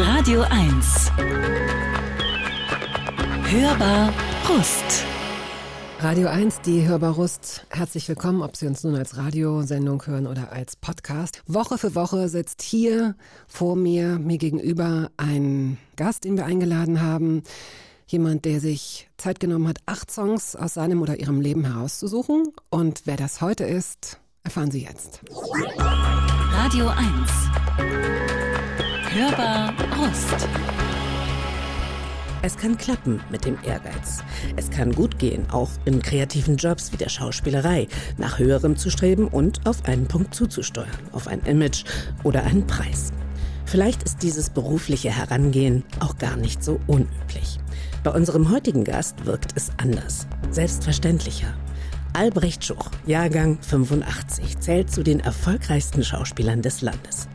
[0.00, 1.10] Radio 1.
[3.50, 5.04] Hörbar Brust.
[5.98, 7.66] Radio 1, die Hörbarust.
[7.70, 11.42] Herzlich willkommen, ob Sie uns nun als Radiosendung hören oder als Podcast.
[11.48, 13.16] Woche für Woche sitzt hier
[13.48, 17.42] vor mir, mir gegenüber, ein Gast, den wir eingeladen haben.
[18.06, 22.52] Jemand, der sich Zeit genommen hat, acht Songs aus seinem oder ihrem Leben herauszusuchen.
[22.70, 25.22] Und wer das heute ist, erfahren Sie jetzt.
[26.52, 28.27] Radio 1.
[29.10, 30.48] Hörbar Brust.
[32.42, 34.22] Es kann klappen mit dem Ehrgeiz.
[34.56, 39.26] Es kann gut gehen, auch in kreativen Jobs wie der Schauspielerei, nach höherem zu streben
[39.26, 41.84] und auf einen Punkt zuzusteuern, auf ein Image
[42.22, 43.10] oder einen Preis.
[43.64, 47.58] Vielleicht ist dieses berufliche Herangehen auch gar nicht so unüblich.
[48.04, 51.54] Bei unserem heutigen Gast wirkt es anders, selbstverständlicher.
[52.12, 57.26] Albrecht Schuch, Jahrgang 85, zählt zu den erfolgreichsten Schauspielern des Landes.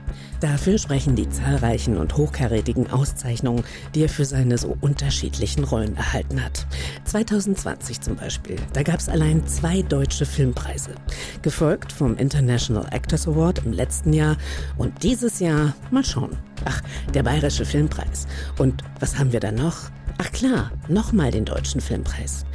[0.44, 3.64] Dafür sprechen die zahlreichen und hochkarätigen Auszeichnungen,
[3.96, 6.68] die er für seine so unterschiedlichen Rollen erhalten hat.
[7.06, 10.96] 2020 zum Beispiel, da gab es allein zwei deutsche Filmpreise,
[11.44, 14.36] gefolgt vom International Actors Award im letzten Jahr
[14.78, 16.82] und dieses Jahr, mal schauen, ach,
[17.14, 18.28] der Bayerische Filmpreis.
[18.58, 19.92] Und was haben wir da noch?
[20.18, 22.46] Ach klar, nochmal den Deutschen Filmpreis.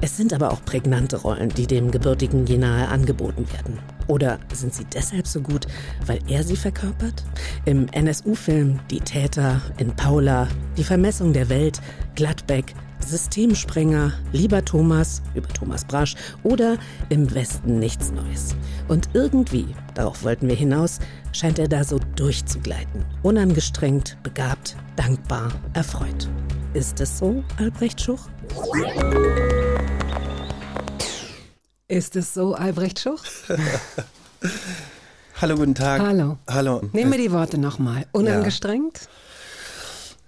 [0.00, 3.78] Es sind aber auch prägnante Rollen, die dem gebürtigen Jenae angeboten werden.
[4.08, 5.66] Oder sind sie deshalb so gut,
[6.06, 7.24] weil er sie verkörpert?
[7.64, 11.80] Im NSU-Film Die Täter, in Paula, Die Vermessung der Welt,
[12.14, 18.54] Gladbeck, Systemsprenger, Lieber Thomas über Thomas Brasch oder Im Westen nichts Neues.
[18.88, 20.98] Und irgendwie, darauf wollten wir hinaus,
[21.32, 23.04] scheint er da so durchzugleiten.
[23.22, 26.28] Unangestrengt, begabt, dankbar, erfreut.
[26.74, 28.28] Ist es so, Albrecht Schuch?
[31.88, 33.22] Ist es so, Albrecht Schuch?
[35.40, 36.00] Hallo, guten Tag.
[36.00, 36.36] Hallo.
[36.48, 36.82] Hallo.
[36.92, 38.06] Nehmen wir die Worte nochmal.
[38.10, 39.08] Unangestrengt?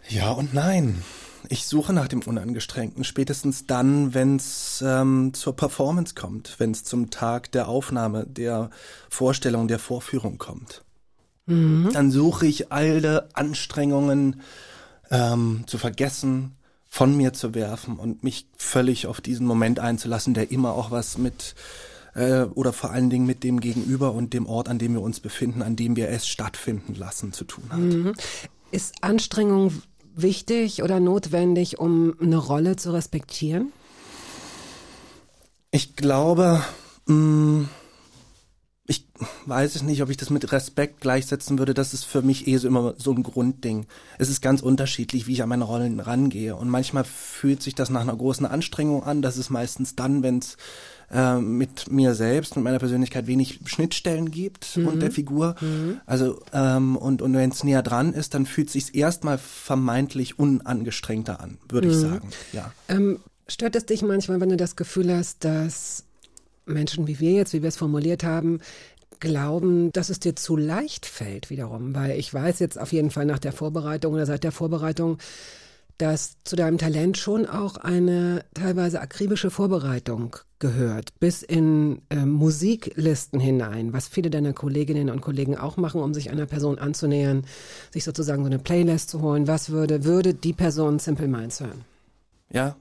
[0.08, 1.02] Ja und nein.
[1.48, 6.84] Ich suche nach dem Unangestrengten, spätestens dann, wenn es ähm, zur Performance kommt, wenn es
[6.84, 8.70] zum Tag der Aufnahme, der
[9.08, 10.84] Vorstellung, der Vorführung kommt.
[11.47, 11.91] Mhm.
[11.92, 14.42] Dann suche ich alle Anstrengungen
[15.10, 16.54] ähm, zu vergessen,
[16.98, 21.16] von mir zu werfen und mich völlig auf diesen Moment einzulassen, der immer auch was
[21.16, 21.54] mit
[22.16, 25.20] äh, oder vor allen Dingen mit dem Gegenüber und dem Ort, an dem wir uns
[25.20, 27.78] befinden, an dem wir es stattfinden lassen, zu tun hat.
[27.78, 28.14] Mhm.
[28.72, 29.81] Ist Anstrengung
[30.16, 33.70] wichtig oder notwendig, um eine Rolle zu respektieren?
[35.70, 36.65] Ich glaube,
[37.06, 37.69] mh, mm,
[38.91, 39.04] ich
[39.44, 41.75] weiß es nicht, ob ich das mit Respekt gleichsetzen würde.
[41.75, 43.87] Das ist für mich eh so immer so ein Grundding.
[44.16, 46.56] Es ist ganz unterschiedlich, wie ich an meine Rollen rangehe.
[46.56, 49.21] Und manchmal fühlt sich das nach einer großen Anstrengung an.
[49.21, 50.56] Das ist meistens dann, wenn es
[51.12, 54.88] äh, mit mir selbst, mit meiner Persönlichkeit wenig Schnittstellen gibt mhm.
[54.88, 55.54] und der Figur.
[55.60, 56.00] Mhm.
[56.06, 60.38] Also ähm, und, und wenn es näher dran ist, dann fühlt es sich erstmal vermeintlich
[60.38, 61.93] unangestrengter an, würde mhm.
[61.93, 62.31] ich sagen.
[62.54, 62.72] Ja.
[62.88, 66.04] Ähm, stört es dich manchmal, wenn du das Gefühl hast, dass
[66.68, 68.60] Menschen wie wir jetzt, wie wir es formuliert haben,
[69.20, 73.26] glauben, dass es dir zu leicht fällt wiederum, weil ich weiß jetzt auf jeden Fall
[73.26, 75.18] nach der Vorbereitung oder seit der Vorbereitung,
[75.98, 83.40] dass zu deinem Talent schon auch eine teilweise akribische Vorbereitung gehört, bis in äh, Musiklisten
[83.40, 87.44] hinein, was viele deiner Kolleginnen und Kollegen auch machen, um sich einer Person anzunähern,
[87.90, 89.48] sich sozusagen so eine Playlist zu holen.
[89.48, 91.84] Was würde, würde die Person Simple Minds hören?
[92.50, 92.76] Ja,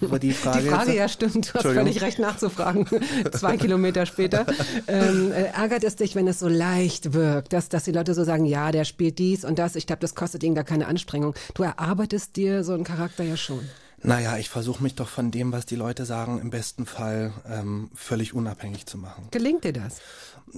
[0.00, 0.62] war die Frage.
[0.62, 2.86] Die Frage, ja stimmt, du hast völlig recht nachzufragen,
[3.32, 4.46] zwei Kilometer später.
[4.86, 8.24] Ähm, äh, ärgert es dich, wenn es so leicht wirkt, dass, dass die Leute so
[8.24, 11.34] sagen, ja, der spielt dies und das, ich glaube, das kostet ihnen gar keine Anstrengung.
[11.54, 13.60] Du erarbeitest dir so einen Charakter ja schon.
[14.02, 17.90] Naja, ich versuche mich doch von dem, was die Leute sagen, im besten Fall ähm,
[17.94, 19.28] völlig unabhängig zu machen.
[19.30, 20.00] Gelingt dir das?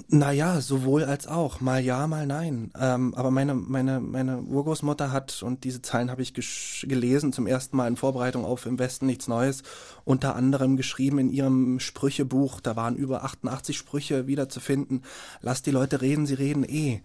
[0.09, 1.60] Naja, sowohl als auch.
[1.60, 2.71] Mal ja, mal nein.
[2.78, 7.76] Ähm, aber meine, meine, meine Urgroßmutter hat, und diese Zeilen habe ich gelesen, zum ersten
[7.76, 9.62] Mal in Vorbereitung auf Im Westen nichts Neues,
[10.04, 15.05] unter anderem geschrieben in ihrem Sprüchebuch, da waren über 88 Sprüche wiederzufinden.
[15.40, 17.00] Lass die Leute reden, sie reden eh.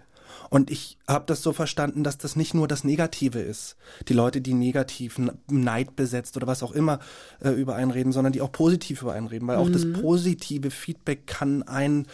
[0.50, 3.76] Und ich habe das so verstanden, dass das nicht nur das Negative ist,
[4.08, 5.20] die Leute, die negativ
[5.50, 7.00] Neid besetzt oder was auch immer
[7.42, 9.64] äh, über einen reden, sondern die auch positiv über einen reden, weil mhm.
[9.64, 9.94] auch das mhm.
[9.94, 12.08] positive Feedback kann einen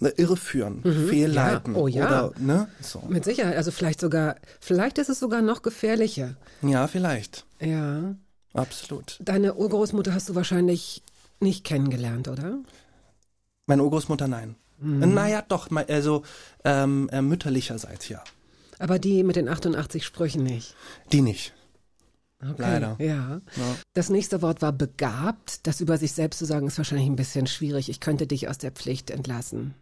[0.00, 1.08] irreführen, mhm.
[1.08, 1.74] fehlleiten.
[1.74, 1.80] Ja.
[1.80, 2.06] Oh ja.
[2.06, 2.68] Oder, ne?
[2.80, 3.02] so.
[3.08, 3.56] Mit Sicherheit.
[3.56, 6.36] Also vielleicht sogar, vielleicht ist es sogar noch gefährlicher.
[6.62, 7.46] Ja, vielleicht.
[7.60, 8.16] Ja.
[8.52, 9.18] Absolut.
[9.20, 11.02] Deine Urgroßmutter hast du wahrscheinlich
[11.40, 12.58] nicht kennengelernt, oder?
[13.66, 14.56] Meine Urgroßmutter nein.
[14.78, 15.14] Mhm.
[15.14, 16.22] Naja, doch, also
[16.64, 18.22] ähm, äh, mütterlicherseits ja.
[18.78, 20.74] Aber die mit den 88 Sprüchen nicht?
[21.12, 21.54] Die nicht.
[22.42, 22.96] Okay, Leider.
[22.98, 23.40] Ja.
[23.56, 23.76] ja.
[23.94, 25.66] Das nächste Wort war begabt.
[25.66, 27.88] Das über sich selbst zu sagen, ist wahrscheinlich ein bisschen schwierig.
[27.88, 29.74] Ich könnte dich aus der Pflicht entlassen.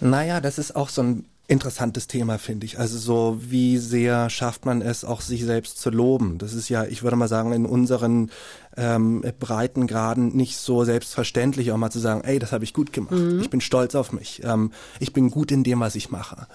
[0.00, 2.78] Naja, das ist auch so ein interessantes Thema, finde ich.
[2.78, 6.38] Also so, wie sehr schafft man es, auch sich selbst zu loben?
[6.38, 8.30] Das ist ja, ich würde mal sagen, in unseren
[8.76, 13.16] ähm, Breitengraden nicht so selbstverständlich, auch mal zu sagen, ey, das habe ich gut gemacht.
[13.16, 13.40] Mhm.
[13.40, 14.42] Ich bin stolz auf mich.
[14.44, 14.70] Ähm,
[15.00, 16.46] ich bin gut in dem, was ich mache.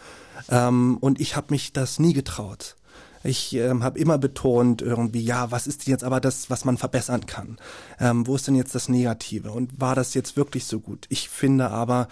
[0.49, 2.77] Ähm, und ich habe mich das nie getraut.
[3.25, 7.25] Ich ähm, habe immer betont irgendwie, ja, was ist jetzt aber das, was man verbessern
[7.25, 7.57] kann?
[7.99, 9.51] Ähm, wo ist denn jetzt das Negative?
[9.51, 11.05] Und war das jetzt wirklich so gut?
[11.09, 12.07] Ich finde aber,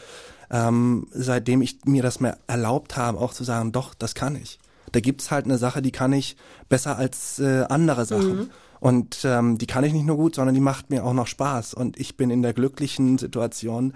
[0.50, 4.60] ähm, seitdem ich mir das mehr erlaubt habe, auch zu sagen, doch, das kann ich.
[4.92, 6.36] Da gibt's halt eine Sache, die kann ich
[6.70, 8.38] besser als äh, andere Sachen.
[8.38, 8.50] Mhm.
[8.80, 11.74] Und ähm, die kann ich nicht nur gut, sondern die macht mir auch noch Spaß.
[11.74, 13.94] Und ich bin in der glücklichen Situation,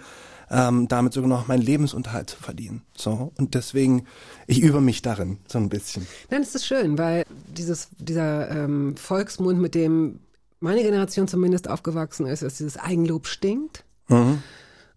[0.49, 2.83] ähm, damit sogar noch meinen Lebensunterhalt zu verdienen.
[2.95, 4.05] So und deswegen
[4.47, 6.07] ich übe mich darin so ein bisschen.
[6.29, 10.19] Nein, es ist schön, weil dieses dieser ähm, Volksmund, mit dem
[10.59, 13.83] meine Generation zumindest aufgewachsen ist, ist dieses Eigenlob stinkt.
[14.07, 14.41] Mhm.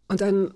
[0.08, 0.54] Und dann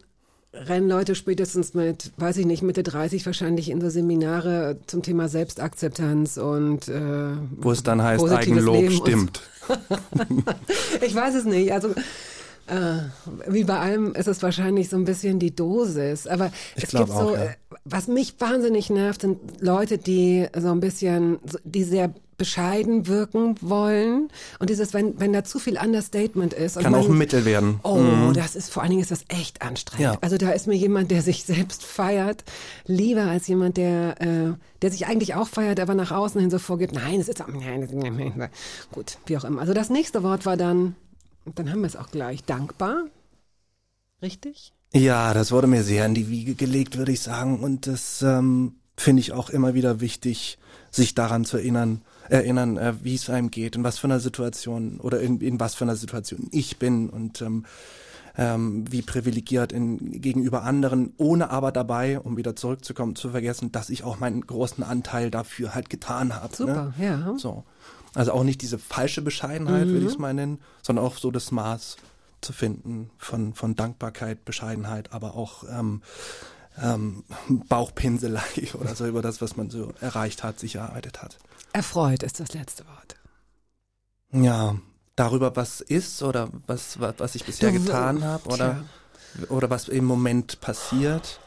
[0.55, 5.29] rennen Leute spätestens mit, weiß ich nicht, Mitte 30 wahrscheinlich in so Seminare zum Thema
[5.29, 9.43] Selbstakzeptanz und äh, wo es dann heißt, Eigenlob Leben stimmt.
[11.01, 11.73] ich weiß es nicht.
[11.73, 11.95] Also
[12.67, 12.99] äh,
[13.47, 16.27] wie bei allem ist es wahrscheinlich so ein bisschen die Dosis.
[16.27, 17.45] Aber ich es gibt auch, so, ja.
[17.45, 23.57] Äh, was mich wahnsinnig nervt, sind Leute, die so ein bisschen, die sehr bescheiden wirken
[23.61, 24.29] wollen.
[24.59, 26.79] Und dieses, wenn, wenn da zu viel Understatement ist.
[26.79, 27.81] Kann man, auch ein Mittel werden.
[27.83, 28.35] Oh, mhm.
[28.35, 30.15] das ist, vor allen Dingen ist das echt anstrengend.
[30.15, 30.19] Ja.
[30.21, 32.45] Also da ist mir jemand, der sich selbst feiert,
[32.87, 34.53] lieber als jemand, der, äh,
[34.83, 37.81] der sich eigentlich auch feiert, aber nach außen hin so vorgibt, nein, es ist, nein,
[37.81, 39.61] das ist, gut, wie auch immer.
[39.61, 40.97] Also das nächste Wort war dann
[41.45, 42.45] dann haben wir es auch gleich.
[42.45, 43.05] Dankbar.
[44.23, 44.73] Richtig?
[44.93, 47.61] Ja, das wurde mir sehr in die Wiege gelegt, würde ich sagen.
[47.61, 50.59] Und das ähm, finde ich auch immer wieder wichtig,
[50.91, 55.01] sich daran zu erinnern, erinnern, äh, wie es einem geht, in was für einer Situation
[55.01, 57.65] oder in, in was für einer Situation ich bin und ähm,
[58.37, 63.91] ähm, wie privilegiert in, gegenüber anderen, ohne aber dabei, um wieder zurückzukommen, zu vergessen, dass
[63.91, 66.49] ich auch meinen großen Anteil dafür halt getan habe.
[66.49, 66.57] Ne?
[66.57, 67.05] Super, ne?
[67.05, 67.35] ja.
[67.39, 67.65] So.
[68.15, 69.93] Also auch nicht diese falsche Bescheidenheit, mhm.
[69.93, 71.97] würde ich es mal nennen, sondern auch so das Maß
[72.41, 76.03] zu finden von, von Dankbarkeit, Bescheidenheit, aber auch ähm,
[76.81, 78.43] ähm, Bauchpinselei
[78.75, 81.39] oder so über das, was man so erreicht hat, sich erarbeitet hat.
[81.73, 83.17] Erfreut ist das letzte Wort.
[84.33, 84.77] Ja,
[85.17, 88.85] darüber, was ist oder was, was, was ich bisher du, getan habe oder,
[89.49, 91.41] oder was im Moment passiert.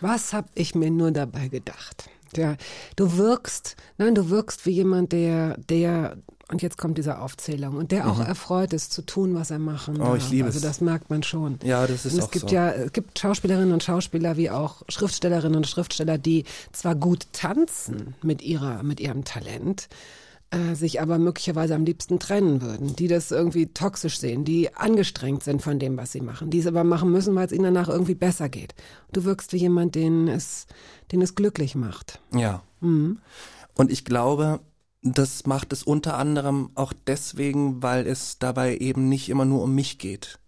[0.00, 2.08] Was habe ich mir nur dabei gedacht?
[2.36, 2.56] Ja,
[2.96, 6.16] du wirkst, nein, du wirkst wie jemand, der, der,
[6.50, 8.10] und jetzt kommt diese Aufzählung, und der mhm.
[8.10, 11.22] auch erfreut ist zu tun, was er machen Oh, ich liebe also das merkt man
[11.22, 11.58] schon.
[11.62, 12.54] Ja, das ist und es auch gibt so.
[12.54, 18.14] ja, es gibt Schauspielerinnen und Schauspieler wie auch Schriftstellerinnen und Schriftsteller, die zwar gut tanzen
[18.22, 19.88] mit ihrer, mit ihrem Talent,
[20.52, 25.42] äh, sich aber möglicherweise am liebsten trennen würden, die das irgendwie toxisch sehen, die angestrengt
[25.42, 27.88] sind von dem, was sie machen, die es aber machen müssen, weil es ihnen danach
[27.88, 28.74] irgendwie besser geht.
[29.12, 30.66] Du wirkst wie jemand, den es,
[31.10, 32.20] den es glücklich macht.
[32.34, 32.62] Ja.
[32.80, 33.18] Mhm.
[33.74, 34.60] Und ich glaube,
[35.02, 39.74] das macht es unter anderem auch deswegen, weil es dabei eben nicht immer nur um
[39.74, 40.38] mich geht.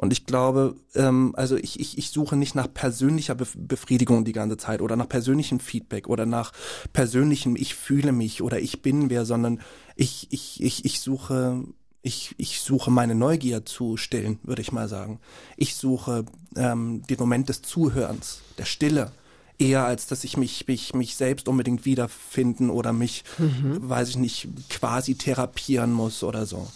[0.00, 4.56] Und ich glaube, ähm, also ich, ich, ich suche nicht nach persönlicher Befriedigung die ganze
[4.56, 6.54] Zeit oder nach persönlichem Feedback oder nach
[6.94, 9.60] persönlichem Ich fühle mich oder ich bin wer, sondern
[9.96, 11.64] ich, ich, ich, ich suche
[12.00, 15.20] ich, ich suche meine Neugier zu stillen, würde ich mal sagen.
[15.58, 16.24] Ich suche
[16.56, 19.12] ähm, den Moment des Zuhörens, der Stille,
[19.58, 23.86] eher als dass ich mich, mich, mich selbst unbedingt wiederfinden oder mich, mhm.
[23.86, 26.66] weiß ich nicht, quasi therapieren muss oder so.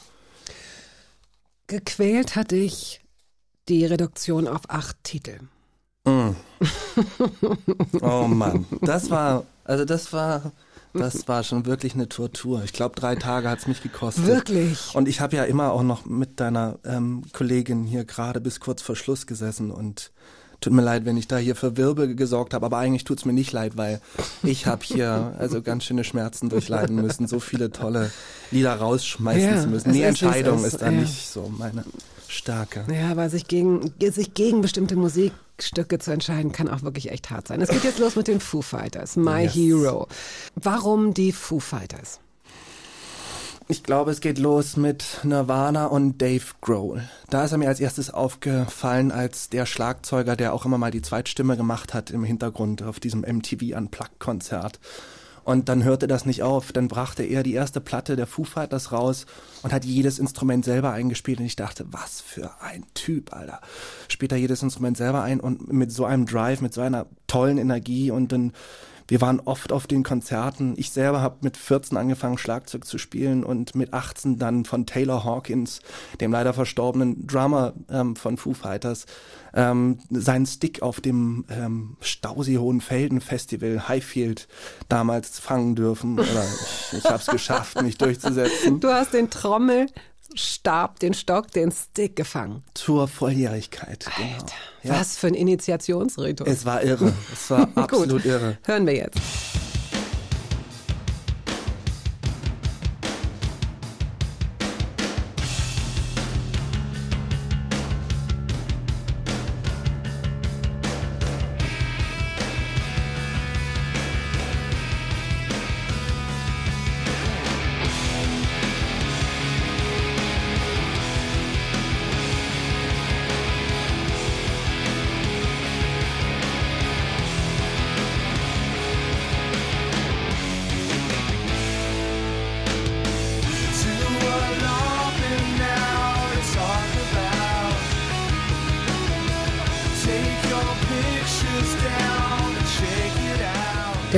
[1.68, 3.00] Gequält hatte ich
[3.68, 5.38] die Reduktion auf acht Titel.
[6.04, 6.30] Mm.
[8.02, 10.52] oh Mann, das war, also das war,
[10.92, 12.62] das war schon wirklich eine Tortur.
[12.64, 14.26] Ich glaube, drei Tage hat es mich gekostet.
[14.26, 14.94] Wirklich.
[14.94, 18.82] Und ich habe ja immer auch noch mit deiner ähm, Kollegin hier gerade bis kurz
[18.82, 20.12] vor Schluss gesessen und
[20.60, 23.24] tut mir leid, wenn ich da hier für Wirbel gesorgt habe, aber eigentlich tut es
[23.24, 24.00] mir nicht leid, weil
[24.42, 28.10] ich habe hier also ganz schöne Schmerzen durchleiden müssen, so viele tolle
[28.50, 29.92] Lieder rausschmeißen ja, zu müssen.
[29.92, 30.92] Die Entscheidung ist, ist da ja.
[30.92, 31.84] nicht so meine
[32.34, 32.84] starke.
[32.92, 37.48] Ja, aber sich gegen, sich gegen bestimmte Musikstücke zu entscheiden, kann auch wirklich echt hart
[37.48, 37.60] sein.
[37.60, 39.54] Es geht jetzt los mit den Foo Fighters, My yes.
[39.54, 40.08] Hero.
[40.54, 42.20] Warum die Foo Fighters?
[43.66, 47.02] Ich glaube, es geht los mit Nirvana und Dave Grohl.
[47.30, 51.00] Da ist er mir als erstes aufgefallen als der Schlagzeuger, der auch immer mal die
[51.00, 54.80] Zweitstimme gemacht hat im Hintergrund auf diesem MTV Unplugged Konzert.
[55.44, 56.72] Und dann hörte das nicht auf.
[56.72, 59.26] Dann brachte er die erste Platte der Foo Fighters raus
[59.62, 61.38] und hat jedes Instrument selber eingespielt.
[61.38, 63.60] Und ich dachte, was für ein Typ, Alter.
[64.08, 67.58] Spielt er jedes Instrument selber ein und mit so einem Drive, mit so einer tollen
[67.58, 68.52] Energie und dann
[69.08, 70.74] wir waren oft auf den Konzerten.
[70.76, 75.24] Ich selber habe mit 14 angefangen, Schlagzeug zu spielen und mit 18 dann von Taylor
[75.24, 75.80] Hawkins,
[76.20, 79.06] dem leider verstorbenen Drummer ähm, von Foo Fighters,
[79.52, 84.48] ähm, seinen Stick auf dem ähm, Stausee Hohenfelden Festival Highfield
[84.88, 86.18] damals fangen dürfen.
[86.18, 88.80] Oder ich, ich habe es geschafft, mich durchzusetzen.
[88.80, 89.86] Du hast den Trommel
[90.34, 92.62] Stab, den Stock, den Stick gefangen.
[92.74, 94.06] Zur Volljährigkeit.
[94.16, 94.34] Genau.
[94.34, 95.00] Alter, ja.
[95.00, 96.46] was für ein Initiationsritus.
[96.46, 97.12] Es war irre.
[97.32, 98.58] Es war absolut irre.
[98.64, 99.20] Hören wir jetzt.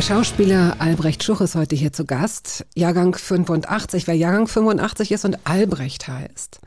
[0.06, 2.64] Schauspieler Albrecht Schuch ist heute hier zu Gast.
[2.76, 4.06] Jahrgang 85.
[4.06, 6.60] Wer Jahrgang 85 ist und Albrecht heißt,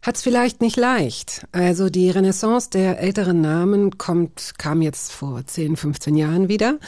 [0.00, 1.46] hat es vielleicht nicht leicht.
[1.52, 6.78] Also die Renaissance der älteren Namen kommt, kam jetzt vor 10, 15 Jahren wieder.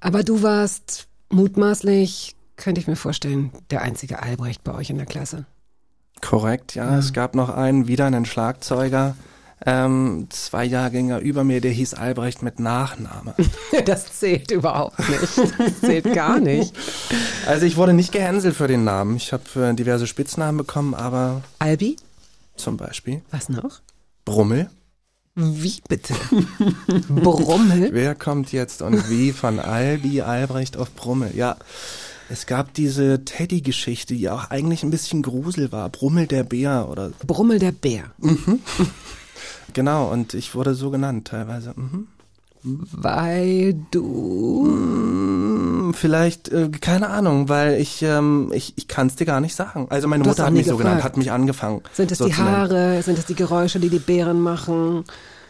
[0.00, 5.04] Aber du warst mutmaßlich, könnte ich mir vorstellen, der einzige Albrecht bei euch in der
[5.04, 5.44] Klasse.
[6.22, 6.92] Korrekt, ja.
[6.92, 6.98] ja.
[6.98, 9.16] Es gab noch einen, wieder einen Schlagzeuger
[9.66, 13.34] ähm, zwei Jahrgänger über mir, der hieß Albrecht mit Nachname.
[13.84, 15.38] Das zählt überhaupt nicht.
[15.58, 16.74] Das zählt gar nicht.
[17.46, 19.16] Also ich wurde nicht gehänselt für den Namen.
[19.16, 21.42] Ich habe äh, diverse Spitznamen bekommen, aber.
[21.58, 21.96] Albi?
[22.56, 23.22] Zum Beispiel.
[23.30, 23.80] Was noch?
[24.24, 24.70] Brummel.
[25.34, 26.14] Wie bitte?
[27.08, 27.90] Brummel?
[27.92, 31.32] Wer kommt jetzt und wie von Albi Albrecht auf Brummel?
[31.34, 31.56] Ja.
[32.28, 35.88] Es gab diese Teddy-Geschichte, die auch eigentlich ein bisschen Grusel war.
[35.88, 37.10] Brummel der Bär oder.
[37.26, 38.04] Brummel der Bär.
[38.18, 38.60] Mhm.
[39.72, 41.74] Genau, und ich wurde so genannt teilweise.
[41.76, 42.08] Mhm.
[42.62, 44.66] Weil du.
[44.66, 49.54] Hm, vielleicht, äh, keine Ahnung, weil ich, ähm, ich, ich kann es dir gar nicht
[49.54, 49.86] sagen.
[49.90, 50.78] Also meine Mutter hat mich gefragt.
[50.78, 51.80] so genannt, hat mich angefangen.
[51.92, 53.02] Sind es so die Haare?
[53.02, 55.04] Sind es die Geräusche, die die Bären machen?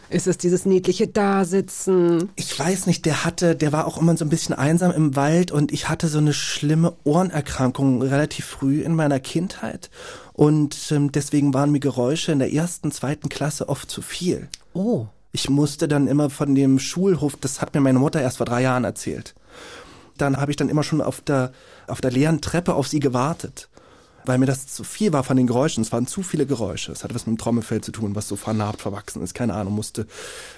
[0.09, 2.29] Ist es dieses niedliche Dasitzen?
[2.35, 5.51] Ich weiß nicht, der hatte, der war auch immer so ein bisschen einsam im Wald
[5.51, 9.89] und ich hatte so eine schlimme Ohrenerkrankung relativ früh in meiner Kindheit
[10.41, 14.49] und ähm, deswegen waren mir Geräusche in der ersten, zweiten Klasse oft zu viel.
[14.73, 15.05] Oh.
[15.31, 18.63] Ich musste dann immer von dem Schulhof, das hat mir meine Mutter erst vor drei
[18.63, 19.35] Jahren erzählt.
[20.17, 21.51] Dann habe ich dann immer schon auf der,
[21.85, 23.69] auf der leeren Treppe auf sie gewartet
[24.25, 25.81] weil mir das zu viel war von den Geräuschen.
[25.81, 26.91] Es waren zu viele Geräusche.
[26.91, 29.33] Es hatte was mit dem Trommelfell zu tun, was so vernarbt verwachsen ist.
[29.33, 30.05] Keine Ahnung, musste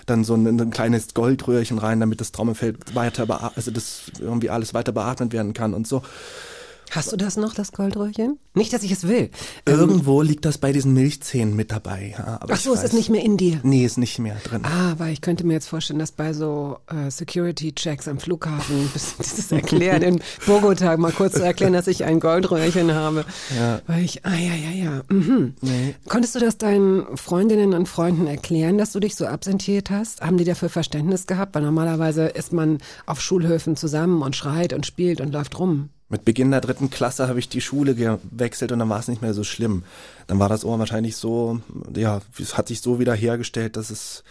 [0.05, 4.73] dann so ein, ein kleines Goldröhrchen rein, damit das Trommelfell weiter, also das irgendwie alles
[4.73, 6.03] weiter beatmet werden kann und so.
[6.95, 8.38] Hast du das noch, das Goldröhrchen?
[8.53, 9.31] Nicht, dass ich es will.
[9.65, 12.13] Ähm, Irgendwo ähm, liegt das bei diesen Milchzähnen mit dabei.
[12.15, 13.59] Ja, Ach so, es ist nicht mehr in dir.
[13.63, 14.63] Nee, ist nicht mehr drin.
[14.63, 19.51] Ah, weil ich könnte mir jetzt vorstellen, dass bei so äh, Security-Checks am Flughafen, das
[19.51, 23.25] erklären, in Bogota mal kurz zu erklären, dass ich ein Goldröhrchen habe.
[23.57, 23.81] Ja.
[23.88, 25.01] Weil ich, ah ja, ja, ja.
[25.09, 25.55] Mhm.
[25.62, 25.95] Nee.
[26.07, 30.21] Konntest du das deinen Freundinnen und Freunden erklären, dass du dich so absentiert hast?
[30.21, 31.55] Haben die dafür Verständnis gehabt?
[31.55, 35.89] Weil normalerweise ist man auf Schulhöfen zusammen und schreit und spielt und läuft rum.
[36.10, 39.22] Mit Beginn der dritten Klasse habe ich die Schule gewechselt und dann war es nicht
[39.22, 39.83] mehr so schlimm.
[40.27, 41.60] Dann war das Ohr wahrscheinlich so,
[41.95, 44.24] ja, es hat sich so wieder hergestellt, dass es,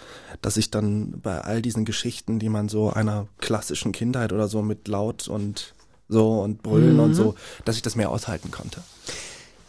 [0.43, 4.63] dass ich dann bei all diesen Geschichten, die man so einer klassischen Kindheit oder so
[4.63, 5.75] mit laut und
[6.09, 7.01] so und brüllen mhm.
[7.01, 8.83] und so, dass ich das mehr aushalten konnte.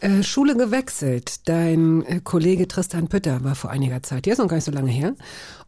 [0.04, 1.48] Äh, Schule gewechselt.
[1.48, 4.72] Dein äh, Kollege Tristan Pütter war vor einiger Zeit, der ist noch gar nicht so
[4.72, 5.16] lange her.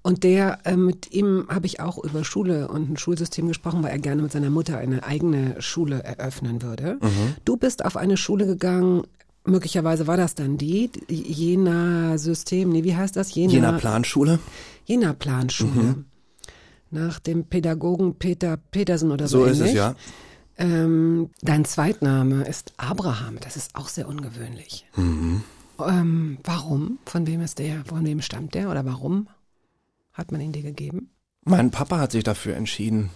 [0.01, 3.91] Und der, äh, mit ihm habe ich auch über Schule und ein Schulsystem gesprochen, weil
[3.91, 6.97] er gerne mit seiner Mutter eine eigene Schule eröffnen würde.
[7.01, 7.35] Mhm.
[7.45, 9.03] Du bist auf eine Schule gegangen,
[9.45, 13.33] möglicherweise war das dann die, Jena System, nee, wie heißt das?
[13.33, 14.39] Jena, Jena Planschule.
[14.83, 15.71] Jena Planschule.
[15.71, 16.05] Mhm.
[16.91, 19.39] Nach dem Pädagogen Peter Petersen oder so.
[19.39, 19.95] So ist es, ja.
[20.57, 23.39] Ähm, dein Zweitname ist Abraham.
[23.41, 24.85] Das ist auch sehr ungewöhnlich.
[24.95, 25.43] Mhm.
[25.79, 26.99] Ähm, warum?
[27.05, 27.83] Von wem ist der?
[27.85, 28.69] Von wem stammt der?
[28.69, 29.27] Oder warum
[30.13, 31.09] hat man ihn dir gegeben?
[31.43, 33.09] Mein Papa hat sich dafür entschieden.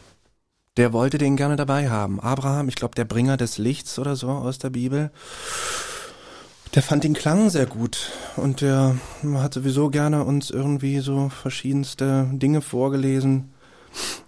[0.78, 2.20] Der wollte den gerne dabei haben.
[2.20, 5.12] Abraham, ich glaube, der Bringer des Lichts oder so aus der Bibel.
[6.76, 8.96] Der fand den Klang sehr gut und der
[9.34, 13.52] hat sowieso gerne uns irgendwie so verschiedenste Dinge vorgelesen.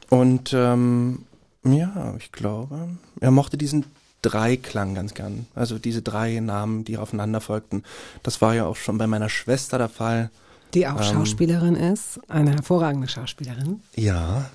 [0.10, 1.25] Und ähm,
[1.63, 2.89] ja, ich glaube,
[3.20, 3.86] er mochte diesen
[4.22, 5.48] Dreiklang ganz gern.
[5.56, 7.84] Also diese drei Namen, die aufeinander folgten.
[8.24, 10.30] Das war ja auch schon bei meiner Schwester der Fall.
[10.74, 13.82] Die auch ähm, Schauspielerin ist, eine hervorragende Schauspielerin.
[13.96, 14.50] Ja.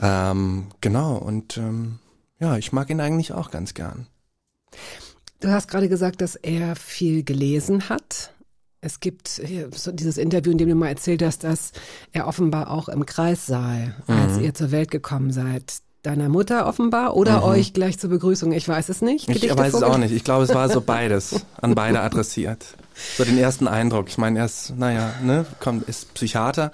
[0.00, 1.98] Ähm, genau, und ähm,
[2.38, 4.06] ja, ich mag ihn eigentlich auch ganz gern.
[5.40, 8.32] Du hast gerade gesagt, dass er viel gelesen hat.
[8.80, 11.72] Es gibt so dieses Interview, in dem du mal erzählt hast, dass
[12.12, 14.44] er offenbar auch im Kreissaal, als Mhm.
[14.44, 18.88] ihr zur Welt gekommen seid, deiner Mutter offenbar oder euch gleich zur Begrüßung, ich weiß
[18.88, 19.28] es nicht.
[19.28, 20.12] Ich Gedichte weiß es auch nicht.
[20.12, 22.64] Ich glaube, es war so beides, an beide adressiert.
[23.16, 24.08] So den ersten Eindruck.
[24.08, 26.72] Ich meine, er ist, naja, ne, kommt, ist Psychiater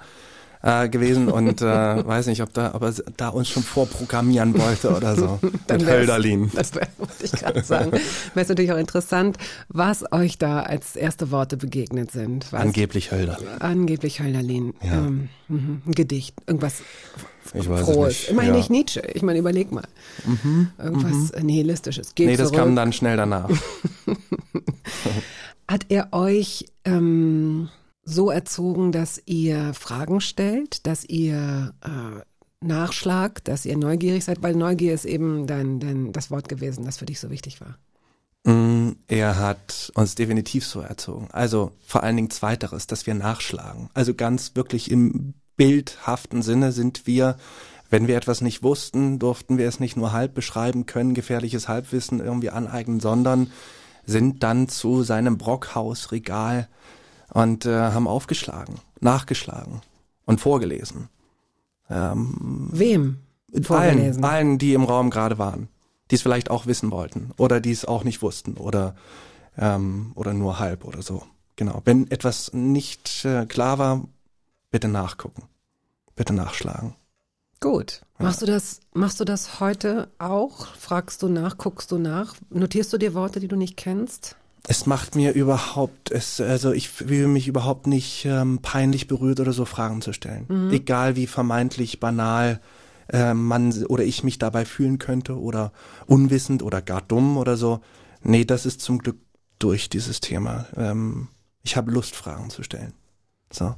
[0.61, 1.65] äh, gewesen und äh,
[2.07, 5.39] weiß nicht, ob, da, ob er da uns schon vorprogrammieren wollte oder so.
[5.69, 6.51] Mit Hölderlin.
[6.55, 7.91] Das wär- wollte ich gerade sagen.
[7.91, 8.01] Wäre
[8.35, 9.37] es natürlich auch interessant,
[9.69, 12.51] was euch da als erste Worte begegnet sind.
[12.51, 13.47] Was Angeblich Hölderlin.
[13.59, 14.73] Angeblich Hölderlin.
[14.83, 14.93] Ja.
[14.93, 16.81] Ähm, mhm, ein Gedicht, irgendwas
[17.53, 18.13] Ich weiß Frohes.
[18.13, 18.29] es nicht.
[18.31, 18.53] Immerhin ja.
[18.53, 19.01] Mhm, nicht Nietzsche.
[19.13, 19.87] Ich meine, überleg mal.
[20.77, 22.15] Irgendwas Nihilistisches.
[22.15, 22.61] Geht Nee, das zurück.
[22.63, 23.49] kam dann schnell danach.
[25.67, 27.69] Hat er euch ähm,
[28.07, 34.41] so erzogen, dass ihr Fragen stellt, dass ihr äh, nachschlagt, dass ihr neugierig seid?
[34.41, 37.77] Weil Neugier ist eben dein, dein, das Wort gewesen, das für dich so wichtig war.
[38.45, 41.27] Mm, Er hat uns definitiv so erzogen.
[41.31, 43.89] Also vor allen Dingen zweiteres, dass wir nachschlagen.
[43.93, 47.37] Also ganz wirklich im bildhaften Sinne sind wir,
[47.89, 52.21] wenn wir etwas nicht wussten, durften wir es nicht nur halb beschreiben können, gefährliches Halbwissen
[52.21, 53.51] irgendwie aneignen, sondern
[54.05, 56.69] sind dann zu seinem Brockhausregal
[57.33, 59.81] und äh, haben aufgeschlagen, nachgeschlagen
[60.25, 61.09] und vorgelesen.
[61.89, 63.19] Ähm, Wem?
[63.53, 64.23] allen, Vorgelesen.
[64.23, 65.69] allen, die im Raum gerade waren,
[66.11, 68.95] die es vielleicht auch wissen wollten oder die es auch nicht wussten oder
[69.57, 71.23] ähm, oder nur halb oder so.
[71.55, 71.81] Genau.
[71.85, 74.03] Wenn etwas nicht äh, klar war,
[74.69, 75.43] bitte nachgucken,
[76.15, 76.95] bitte nachschlagen.
[77.59, 78.01] Gut.
[78.19, 80.67] Machst du das, machst du das heute auch?
[80.75, 82.35] Fragst du nach, guckst du nach?
[82.49, 84.35] Notierst du dir Worte, die du nicht kennst?
[84.69, 89.53] Es macht mir überhaupt, es, also ich fühle mich überhaupt nicht ähm, peinlich berührt oder
[89.53, 90.45] so Fragen zu stellen.
[90.71, 92.59] Egal wie vermeintlich banal
[93.09, 95.71] äh, man oder ich mich dabei fühlen könnte oder
[96.05, 97.79] unwissend oder gar dumm oder so.
[98.21, 99.17] Nee, das ist zum Glück
[99.59, 100.67] durch dieses Thema.
[100.75, 101.29] Ähm,
[101.63, 102.93] ich habe Lust, Fragen zu stellen.
[103.51, 103.75] So.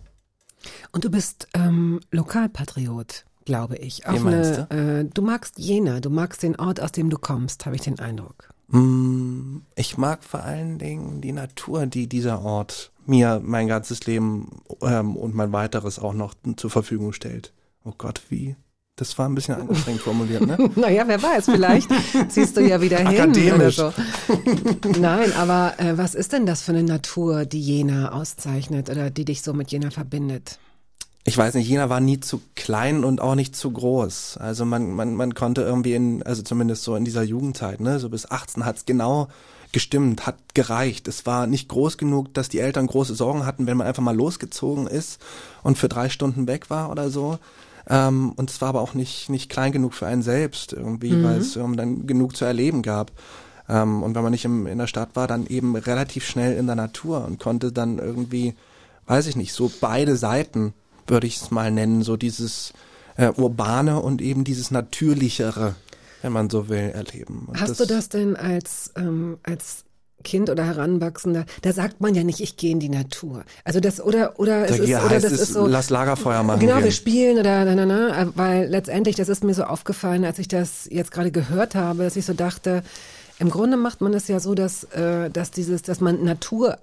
[0.91, 4.07] Und du bist ähm, Lokalpatriot, glaube ich.
[4.07, 7.75] Auf eine, äh, du magst Jena, du magst den Ort, aus dem du kommst, habe
[7.75, 8.49] ich den Eindruck.
[8.71, 14.61] Mm, Ich mag vor allen Dingen die Natur, die dieser Ort mir mein ganzes Leben
[14.81, 17.53] ähm, und mein weiteres auch noch zur Verfügung stellt.
[17.83, 18.55] Oh Gott, wie?
[18.97, 20.57] Das war ein bisschen angestrengt formuliert, ne?
[20.75, 21.89] Naja, wer weiß, vielleicht
[22.29, 23.77] ziehst du ja wieder hin oder Akademisch.
[23.77, 23.93] so.
[24.99, 29.23] Nein, aber äh, was ist denn das für eine Natur, die Jena auszeichnet oder die
[29.25, 30.59] dich so mit Jena verbindet?
[31.25, 34.37] Ich weiß nicht, Jena war nie zu klein und auch nicht zu groß.
[34.37, 38.09] Also man, man, man konnte irgendwie in, also zumindest so in dieser Jugendzeit, ne, so
[38.09, 39.27] bis 18 hat's genau
[39.71, 41.07] gestimmt, hat gereicht.
[41.07, 44.15] Es war nicht groß genug, dass die Eltern große Sorgen hatten, wenn man einfach mal
[44.15, 45.21] losgezogen ist
[45.61, 47.37] und für drei Stunden weg war oder so.
[47.87, 51.37] Ähm, und es war aber auch nicht, nicht klein genug für einen selbst irgendwie, weil
[51.37, 53.11] es ähm, dann genug zu erleben gab.
[53.67, 56.65] Ähm, und wenn man nicht im, in der Stadt war, dann eben relativ schnell in
[56.65, 58.55] der Natur und konnte dann irgendwie,
[59.05, 60.73] weiß ich nicht, so beide Seiten,
[61.09, 62.73] würde ich es mal nennen, so dieses
[63.17, 65.75] äh, urbane und eben dieses natürlichere,
[66.21, 67.45] wenn man so will, erleben.
[67.47, 69.85] Und Hast du das denn als, ähm, als
[70.23, 73.45] Kind oder Heranwachsender, da sagt man ja nicht, ich gehe in die Natur.
[73.63, 75.65] Also das, oder, oder es ist, hier oder heißt das es, ist so.
[75.65, 76.59] lass Lagerfeuer machen.
[76.59, 76.91] Genau, wir gehen.
[76.91, 80.87] spielen oder na, na, na, weil letztendlich, das ist mir so aufgefallen, als ich das
[80.89, 82.83] jetzt gerade gehört habe, dass ich so dachte,
[83.39, 86.77] im Grunde macht man es ja so, dass, äh, dass dieses, dass man Natur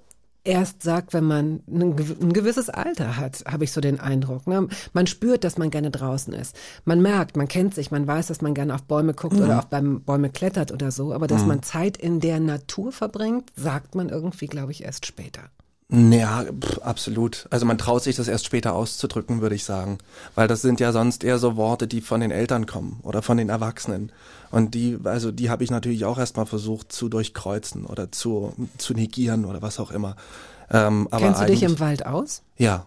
[0.47, 4.47] erst sagt, wenn man ein, gew- ein gewisses Alter hat, habe ich so den Eindruck.
[4.47, 4.69] Ne?
[4.93, 6.57] Man spürt, dass man gerne draußen ist.
[6.85, 9.65] Man merkt, man kennt sich, man weiß, dass man gerne auf Bäume guckt oder auch
[9.65, 11.13] beim Bäume klettert oder so.
[11.13, 15.41] Aber dass man Zeit in der Natur verbringt, sagt man irgendwie, glaube ich, erst später.
[15.89, 17.47] Ja, pff, absolut.
[17.51, 19.99] Also man traut sich das erst später auszudrücken, würde ich sagen.
[20.35, 23.37] Weil das sind ja sonst eher so Worte, die von den Eltern kommen oder von
[23.37, 24.11] den Erwachsenen.
[24.51, 28.95] Und die, also die habe ich natürlich auch erstmal versucht zu durchkreuzen oder zu, zu
[28.95, 30.17] negieren oder was auch immer.
[30.71, 32.43] Ähm, aber Kennst du dich im Wald aus?
[32.57, 32.87] Ja,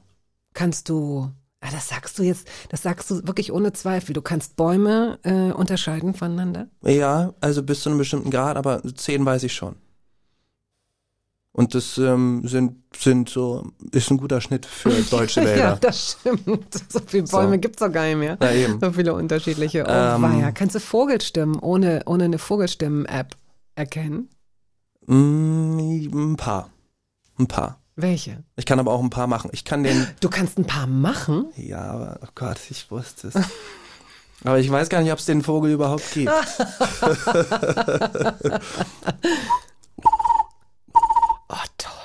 [0.53, 1.31] kannst du,
[1.61, 4.13] ah, das sagst du jetzt, das sagst du wirklich ohne Zweifel.
[4.13, 6.67] Du kannst Bäume äh, unterscheiden voneinander.
[6.81, 9.75] Ja, also bis zu einem bestimmten Grad, aber zehn weiß ich schon.
[11.59, 15.77] Und das ähm, sind, sind so, ist ein guter Schnitt für deutsche Ja, Wälder.
[15.81, 16.73] das stimmt.
[16.89, 17.59] So viele Bäume So.
[17.59, 18.37] gibt's doch gar nicht mehr.
[18.39, 18.79] Na eben.
[18.79, 19.83] So viele unterschiedliche.
[19.85, 20.21] Oh, Ähm.
[20.21, 20.51] weia.
[20.53, 23.35] Kannst du Vogelstimmen ohne, ohne eine Vogelstimmen-App
[23.75, 24.29] erkennen?
[25.07, 25.79] Mm,
[26.31, 26.69] ein paar.
[27.37, 27.81] Ein paar.
[27.97, 28.41] Welche?
[28.55, 29.49] Ich kann aber auch ein paar machen.
[29.51, 31.47] Ich kann den, Du kannst ein paar machen.
[31.57, 33.35] ja, aber, oh Gott, ich wusste es.
[34.45, 36.31] Aber ich weiß gar nicht, ob es den Vogel überhaupt gibt.
[41.49, 41.99] Oh, toll.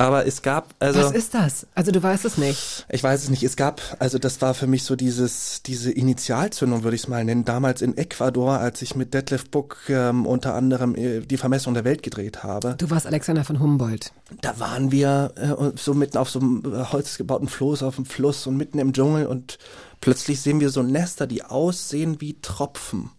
[0.00, 0.98] Aber es gab, also.
[0.98, 1.66] Was ist das?
[1.74, 2.86] Also du weißt es nicht.
[2.88, 3.42] Ich weiß es nicht.
[3.42, 7.22] Es gab, also das war für mich so dieses, diese Initialzündung, würde ich es mal
[7.22, 7.44] nennen.
[7.44, 11.84] Damals in Ecuador, als ich mit Detlef Book ähm, unter anderem äh, die Vermessung der
[11.84, 12.76] Welt gedreht habe.
[12.78, 14.12] Du warst Alexander von Humboldt.
[14.40, 18.46] Da waren wir äh, so mitten auf so einem äh, holzgebauten Floß auf dem Fluss
[18.46, 19.58] und mitten im Dschungel und
[20.00, 23.10] plötzlich sehen wir so Nester, die aussehen wie Tropfen.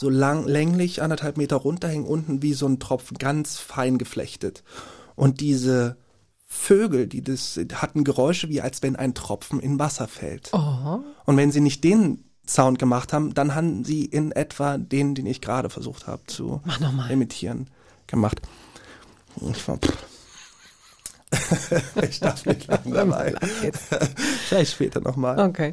[0.00, 4.62] So lang, länglich, anderthalb Meter runterhängen, unten wie so ein Tropfen, ganz fein geflechtet.
[5.16, 5.96] Und diese
[6.46, 10.50] Vögel, die das hatten Geräusche wie als wenn ein Tropfen in Wasser fällt.
[10.52, 11.00] Oh.
[11.24, 15.26] Und wenn sie nicht den Sound gemacht haben, dann haben sie in etwa den, den
[15.26, 16.62] ich gerade versucht habe zu
[17.10, 17.68] imitieren,
[18.06, 18.40] gemacht.
[19.50, 19.80] Ich war
[22.08, 23.34] ich darf nicht lang dabei.
[24.48, 25.38] Vielleicht später nochmal.
[25.38, 25.72] Okay.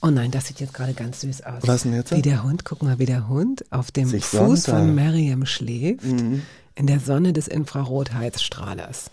[0.00, 1.62] Oh nein, das sieht jetzt gerade ganz süß aus.
[1.62, 2.12] Was denn jetzt?
[2.12, 5.04] Wie der Hund, guck mal, wie der Hund auf dem Sich Fuß sonnt, von ja.
[5.04, 9.10] Mariam schläft, in der Sonne des Infrarotheizstrahlers.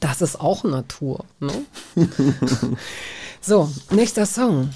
[0.00, 1.24] Das ist auch Natur.
[1.40, 1.52] Ne?
[3.40, 4.70] so, nächster Song.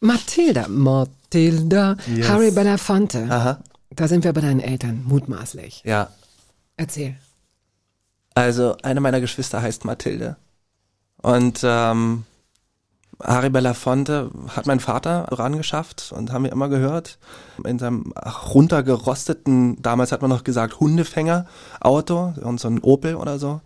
[0.00, 0.68] Matilda.
[0.68, 1.96] Matilda.
[2.06, 2.28] Yes.
[2.28, 3.26] Harry Belafonte.
[3.28, 3.60] Aha.
[3.90, 5.82] Da sind wir bei deinen Eltern, mutmaßlich.
[5.84, 6.10] Ja.
[6.76, 7.16] Erzähl.
[8.38, 10.36] Also eine meiner Geschwister heißt Mathilde.
[11.20, 12.24] Und ähm,
[13.20, 17.18] Harry Belafonte hat mein Vater rangeschafft und haben wir immer gehört.
[17.64, 18.12] In seinem
[18.54, 23.60] runtergerosteten, damals hat man noch gesagt, Hundefänger-Auto und so ein Opel oder so.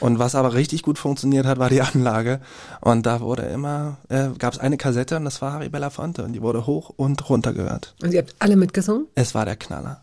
[0.00, 2.40] Und was aber richtig gut funktioniert hat, war die Anlage.
[2.82, 6.34] Und da wurde immer, äh, gab es eine Kassette und das war Harry Belafonte und
[6.34, 7.94] die wurde hoch und runter gehört.
[8.02, 9.06] Und ihr habt alle mitgesungen?
[9.14, 10.02] Es war der Knaller.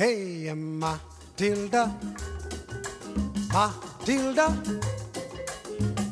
[0.00, 1.94] Hey, Matilda,
[3.52, 4.48] Matilda,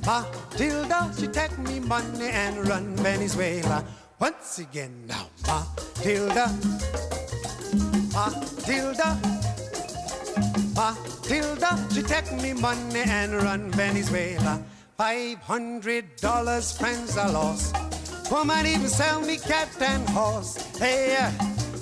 [0.04, 3.82] Matilda, she take me money and run Venezuela.
[4.20, 6.52] Once again now, Matilda,
[8.12, 9.16] Matilda,
[10.76, 14.62] Matilda, she take me money and run Venezuela.
[14.98, 17.74] Five hundred dollars, friends are lost.
[18.30, 20.58] Woman even sell me cat and horse.
[20.76, 21.30] Hey, uh,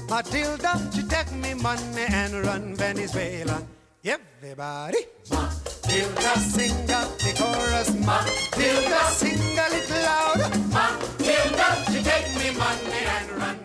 [0.08, 3.60] Matilda, she take me money and run Venezuela.
[4.04, 4.98] Everybody,
[5.30, 7.90] Matilda, sing out the chorus.
[8.06, 10.48] Matilda, sing a little louder.
[10.70, 13.56] Matilda, she take me money and run.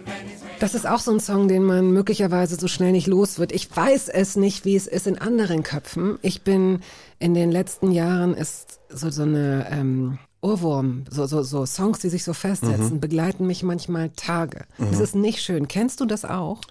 [0.60, 3.52] Das ist auch so ein Song, den man möglicherweise so schnell nicht los wird.
[3.52, 6.18] Ich weiß es nicht, wie es ist in anderen Köpfen.
[6.24, 6.82] Ich bin
[7.20, 12.10] in den letzten Jahren ist so so eine ähm, Ohrwurm, so, so, so Songs, die
[12.10, 14.66] sich so festsetzen, begleiten mich manchmal Tage.
[14.92, 15.68] Es ist nicht schön.
[15.68, 16.62] Kennst du das auch?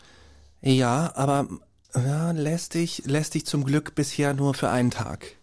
[0.61, 1.47] Ja, aber
[1.95, 5.37] ja, lästig, lästig zum Glück bisher nur für einen Tag.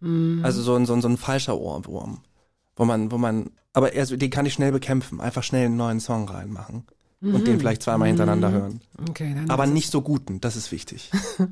[0.00, 2.22] Also so ein, so ein, so ein falscher Ohrwurm.
[2.76, 5.20] Wo man, wo man, aber erst, den kann ich schnell bekämpfen.
[5.20, 6.84] Einfach schnell einen neuen Song reinmachen.
[7.22, 8.80] Und den vielleicht zweimal hintereinander hören.
[9.08, 11.10] Okay, dann Aber nicht so guten, das ist wichtig.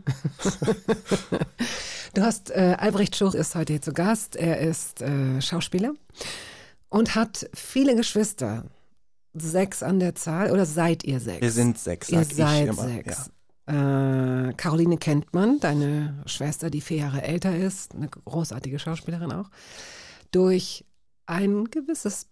[2.14, 4.37] Du hast, äh, Albrecht Schuch ist heute hier zu Gast.
[4.37, 5.94] Er ist äh, Schauspieler
[6.88, 8.64] und hat viele Geschwister.
[9.37, 11.40] Sechs an der Zahl oder seid ihr sechs?
[11.40, 12.85] Wir sind sechs, Ihr seid immer.
[12.85, 13.31] sechs.
[13.66, 19.50] Äh, Caroline kennt man, deine Schwester, die vier Jahre älter ist, eine großartige Schauspielerin auch,
[20.31, 20.85] durch
[21.27, 22.29] ein gewisses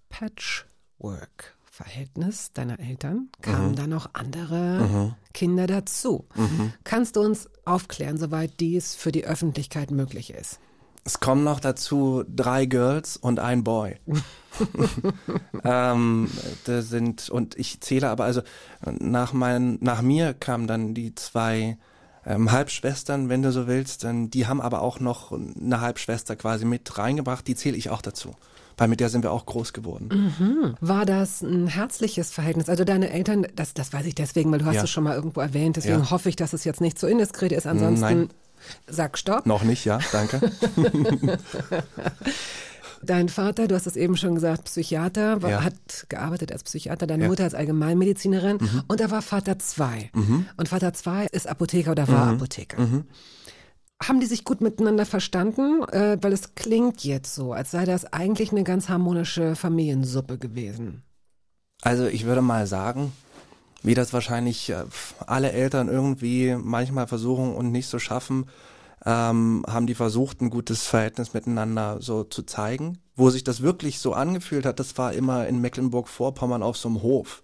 [1.73, 3.77] Patchwork-Verhältnis deiner Eltern kamen Mhm.
[3.77, 6.27] dann noch andere Kinder dazu.
[6.85, 10.61] Kannst du uns aufklären, soweit dies für die Öffentlichkeit möglich ist?
[11.05, 13.97] Es kommen noch dazu drei Girls und ein Boy.
[15.65, 16.31] ähm,
[16.65, 18.43] das sind, und ich zähle aber, also
[19.01, 21.77] nach, mein, nach mir kamen dann die zwei
[22.25, 24.05] ähm, Halbschwestern, wenn du so willst.
[24.05, 28.03] Dann, die haben aber auch noch eine Halbschwester quasi mit reingebracht, die zähle ich auch
[28.03, 28.37] dazu.
[28.77, 30.75] Weil mit der sind wir auch groß geworden.
[30.81, 32.69] War das ein herzliches Verhältnis?
[32.69, 34.85] Also deine Eltern, das, das weiß ich deswegen, weil du hast Ja.
[34.85, 36.11] es schon mal irgendwo erwähnt, deswegen Ja.
[36.11, 37.67] hoffe ich, dass es jetzt nicht so indiskret ist.
[37.67, 38.29] Ansonsten Nein.
[38.89, 39.47] sag Stopp.
[39.47, 40.41] Noch nicht, ja, danke.
[43.05, 45.65] Dein Vater, du hast es eben schon gesagt, Psychiater, war, Ja.
[45.65, 45.75] hat
[46.09, 47.27] gearbeitet als Psychiater, deine Ja.
[47.27, 47.33] Mhm.
[47.33, 50.11] Mutter als Allgemeinmedizinerin und da war Vater 2.
[50.57, 52.35] Und Vater 2 ist Apotheker oder war Mhm.
[52.35, 52.77] Apotheker.
[54.03, 55.83] Haben die sich gut miteinander verstanden?
[55.85, 61.03] Äh, weil es klingt jetzt so, als sei das eigentlich eine ganz harmonische Familiensuppe gewesen.
[61.83, 63.13] Also ich würde mal sagen,
[63.83, 64.85] wie das wahrscheinlich äh,
[65.27, 68.47] alle Eltern irgendwie manchmal versuchen und nicht so schaffen,
[69.05, 72.99] ähm, haben die versucht, ein gutes Verhältnis miteinander so zu zeigen.
[73.17, 77.03] Wo sich das wirklich so angefühlt hat, das war immer in Mecklenburg-Vorpommern auf so einem
[77.03, 77.43] Hof.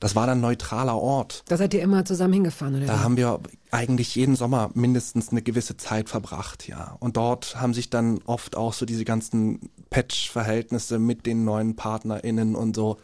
[0.00, 1.44] Das war dann neutraler Ort.
[1.48, 2.86] Da seid ihr immer zusammen hingefahren, oder?
[2.86, 2.98] Da wie?
[3.00, 3.38] haben wir
[3.70, 6.96] eigentlich jeden Sommer mindestens eine gewisse Zeit verbracht, ja.
[7.00, 12.54] Und dort haben sich dann oft auch so diese ganzen Patch-Verhältnisse mit den neuen PartnerInnen
[12.54, 12.98] und so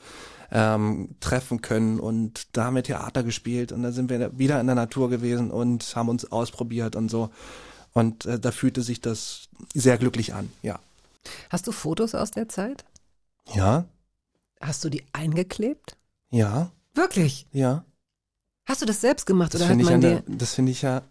[0.50, 4.66] ähm, treffen können und da haben wir Theater gespielt und dann sind wir wieder in
[4.66, 7.30] der Natur gewesen und haben uns ausprobiert und so.
[7.92, 10.78] Und äh, da fühlte sich das sehr glücklich an, ja.
[11.50, 12.84] Hast du Fotos aus der Zeit?
[13.52, 13.84] Ja,
[14.60, 15.96] Hast du die eingeklebt?
[16.30, 17.46] ja, Wirklich?
[17.52, 17.84] ja.
[18.68, 20.24] Hast du das selbst gemacht Das oder hat man dir?
[20.26, 21.02] das finde ich ja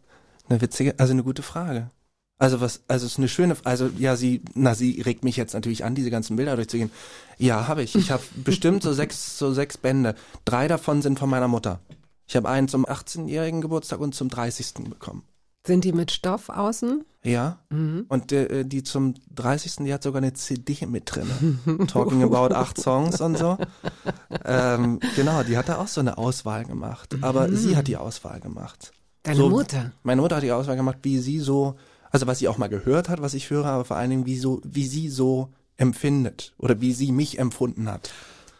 [0.49, 1.89] eine witzige, also eine gute Frage.
[2.37, 5.53] Also was, also es ist eine schöne, also ja, sie, na, sie regt mich jetzt
[5.53, 6.91] natürlich an, diese ganzen Bilder durchzugehen.
[7.37, 7.95] Ja, habe ich.
[7.95, 10.15] Ich habe bestimmt so sechs, so sechs Bände.
[10.43, 11.79] Drei davon sind von meiner Mutter.
[12.27, 14.73] Ich habe einen zum 18-jährigen Geburtstag und zum 30.
[14.89, 15.23] bekommen.
[15.65, 17.03] Sind die mit Stoff außen?
[17.23, 17.57] Ja.
[17.69, 18.05] Mhm.
[18.07, 19.77] Und äh, die zum 30.
[19.85, 21.59] die hat sogar eine CD mit drin.
[21.87, 23.57] Talking about acht Songs und so.
[24.45, 27.15] Ähm, genau, die hat da auch so eine Auswahl gemacht.
[27.21, 28.91] Aber sie hat die Auswahl gemacht.
[29.23, 29.91] Deine So- Mutter?
[30.03, 31.75] Meine Mutter hat die Auswahl gemacht, wie sie so,
[32.11, 34.37] also was sie auch mal gehört hat, was ich höre, aber vor allen Dingen, wie,
[34.37, 38.11] so, wie sie so empfindet oder wie sie mich empfunden hat.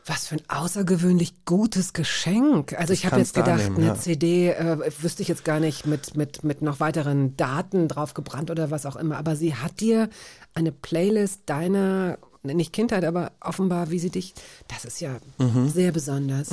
[0.08, 2.74] Was für ein außergewöhnlich gutes Geschenk.
[2.78, 3.96] Also ich habe kann's jetzt gedacht, annehmen, eine ja.
[3.96, 8.52] CD äh, wüsste ich jetzt gar nicht mit, mit, mit noch weiteren Daten drauf gebrannt
[8.52, 9.18] oder was auch immer.
[9.18, 10.10] Aber sie hat dir
[10.54, 12.20] eine Playlist deiner,
[12.54, 14.34] nicht Kindheit, aber offenbar, wie sie dich,
[14.68, 15.70] das ist ja Mhm.
[15.70, 16.50] sehr besonders.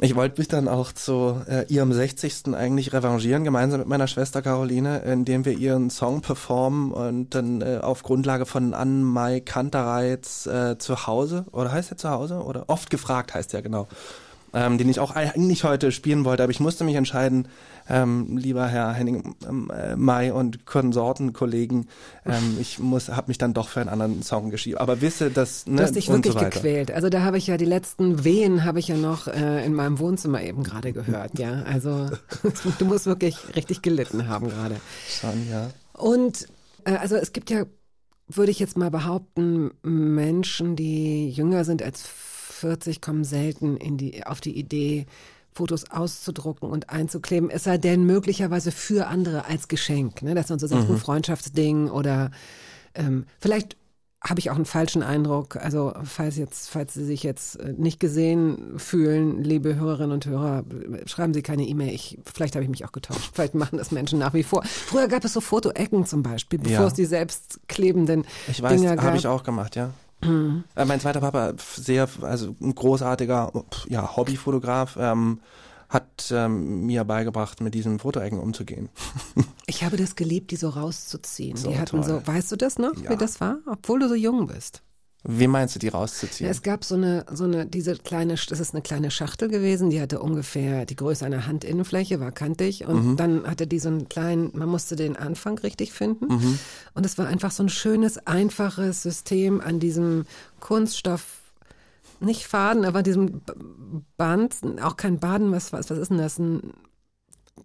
[0.00, 2.54] Ich wollte mich dann auch zu äh, ihrem 60.
[2.54, 7.78] eigentlich revanchieren, gemeinsam mit meiner Schwester Caroline, indem wir ihren Song performen und dann äh,
[7.82, 12.42] auf Grundlage von Ann-Mai Kantereits äh, zu Hause, oder heißt der zu Hause?
[12.42, 13.86] Oder oft gefragt heißt der genau.
[14.54, 17.48] Ähm, den ich auch eigentlich heute spielen wollte, aber ich musste mich entscheiden,
[17.92, 21.88] ähm, lieber Herr Henning ähm, äh, Mai und Konsortenkollegen,
[22.24, 24.78] ähm, ich muss, habe mich dann doch für einen anderen Song geschrieben.
[24.78, 26.90] Aber wisse, dass ne, Du hast dich wirklich so gequält.
[26.90, 29.98] Also da habe ich ja die letzten Wehen habe ich ja noch äh, in meinem
[29.98, 31.64] Wohnzimmer eben gerade gehört, ja.
[31.64, 32.08] Also
[32.78, 34.76] du musst wirklich richtig gelitten haben gerade.
[35.06, 35.70] Schon, ja.
[35.92, 36.48] Und
[36.84, 37.64] äh, also es gibt ja,
[38.26, 44.24] würde ich jetzt mal behaupten, Menschen, die jünger sind als 40, kommen selten in die,
[44.24, 45.06] auf die Idee,
[45.54, 50.34] Fotos auszudrucken und einzukleben, es sei denn möglicherweise für andere als Geschenk, ne?
[50.34, 52.30] dass man so sagt, ein Freundschaftsding oder
[52.94, 53.76] ähm, vielleicht
[54.24, 55.56] habe ich auch einen falschen Eindruck.
[55.56, 60.62] Also falls jetzt, falls Sie sich jetzt äh, nicht gesehen fühlen, liebe Hörerinnen und Hörer,
[61.06, 61.92] schreiben Sie keine E-Mail.
[61.92, 63.30] Ich, vielleicht habe ich mich auch getauscht.
[63.34, 64.62] Vielleicht machen das Menschen nach wie vor.
[64.64, 66.86] Früher gab es so Fotoecken zum Beispiel, bevor Ja.
[66.86, 69.06] es die selbstklebenden Ich weiß, Dinger gab.
[69.06, 69.90] habe ich auch gemacht, ja.
[70.22, 73.52] Äh, mein zweiter Papa, sehr, also ein großartiger
[73.88, 75.40] ja, Hobbyfotograf, ähm,
[75.88, 78.88] hat ähm, mir beigebracht, mit diesen Fotoecken umzugehen.
[79.66, 81.56] Ich habe das geliebt, die so rauszuziehen.
[81.56, 82.22] So die hatten toll.
[82.22, 83.10] so, weißt du das noch, Ja.
[83.10, 83.58] wie das war?
[83.66, 84.82] Obwohl du so jung bist.
[85.24, 86.46] Wie meinst du, die rauszuziehen?
[86.46, 89.88] Ja, es gab so eine, so eine, diese kleine, das ist eine kleine Schachtel gewesen,
[89.90, 94.08] die hatte ungefähr die Größe einer Handinnenfläche, war kantig und dann hatte die so einen
[94.08, 96.58] kleinen, man musste den Anfang richtig finden
[96.94, 100.26] und es war einfach so ein schönes, einfaches System an diesem
[100.58, 101.38] Kunststoff,
[102.18, 103.42] nicht Faden, aber diesem
[104.16, 106.72] Band, auch kein Baden, was, was, was ist denn das, ein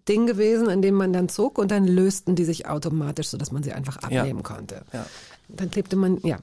[0.06, 3.62] Ding gewesen, an dem man dann zog und dann lösten die sich automatisch, sodass man
[3.62, 4.20] sie einfach Ja.
[4.20, 4.82] abnehmen konnte.
[4.92, 5.06] Ja.
[5.48, 6.38] Dann klebte man, ja.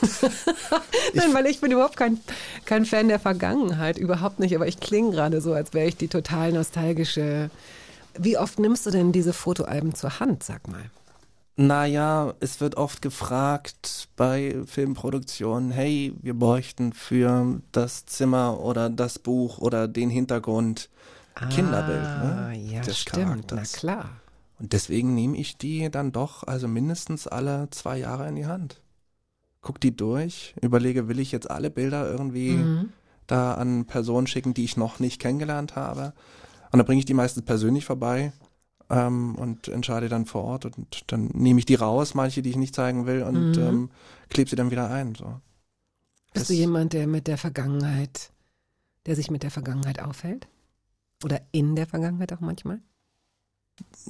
[1.14, 2.18] Nein, weil ich bin überhaupt kein,
[2.64, 4.54] kein Fan der Vergangenheit, überhaupt nicht.
[4.54, 7.50] Aber ich klinge gerade so, als wäre ich die total nostalgische.
[8.18, 10.90] Wie oft nimmst du denn diese Fotoalben zur Hand, sag mal?
[11.56, 19.18] Naja, es wird oft gefragt bei Filmproduktionen, hey, wir bräuchten für das Zimmer oder das
[19.18, 20.88] Buch oder den Hintergrund
[21.50, 23.26] Kinderbild Ah, ne, ja, des stimmt.
[23.48, 23.72] Charakters.
[23.72, 24.10] Na klar.
[24.58, 28.80] Und deswegen nehme ich die dann doch, also mindestens alle zwei Jahre in die Hand.
[29.60, 32.92] Guck die durch, überlege, will ich jetzt alle Bilder irgendwie Mhm.
[33.26, 36.12] da an Personen schicken, die ich noch nicht kennengelernt habe.
[36.72, 38.32] Und dann bringe ich die meistens persönlich vorbei
[38.90, 42.56] ähm, und entscheide dann vor Ort und dann nehme ich die raus, manche, die ich
[42.56, 43.62] nicht zeigen will und Mhm.
[43.62, 43.90] ähm,
[44.28, 45.14] klebe sie dann wieder ein.
[45.14, 45.24] So.
[46.32, 48.30] Bist Das- du jemand, der mit der Vergangenheit,
[49.06, 50.48] der sich mit der Vergangenheit aufhält?
[51.24, 52.80] Oder in der Vergangenheit auch manchmal?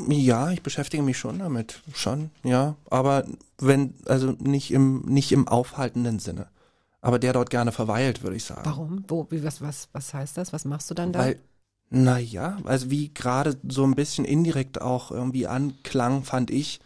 [0.09, 2.77] Ja, ich beschäftige mich schon damit, schon, ja.
[2.89, 3.25] Aber
[3.59, 6.47] wenn, also nicht im, nicht im aufhaltenden Sinne.
[7.01, 8.63] Aber der dort gerne verweilt, würde ich sagen.
[8.65, 9.05] Warum?
[9.09, 10.53] Wo, wie, was, was, was heißt das?
[10.53, 11.21] Was machst du dann da?
[11.21, 11.41] Weil,
[11.91, 16.81] naja, also wie gerade so ein bisschen indirekt auch irgendwie anklang, fand ich,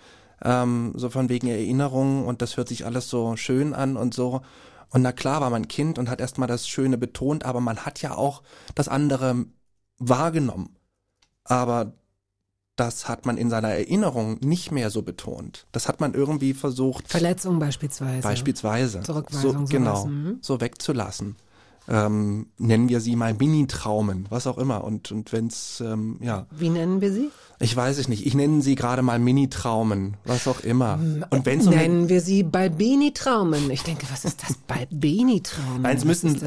[0.45, 4.43] ähm, so von wegen Erinnerungen und das hört sich alles so schön an und so.
[4.91, 8.03] Und na klar war man Kind und hat erstmal das Schöne betont, aber man hat
[8.03, 8.43] ja auch
[8.75, 9.47] das andere
[9.99, 10.77] wahrgenommen.
[11.45, 11.95] Aber
[12.77, 15.67] das hat man in seiner Erinnerung nicht mehr so betont.
[15.73, 18.23] Das hat man irgendwie versucht, Verletzung beispielsweise.
[18.23, 20.39] beispielsweise, Zurückweisung, so, genau, mhm.
[20.41, 21.37] so wegzulassen.
[21.89, 24.85] Ähm, nennen wir sie mal Mini-Traumen, was auch immer.
[24.85, 26.47] Und, und wenn's, ähm, ja.
[26.51, 27.31] Wie nennen wir sie?
[27.59, 28.27] Ich weiß es nicht.
[28.27, 30.99] Ich nenne sie gerade mal Mini-Traumen, was auch immer.
[31.31, 33.71] Und wenn's um Nennen wir sie Balbini-Traumen.
[33.71, 34.55] Ich denke, was ist das?
[34.67, 35.87] Balbini-Traumen?
[35.87, 36.41] Eins müssen,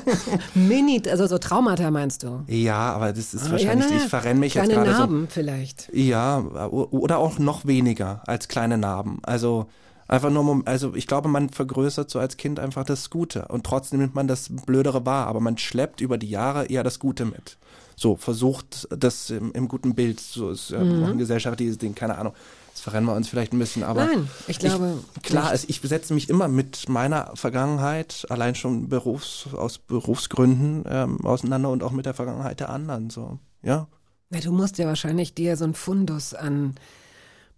[0.54, 2.44] Mini, also so Traumata meinst du?
[2.46, 4.98] ja, aber das ist Ah, wahrscheinlich, ja, ich verrenne mich jetzt kleine gerade so.
[5.00, 5.90] Narben vielleicht.
[5.92, 6.38] Ja,
[6.70, 9.18] oder auch noch weniger als kleine Narben.
[9.22, 9.66] Also
[10.08, 14.00] einfach nur, also ich glaube, man vergrößert so als Kind einfach das Gute und trotzdem
[14.00, 17.56] nimmt man das Blödere wahr, aber man schleppt über die Jahre eher das Gute mit.
[17.96, 21.04] So, versucht das im, im guten Bild, so ist ja Mhm.
[21.04, 22.32] auch ein gesellschaftliches Ding, keine Ahnung.
[22.70, 24.06] Jetzt verrennen wir uns vielleicht ein bisschen, aber.
[24.06, 25.64] Nein, ich glaube klar, nicht.
[25.64, 31.68] es, ich besetze mich immer mit meiner Vergangenheit, allein schon Berufs, aus Berufsgründen, ähm, auseinander
[31.68, 33.38] und auch mit der Vergangenheit der anderen, so.
[33.62, 33.88] Ja.
[34.30, 36.74] Na, du musst ja wahrscheinlich dir so ein Fundus an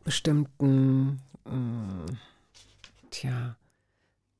[0.03, 2.07] bestimmten, mh,
[3.15, 3.57] tja,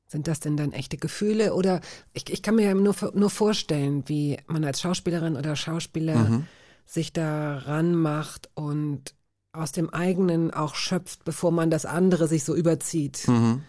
[0.07, 1.53] sind das denn dann echte Gefühle?
[1.53, 1.81] Oder
[2.13, 6.47] ich, ich kann mir ja nur, nur vorstellen, wie man als Schauspielerin oder Schauspieler Mhm.
[6.85, 9.15] sich daran macht und
[9.51, 13.27] aus dem eigenen auch schöpft, bevor man das andere sich so überzieht.
[13.27, 13.63] Mhm.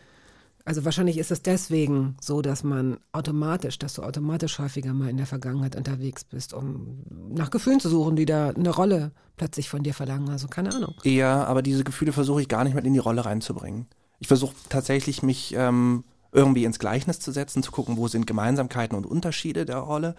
[0.65, 5.17] Also wahrscheinlich ist es deswegen so, dass man automatisch, dass du automatisch häufiger mal in
[5.17, 9.85] der Vergangenheit unterwegs bist, um nach Gefühlen zu suchen, die da eine Rolle plötzlich von
[9.85, 10.29] dir verlangen.
[10.29, 10.95] Also keine Ahnung.
[11.05, 13.87] Ja, aber diese Gefühle versuche ich gar nicht mit in die Rolle reinzubringen.
[14.19, 18.97] Ich versuche tatsächlich, mich ähm, irgendwie ins Gleichnis zu setzen, zu gucken, wo sind Gemeinsamkeiten
[18.97, 20.15] und Unterschiede der Rolle.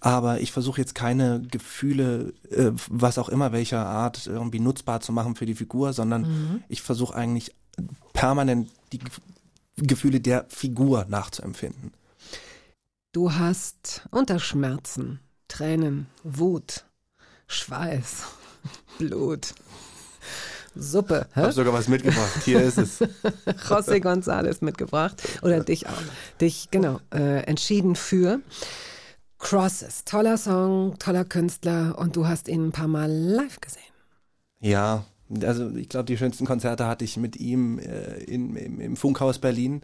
[0.00, 5.12] Aber ich versuche jetzt keine Gefühle, äh, was auch immer, welcher Art, irgendwie nutzbar zu
[5.12, 7.54] machen für die Figur, sondern ich versuche eigentlich
[8.12, 9.10] permanent die Ge-
[9.76, 11.92] Gefühle der Figur nachzuempfinden.
[13.12, 16.84] Du hast Unterschmerzen, Tränen, Wut,
[17.46, 18.24] Schweiß,
[18.98, 19.54] Blut,
[20.74, 21.26] Suppe.
[21.30, 22.42] Ich habe sogar was mitgebracht.
[22.44, 23.00] Hier ist es.
[23.68, 25.22] José González mitgebracht.
[25.42, 26.02] Oder dich auch.
[26.40, 28.40] Dich, genau, äh, entschieden für.
[29.38, 30.04] Crosses.
[30.04, 33.82] Toller Song, toller Künstler und du hast ihn ein paar Mal live gesehen.
[34.60, 35.04] Ja,
[35.42, 39.38] also ich glaube, die schönsten Konzerte hatte ich mit ihm äh, in, im, im Funkhaus
[39.38, 39.82] Berlin.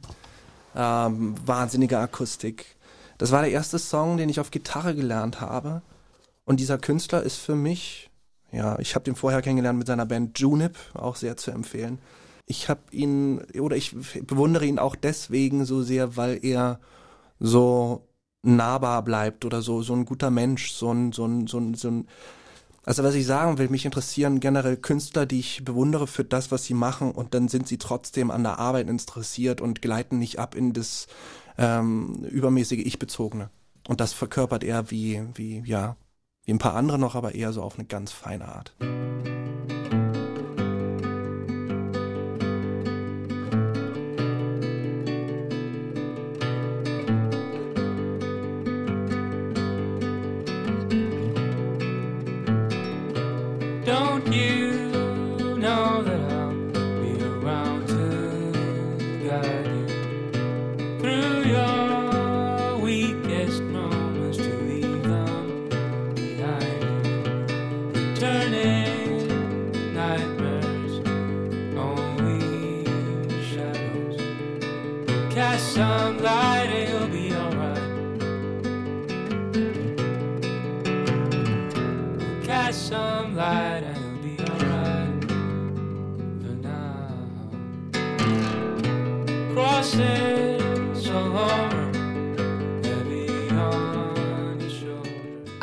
[0.76, 2.76] Ähm, wahnsinnige Akustik.
[3.18, 5.82] Das war der erste Song, den ich auf Gitarre gelernt habe.
[6.44, 8.07] Und dieser Künstler ist für mich,
[8.52, 11.98] ja, ich habe den vorher kennengelernt mit seiner Band Junip, auch sehr zu empfehlen.
[12.46, 13.94] Ich habe ihn, oder ich
[14.26, 16.80] bewundere ihn auch deswegen so sehr, weil er
[17.38, 18.08] so
[18.42, 21.90] nahbar bleibt oder so, so ein guter Mensch, so ein, so ein, so ein, so
[21.90, 22.08] ein
[22.88, 26.64] also was ich sagen will, mich interessieren generell Künstler, die ich bewundere für das, was
[26.64, 30.54] sie machen und dann sind sie trotzdem an der Arbeit interessiert und gleiten nicht ab
[30.54, 31.06] in das
[31.58, 33.50] ähm, übermäßige Ich-Bezogene.
[33.88, 35.96] Und das verkörpert er wie, wie, ja,
[36.48, 38.72] wie ein paar andere noch, aber eher so auf eine ganz feine Art.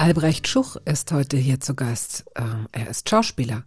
[0.05, 2.25] Albrecht Schuch ist heute hier zu Gast.
[2.35, 3.63] Ähm, er ist Schauspieler.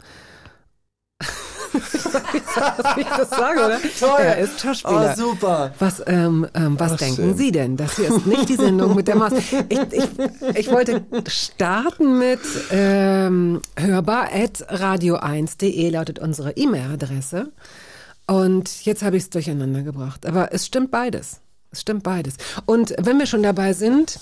[1.72, 3.80] Wie ich das sage, oder?
[3.98, 4.20] Toll.
[4.20, 5.16] Er ist Schauspieler.
[5.18, 5.74] Oh, super.
[5.80, 7.36] Was, ähm, ähm, was Ach, denken schön.
[7.36, 7.76] Sie denn?
[7.76, 9.32] Das hier ist nicht die Sendung mit der Maus.
[9.32, 9.52] Ich,
[9.90, 10.08] ich,
[10.54, 12.38] ich wollte starten mit
[12.70, 17.50] ähm, hörbar.radio1.de lautet unsere E-Mail-Adresse.
[18.28, 20.24] Und jetzt habe ich es durcheinander gebracht.
[20.24, 21.40] Aber es stimmt beides.
[21.72, 22.36] Es stimmt beides.
[22.64, 24.20] Und wenn wir schon dabei sind,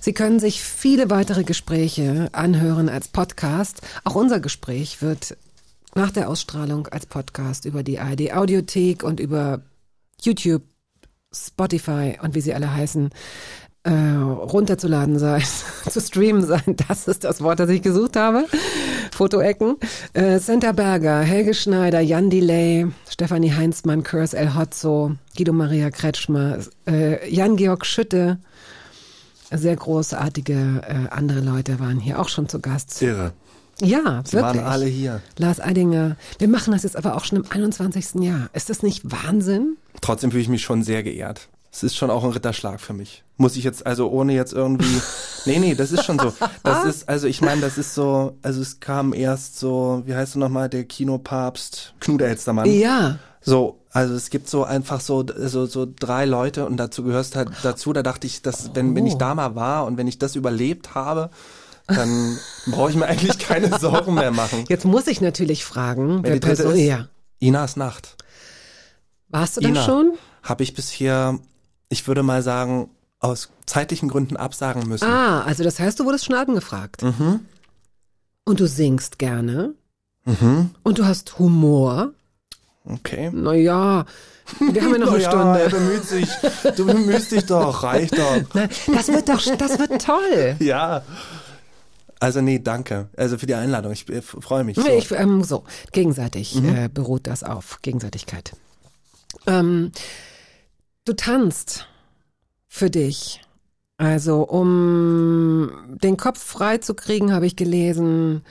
[0.00, 3.80] Sie können sich viele weitere Gespräche anhören als Podcast.
[4.04, 5.36] Auch unser Gespräch wird
[5.94, 9.62] nach der Ausstrahlung als Podcast über die ARD Audiothek und über
[10.20, 10.62] YouTube,
[11.32, 13.10] Spotify und wie sie alle heißen,
[13.84, 15.42] äh, runterzuladen sein,
[15.90, 16.76] zu streamen sein.
[16.88, 18.46] Das ist das Wort, das ich gesucht habe.
[19.12, 19.76] Fotoecken.
[20.12, 26.58] Äh, Senta Berger, Helge Schneider, Jan Delay, Stefanie Heinzmann, Kurs El Hotzo, Guido Maria Kretschmer,
[26.86, 28.38] äh, Jan-Georg Schütte,
[29.50, 33.00] sehr großartige äh, andere Leute waren hier auch schon zu Gast.
[33.02, 33.32] Irre.
[33.80, 34.42] Ja, Sie wirklich.
[34.42, 35.20] waren alle hier.
[35.36, 36.16] Lars Eidinger.
[36.38, 38.22] Wir machen das jetzt aber auch schon im 21.
[38.22, 38.48] Jahr.
[38.54, 39.76] Ist das nicht Wahnsinn?
[40.00, 41.48] Trotzdem fühle ich mich schon sehr geehrt.
[41.70, 43.22] Es ist schon auch ein Ritterschlag für mich.
[43.36, 44.98] Muss ich jetzt, also ohne jetzt irgendwie.
[45.44, 46.32] nee, nee, das ist schon so.
[46.62, 50.36] Das ist, also ich meine, das ist so, also es kam erst so, wie heißt
[50.36, 52.70] du nochmal, der Kinopapst, Knut Elstermann.
[52.70, 53.18] Ja.
[53.42, 57.48] So, also es gibt so einfach so, so, so drei Leute und dazu gehörst halt
[57.62, 60.36] dazu, da dachte ich, dass wenn, wenn ich da mal war und wenn ich das
[60.36, 61.30] überlebt habe,
[61.86, 64.66] dann brauche ich mir eigentlich keine Sorgen mehr machen.
[64.68, 66.74] Jetzt muss ich natürlich fragen, Wer wer die Person.
[66.74, 66.80] ist?
[66.80, 67.08] Ja.
[67.38, 68.16] Inas Nacht.
[69.30, 69.82] Warst du da Ina.
[69.82, 70.12] schon?
[70.42, 71.38] Habe ich bisher,
[71.88, 75.08] ich würde mal sagen, aus zeitlichen Gründen absagen müssen.
[75.08, 77.02] Ah, also das heißt, du wurdest schon angefragt.
[77.02, 77.40] Mhm.
[78.44, 79.72] Und du singst gerne.
[80.26, 80.72] Mhm.
[80.82, 82.12] Und du hast Humor.
[82.86, 83.30] Okay.
[83.32, 84.04] Naja,
[84.60, 85.60] wir haben ja noch eine Na ja, Stunde.
[85.60, 86.28] er bemüht sich.
[86.76, 88.42] Du bemühst dich doch, reicht doch.
[88.54, 90.56] Na, das wird doch, das wird toll.
[90.60, 91.02] Ja.
[92.18, 93.08] Also nee, danke.
[93.16, 93.92] Also für die Einladung.
[93.92, 94.76] Ich äh, freue mich.
[94.76, 94.86] So.
[94.88, 96.74] Ich, ähm, so, gegenseitig Mhm.
[96.74, 98.52] äh, beruht das auf Gegenseitigkeit.
[99.46, 99.92] Ähm,
[101.04, 101.86] du tanzt
[102.68, 103.42] für dich.
[103.98, 108.42] Also um den Kopf frei zu kriegen, habe ich gelesen,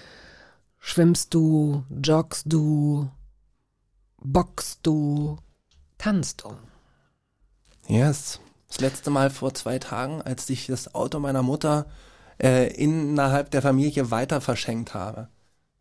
[0.80, 3.08] schwimmst du, joggst du,
[4.26, 5.38] boxst du,
[5.98, 6.56] tanzt du.
[7.88, 8.40] Yes.
[8.68, 11.86] Das letzte Mal vor zwei Tagen, als ich das Auto meiner Mutter
[12.42, 15.30] äh, innerhalb der Familie weiter verschenkt habe.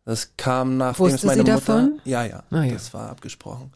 [0.05, 1.65] Das kam nachdem Wusste es meine sie Mutter.
[1.65, 2.01] davon?
[2.05, 2.73] Ja, ja, Ah, ja.
[2.73, 3.71] Das war abgesprochen.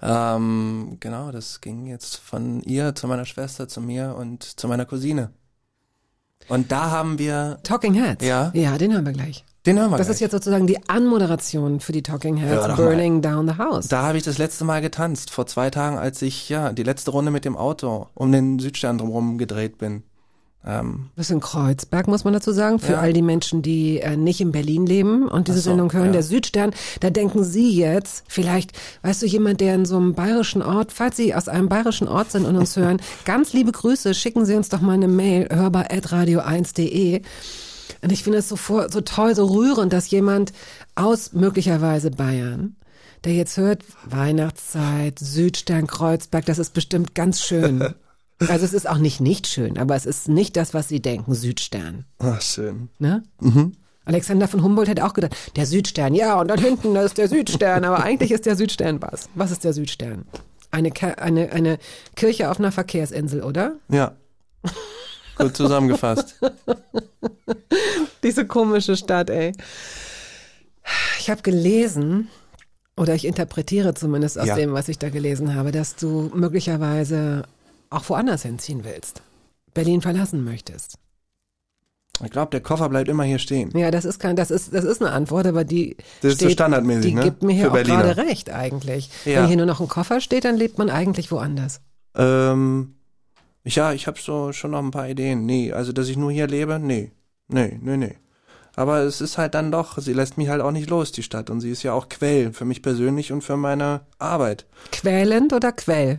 [0.00, 4.86] Ähm, genau, das ging jetzt von ihr zu meiner Schwester, zu mir und zu meiner
[4.86, 5.30] Cousine.
[6.48, 8.24] Und da haben wir, Talking Heads.
[8.24, 8.50] Ja.
[8.54, 9.44] Ja, den haben wir gleich.
[9.66, 10.14] Den hören wir Das gleich.
[10.16, 12.76] ist jetzt sozusagen die Anmoderation für die Talking Heads mal.
[12.76, 13.88] Burning Down the House.
[13.88, 17.10] Da habe ich das letzte Mal getanzt, vor zwei Tagen, als ich ja die letzte
[17.12, 20.02] Runde mit dem Auto um den Südstern drumherum gedreht bin.
[20.66, 22.98] Ähm, Das ist in Kreuzberg, muss man dazu sagen, für Ja.
[23.00, 26.06] all die Menschen, die äh, nicht in Berlin leben und diese so, Sendung hören.
[26.06, 26.12] ja.
[26.12, 30.62] Der Südstern, da denken Sie jetzt, vielleicht, weißt du, jemand, der in so einem bayerischen
[30.62, 34.46] Ort, falls Sie aus einem bayerischen Ort sind und uns hören, ganz liebe Grüße, schicken
[34.46, 37.20] Sie uns doch mal eine Mail, hörbar.radio1.de.
[38.04, 40.52] Und ich finde es so, vor, so toll, so rührend, dass jemand
[40.94, 42.76] aus möglicherweise Bayern,
[43.24, 47.94] der jetzt hört, Weihnachtszeit, Südstern, Kreuzberg, das ist bestimmt ganz schön.
[48.48, 51.34] Also es ist auch nicht nicht schön, aber es ist nicht das, was Sie denken,
[51.34, 52.04] Südstern.
[52.18, 52.88] ach, schön.
[52.98, 53.22] Ne?
[53.40, 53.76] Mhm.
[54.04, 57.28] Alexander von Humboldt hätte auch gedacht, der Südstern, ja, und dann hinten, das ist der
[57.28, 59.28] Südstern, aber eigentlich ist der Südstern was.
[59.36, 60.26] Was ist der Südstern?
[60.72, 61.78] Eine, eine, eine
[62.16, 63.76] Kirche auf einer Verkehrsinsel, oder?
[63.88, 64.16] Ja.
[65.36, 66.40] Gut zusammengefasst.
[68.22, 69.52] Diese komische Stadt, ey.
[71.18, 72.28] Ich habe gelesen,
[72.96, 74.56] oder ich interpretiere zumindest aus Ja.
[74.56, 77.44] dem, was ich da gelesen habe, dass du möglicherweise
[77.90, 79.22] auch woanders hinziehen willst.
[79.72, 80.96] Berlin verlassen möchtest.
[82.24, 83.76] Ich glaube, der Koffer bleibt immer hier stehen.
[83.76, 86.48] Ja, das ist kein, das ist, das ist eine Antwort, aber die Das ist so
[86.48, 87.22] standardmäßig, die ne?
[87.24, 88.02] gibt mir hier Für auch Berliner.
[88.02, 89.10] gerade recht eigentlich.
[89.24, 89.40] Ja.
[89.42, 91.80] Wenn hier nur noch ein Koffer steht, dann lebt man eigentlich woanders.
[92.14, 92.93] Ähm,
[93.64, 95.46] ja, ich habe so schon noch ein paar Ideen.
[95.46, 97.12] Nee, also dass ich nur hier lebe, nee.
[97.48, 98.16] Nee, nee, nee.
[98.76, 101.48] Aber es ist halt dann doch, sie lässt mich halt auch nicht los, die Stadt.
[101.48, 104.66] Und sie ist ja auch Quell für mich persönlich und für meine Arbeit.
[104.90, 106.18] Quälend oder Quell?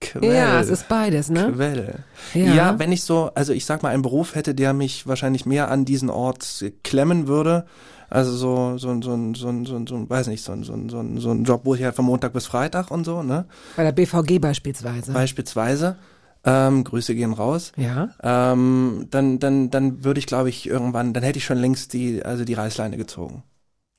[0.00, 0.34] Quell.
[0.34, 1.52] Ja, es ist beides, ne?
[1.54, 2.00] Quelle.
[2.34, 2.54] Ja.
[2.54, 2.78] Ja.
[2.78, 5.84] wenn ich so, also ich sag mal, einen Beruf hätte, der mich wahrscheinlich mehr an
[5.84, 7.66] diesen Ort klemmen würde.
[8.10, 11.44] Also so, so, so, so, so, so, so weiß nicht, so, so, so, so ein
[11.44, 13.46] Job, wo ich halt von Montag bis Freitag und so, ne?
[13.76, 15.12] Bei der BVG beispielsweise.
[15.12, 15.96] Beispielsweise.
[16.44, 17.72] Ähm, Grüße gehen raus.
[17.76, 18.10] ja.
[18.22, 22.24] Ähm, dann, dann, dann würde ich, glaube ich, irgendwann, dann hätte ich schon längst die,
[22.24, 23.44] also die Reißleine gezogen.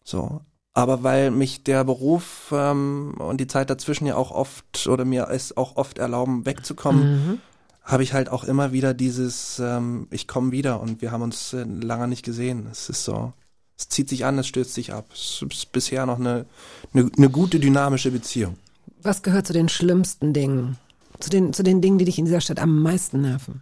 [0.03, 0.41] So.
[0.73, 5.27] Aber weil mich der Beruf ähm, und die Zeit dazwischen ja auch oft oder mir
[5.29, 7.39] es auch oft erlauben, wegzukommen, Mhm.
[7.83, 11.53] habe ich halt auch immer wieder dieses, ähm, ich komme wieder und wir haben uns
[11.53, 12.67] äh, lange nicht gesehen.
[12.71, 13.33] Es ist so,
[13.77, 15.05] es zieht sich an, es stößt sich ab.
[15.13, 16.45] Es ist bisher noch eine,
[16.93, 18.57] eine, eine gute dynamische Beziehung.
[19.01, 20.77] Was gehört zu den schlimmsten Dingen?
[21.23, 23.61] Zu den, zu den Dingen, die dich in dieser Stadt am meisten nerven?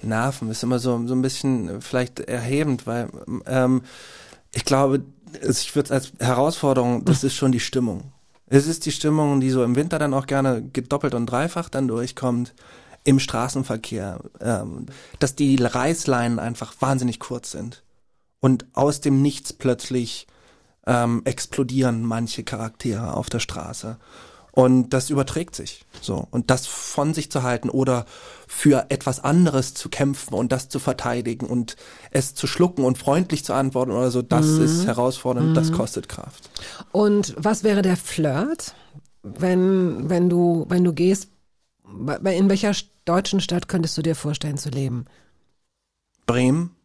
[0.00, 3.10] Nerven ist immer so, so ein bisschen äh, vielleicht erhebend, weil
[3.44, 3.82] ähm,
[4.54, 5.02] ich glaube,
[5.46, 8.12] ich würde es als Herausforderung, das ist schon die Stimmung.
[8.46, 11.86] Es ist die Stimmung, die so im Winter dann auch gerne gedoppelt und dreifach dann
[11.86, 12.54] durchkommt
[13.04, 14.86] im Straßenverkehr, ähm,
[15.18, 17.82] dass die Reißleinen einfach wahnsinnig kurz sind
[18.40, 20.26] und aus dem Nichts plötzlich
[20.86, 23.98] ähm, explodieren manche Charaktere auf der Straße.
[24.54, 25.86] Und das überträgt sich.
[26.02, 26.28] So.
[26.30, 28.04] Und das von sich zu halten oder
[28.46, 31.76] für etwas anderes zu kämpfen und das zu verteidigen und
[32.10, 36.50] es zu schlucken und freundlich zu antworten oder so, das ist herausfordernd, das kostet Kraft.
[36.92, 38.74] Und was wäre der Flirt,
[39.22, 41.28] wenn, wenn du, wenn du gehst,
[41.86, 42.72] in welcher
[43.06, 45.06] deutschen Stadt könntest du dir vorstellen zu leben?
[46.26, 46.76] Bremen.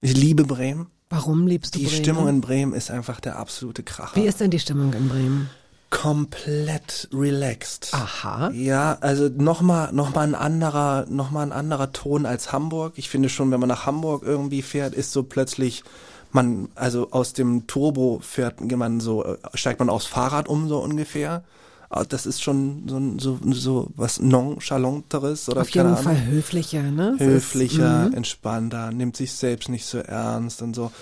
[0.00, 0.88] Ich liebe Bremen.
[1.08, 2.02] Warum liebst du Die Bremen?
[2.02, 4.16] Stimmung in Bremen ist einfach der absolute Kracher.
[4.16, 5.50] Wie ist denn die Stimmung in Bremen?
[5.90, 7.90] Komplett relaxed.
[7.92, 8.50] Aha.
[8.50, 12.94] Ja, also nochmal noch mal ein anderer, noch mal ein anderer Ton als Hamburg.
[12.96, 15.84] Ich finde schon, wenn man nach Hamburg irgendwie fährt, ist so plötzlich
[16.30, 20.78] man, also aus dem Turbo fährt man so, äh, steigt man aufs Fahrrad um so
[20.78, 21.42] ungefähr.
[21.90, 26.26] Ah, Das ist schon so, so, so was nonchalanteres oder Auf jeden keine Fall Ahnung.
[26.26, 27.14] höflicher, ne?
[27.18, 28.14] Es ist- höflicher, Mhm.
[28.14, 30.92] entspannter, nimmt sich selbst nicht so ernst und so.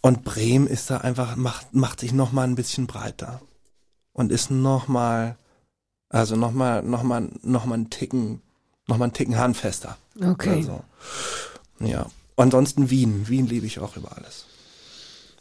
[0.00, 3.40] Und Bremen ist da einfach, macht, macht sich noch mal ein bisschen breiter.
[4.18, 5.36] Und ist noch mal,
[6.08, 8.42] also noch mal, noch mal, noch mal einen Ticken,
[8.88, 9.96] noch mal einen Ticken handfester.
[10.20, 10.56] Okay.
[10.56, 10.80] Also,
[11.78, 12.06] ja.
[12.36, 13.28] Ansonsten Wien.
[13.28, 14.46] Wien liebe ich auch über alles.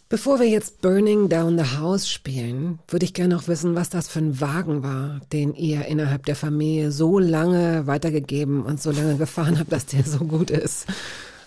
[0.09, 4.07] Bevor wir jetzt Burning Down the House spielen, würde ich gerne noch wissen, was das
[4.09, 9.17] für ein Wagen war, den ihr innerhalb der Familie so lange weitergegeben und so lange
[9.17, 10.85] gefahren habt, dass der so gut ist.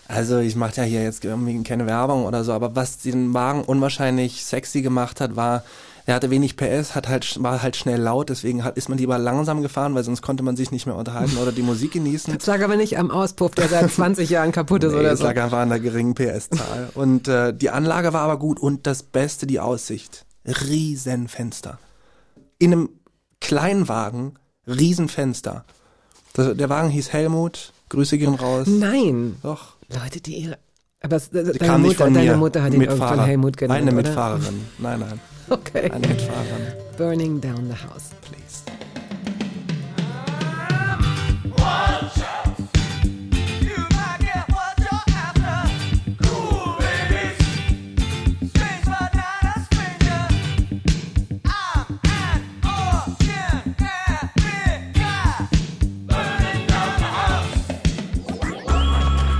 [0.09, 3.63] Also ich mache ja hier jetzt irgendwie keine Werbung oder so, aber was den Wagen
[3.63, 5.63] unwahrscheinlich sexy gemacht hat, war,
[6.05, 9.17] er hatte wenig PS, hat halt, war halt schnell laut, deswegen hat, ist man lieber
[9.19, 12.33] langsam gefahren, weil sonst konnte man sich nicht mehr unterhalten oder die Musik genießen.
[12.37, 15.19] Das lag aber nicht am Auspuff, der seit 20 Jahren kaputt ist Nee, oder es
[15.19, 15.25] so.
[15.25, 16.89] lag einfach an der geringen PS-Zahl.
[16.95, 20.25] Und äh, die Anlage war aber gut und das Beste, die Aussicht.
[20.45, 21.77] Riesenfenster.
[22.57, 22.89] In einem
[23.39, 24.33] kleinen Wagen,
[24.67, 25.65] Riesenfenster.
[26.33, 28.67] Das, der Wagen hieß Helmut, Grüße gehen raus.
[28.67, 29.73] Nein, Doch.
[29.89, 30.57] Leute, die ihre...
[31.03, 32.37] Aber es- deine, Kam nicht Mutter, deine.
[32.37, 33.19] Mutter hat ihn irgendwann.
[33.25, 34.01] Helmut genannt, Eine oder?
[34.07, 34.61] Mitfahrerin.
[34.77, 35.19] Nein, nein.
[35.59, 35.89] Okay.
[36.95, 38.13] Burning Down the House.
[38.21, 38.63] Please.
[38.67, 38.77] An
[52.63, 53.35] ordinary
[54.93, 55.47] guy.
[56.07, 57.67] Burning down the house.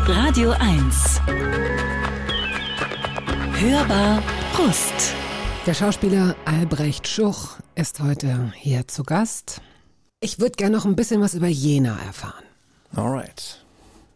[0.09, 0.91] Radio 1.
[3.55, 4.21] Hörbar
[4.55, 5.20] Brust.
[5.67, 9.61] Der Schauspieler Albrecht Schuch ist heute hier zu Gast.
[10.19, 12.43] Ich würde gerne noch ein bisschen was über Jena erfahren.
[12.95, 13.63] Alright.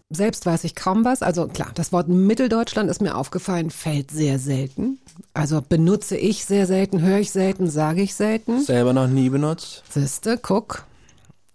[0.10, 1.22] Selbst weiß ich kaum was.
[1.22, 4.98] Also klar, das Wort Mitteldeutschland ist mir aufgefallen, fällt sehr selten.
[5.36, 8.64] Also benutze ich sehr selten, höre ich selten, sage ich selten.
[8.64, 9.84] Selber noch nie benutzt.
[9.88, 10.86] Siehste, guck.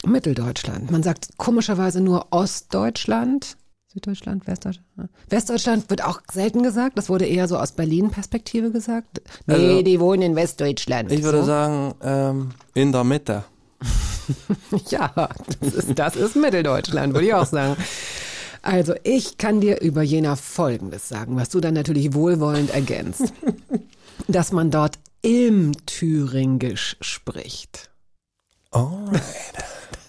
[0.06, 0.92] Mitteldeutschland.
[0.92, 3.56] Man sagt komischerweise nur Ostdeutschland.
[3.92, 4.86] Süddeutschland, Westdeutschland.
[4.96, 5.04] Ja.
[5.30, 6.96] Westdeutschland wird auch selten gesagt.
[6.96, 9.20] Das wurde eher so aus Berlin-Perspektive gesagt.
[9.46, 11.10] Nee, Also, die wohnen in Westdeutschland.
[11.10, 11.46] Ich würde so.
[11.46, 13.44] sagen, ähm, in der Mitte.
[14.90, 15.28] Ja,
[15.60, 17.76] das ist, das ist Mitteldeutschland, würde ich auch sagen.
[18.62, 23.32] Also, ich kann dir über Jena Folgendes sagen, was du dann natürlich wohlwollend ergänzt.
[24.28, 27.90] Dass man dort Ilm-Thüringisch spricht.
[28.70, 29.20] Alright.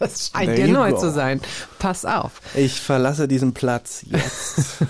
[0.02, 1.39] Das scheint dir neu zu sein.
[1.80, 2.41] Pass auf.
[2.56, 4.82] Ich verlasse diesen Platz jetzt.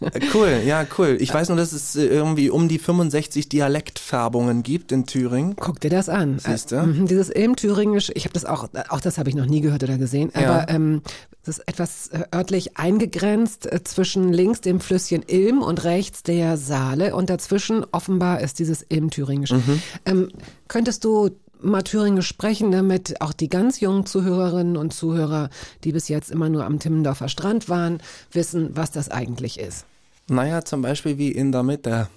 [0.00, 1.16] Äh, cool, ja, cool.
[1.20, 5.56] Ich weiß nur, dass es äh, irgendwie um die 65 Dialektfärbungen gibt in Thüringen.
[5.56, 6.38] Guck dir das an.
[6.38, 6.76] Siehste?
[6.76, 9.82] Äh, mhm, dieses Ilm-Thüringisch, ich habe das auch, auch das habe ich noch nie gehört
[9.82, 10.50] oder gesehen, Ja.
[10.50, 11.02] aber ähm,
[11.42, 16.56] es ist etwas äh, örtlich eingegrenzt äh, zwischen links dem Flüsschen Ilm und rechts der
[16.56, 19.52] Saale und dazwischen offenbar ist dieses Ilm-Thüringisch.
[19.52, 19.82] Mhm.
[20.06, 20.28] Ähm,
[20.68, 21.30] könntest du
[21.64, 25.50] mal Thüringisch sprechen, damit auch die ganz jungen Zuhörerinnen und Zuhörer,
[25.84, 28.00] die bis jetzt immer nur am Timmendorfer Strand waren,
[28.32, 29.86] wissen, was das eigentlich ist?
[30.28, 32.08] Naja, zum Beispiel wie in der Mitte.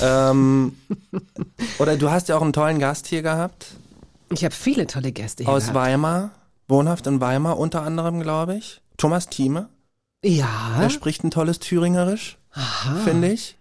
[0.00, 0.76] Ähm,
[1.78, 3.66] oder du hast ja auch einen tollen Gast hier gehabt.
[4.32, 5.76] Ich habe viele tolle Gäste hier Aus gehabt.
[5.76, 6.30] Weimar.
[6.68, 8.80] Wohnhaft in Weimar unter anderem, glaube ich.
[8.96, 9.68] Thomas Thieme.
[10.24, 12.38] Ja, Er spricht ein tolles Thüringerisch,
[13.04, 13.56] finde ich.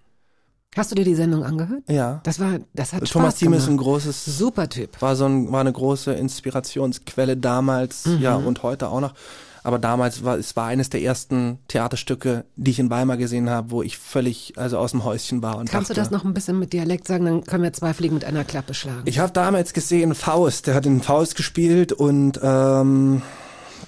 [0.79, 1.83] Hast du dir die Sendung angehört?
[1.87, 2.21] Ja.
[2.23, 3.59] Das war, das hat Thomas Spaß gemacht.
[3.59, 5.01] ist ein großes Super Typ.
[5.01, 9.13] war so ein, war eine große Inspirationsquelle damals, ja, und heute auch noch.
[9.61, 13.71] Aber damals war es war eines der ersten Theaterstücke, die ich in Weimar gesehen habe,
[13.71, 16.33] wo ich völlig also aus dem Häuschen war und Kannst du dachte, das noch ein
[16.33, 17.25] bisschen mit Dialekt sagen?
[17.25, 19.01] Dann können wir zwei Fliegen mit einer Klappe schlagen.
[19.05, 23.21] Ich habe damals gesehen Faust, der hat den Faust gespielt und ähm,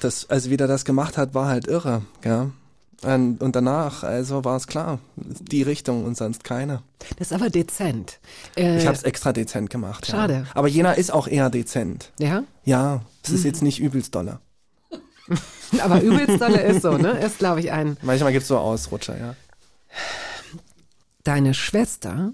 [0.02, 2.52] das, also wie der das gemacht hat, war halt irre, ja.
[3.04, 6.84] Und, und danach, also war es klar, die Richtung und sonst keine.
[7.18, 8.20] das ist aber dezent.
[8.56, 10.06] Äh, Ich habe es extra dezent gemacht.
[10.06, 10.46] schade.
[10.46, 10.52] Ja.
[10.54, 12.12] Aber Jena ist auch eher dezent.
[12.20, 14.40] ja, Ja, es ist jetzt nicht übelst dolle.
[15.82, 17.12] aber übelst dolle ist so, ne?
[17.20, 17.98] Ist, glaube ich, ein.
[18.04, 19.36] Manchmal gibt's so Ausrutscher, ja.
[21.24, 22.34] Deine Schwester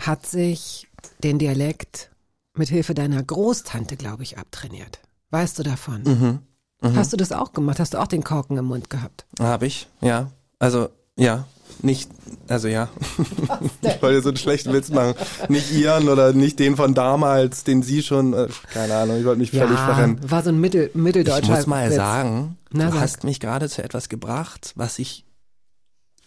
[0.00, 0.86] hat sich
[1.22, 2.10] den Dialekt
[2.54, 5.00] mit Hilfe deiner Großtante, glaube ich, abtrainiert.
[5.30, 6.02] Weißt du davon?
[6.02, 6.38] Mhm.
[6.82, 7.80] Hast du das auch gemacht?
[7.80, 9.24] Hast du auch den Korken im Mund gehabt?
[9.40, 10.30] Habe ich, ja.
[10.58, 11.44] Also, ja.
[11.82, 12.10] Nicht,
[12.48, 12.88] also ja.
[13.82, 15.14] ich wollte so einen schlechten Witz machen.
[15.48, 19.40] Nicht ihren oder nicht den von damals, den sie schon, äh, keine Ahnung, ich wollte
[19.40, 20.18] mich völlig verrennen.
[20.30, 21.96] war so ein Mittel, Ich mitteldeutscher muss mal Witz.
[21.96, 23.00] sagen, Na, du sag.
[23.00, 25.24] hast mich gerade zu etwas gebracht, was ich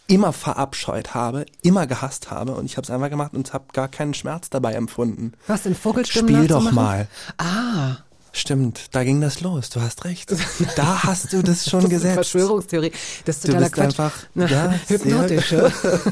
[0.06, 3.88] immer verabscheut habe, immer gehasst habe und ich habe es einfach gemacht und habe gar
[3.88, 5.32] keinen Schmerz dabei empfunden.
[5.46, 7.08] Was in Vogelstimmen Spiel doch mal.
[7.38, 7.96] Ah,
[8.32, 9.70] Stimmt, da ging das los.
[9.70, 10.32] Du hast recht.
[10.76, 12.14] Da hast du das schon das gesetzt.
[12.14, 12.92] Verschwörungstheorie.
[13.24, 13.84] Das ist Du totaler bist Quatsch.
[13.84, 15.52] einfach Na, ja, hypnotisch.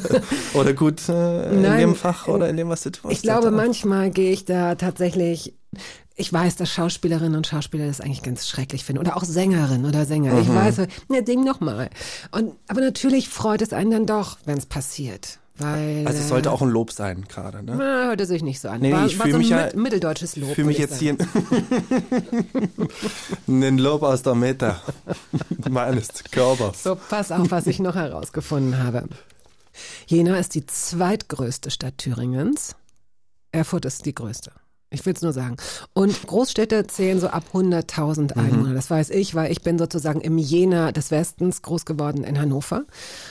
[0.54, 3.12] oder gut äh, in Nein, dem Fach oder in dem, was du tust.
[3.12, 5.54] Ich glaube, manchmal gehe ich da tatsächlich.
[6.20, 8.98] Ich weiß, dass Schauspielerinnen und Schauspieler das eigentlich ganz schrecklich finden.
[9.00, 10.34] Oder auch Sängerinnen oder Sänger.
[10.34, 10.40] Mhm.
[10.40, 11.90] Ich weiß, ne, Ding nochmal.
[12.32, 15.38] Und, aber natürlich freut es einen dann doch, wenn es passiert.
[15.59, 16.06] Weil.
[16.06, 17.62] Also es sollte auch ein Lob sein gerade.
[17.64, 17.74] Ne?
[17.76, 18.80] Na, hörte sich nicht so an.
[18.80, 20.50] Nee, war, ich war fühl so ein mich ja- mit- mitteldeutsches Lob.
[20.50, 21.18] Ich fühle mich jetzt sagen.
[23.48, 24.76] hier ein Lob aus der Mitte
[25.70, 26.82] meines Körpers.
[26.82, 29.09] So, pass auf, was ich noch herausgefunden habe.
[30.06, 32.74] Jena ist die zweitgrößte Stadt Thüringens.
[33.52, 34.52] Erfurt ist die größte.
[34.91, 35.57] Ich will es nur sagen.
[35.93, 38.41] Und Großstädte zählen so ab 100.000 Mhm.
[38.43, 38.74] Einwohner.
[38.74, 42.84] Das weiß ich, weil ich bin sozusagen im Jena des Westens groß geworden in Hannover,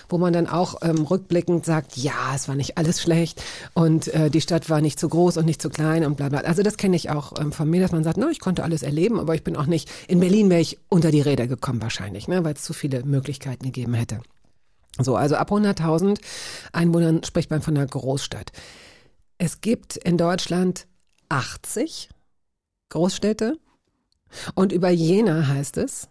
[0.08, 3.41] wo man dann auch ähm, rückblickend sagt, ja, es war nicht alles schlecht
[3.74, 6.41] und äh, die Stadt war nicht zu groß und nicht zu klein und bla bla.
[6.41, 8.84] Also das kenne ich auch ähm, von mir, dass man sagt, na, ich konnte alles
[8.84, 12.28] erleben, aber ich bin auch nicht, in Berlin wäre ich unter die Räder gekommen wahrscheinlich,
[12.28, 14.20] ne, weil es zu viele Möglichkeiten gegeben hätte.
[14.99, 16.20] So, also ab 100.000
[16.72, 18.51] Einwohnern spricht man von einer Großstadt.
[19.39, 20.88] Es gibt in Deutschland
[21.30, 22.09] 80
[22.89, 23.57] Großstädte
[24.55, 26.09] und über Jena heißt es,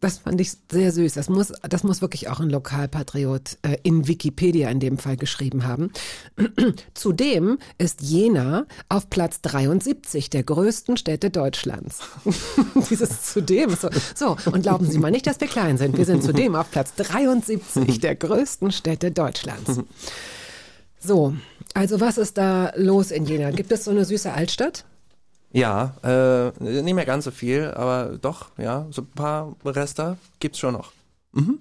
[0.00, 4.08] das fand ich sehr süß, das muss, das muss wirklich auch ein Lokalpatriot äh, in
[4.08, 5.92] Wikipedia in dem Fall geschrieben haben.
[6.94, 12.00] Zudem ist Jena auf Platz 73 der größten Städte Deutschlands.
[12.90, 15.96] Dieses zudem so, so, und glauben Sie mal nicht, dass wir klein sind.
[15.98, 19.80] Wir sind zudem auf Platz 73 der größten Städte Deutschlands.
[20.98, 21.34] So,
[21.74, 23.50] also was ist da los in Jena?
[23.50, 24.84] Gibt es so eine süße Altstadt?
[25.52, 30.58] Ja, äh, nicht mehr ganz so viel, aber doch, ja, so ein paar Reste gibt's
[30.58, 30.92] schon noch.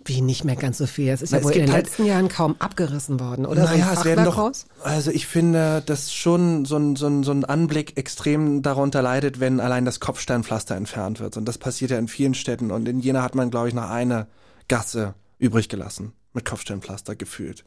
[0.05, 1.09] Wie nicht mehr ganz so viel.
[1.09, 3.63] Es ist Na, ja wohl in den halt- letzten Jahren kaum abgerissen worden, oder?
[3.63, 4.53] naja, so es werden doch,
[4.83, 9.39] also ich finde, dass schon so ein, so, ein, so ein Anblick extrem darunter leidet,
[9.39, 11.37] wenn allein das Kopfsteinpflaster entfernt wird.
[11.37, 12.69] Und das passiert ja in vielen Städten.
[12.69, 14.27] Und in Jena hat man, glaube ich, noch eine
[14.67, 17.63] Gasse übrig gelassen mit Kopfsteinpflaster gefühlt.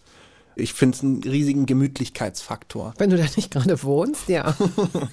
[0.59, 2.95] Ich finde es einen riesigen Gemütlichkeitsfaktor.
[2.97, 4.57] Wenn du da nicht gerade wohnst, ja.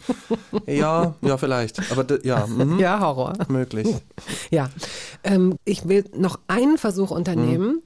[0.66, 1.92] Ja, ja, vielleicht.
[1.92, 3.34] Aber ja, mhm, Ja, Horror.
[3.50, 3.88] möglich.
[4.52, 4.70] Ja.
[5.24, 7.82] Ähm, ich will noch einen Versuch unternehmen.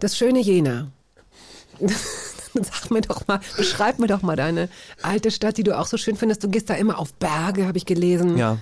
[0.00, 0.88] Das schöne Jena.
[2.54, 4.68] Sag mir doch mal, beschreib mir doch mal deine
[5.02, 6.44] alte Stadt, die du auch so schön findest.
[6.44, 8.36] Du gehst da immer auf Berge, habe ich gelesen.
[8.36, 8.58] Ja.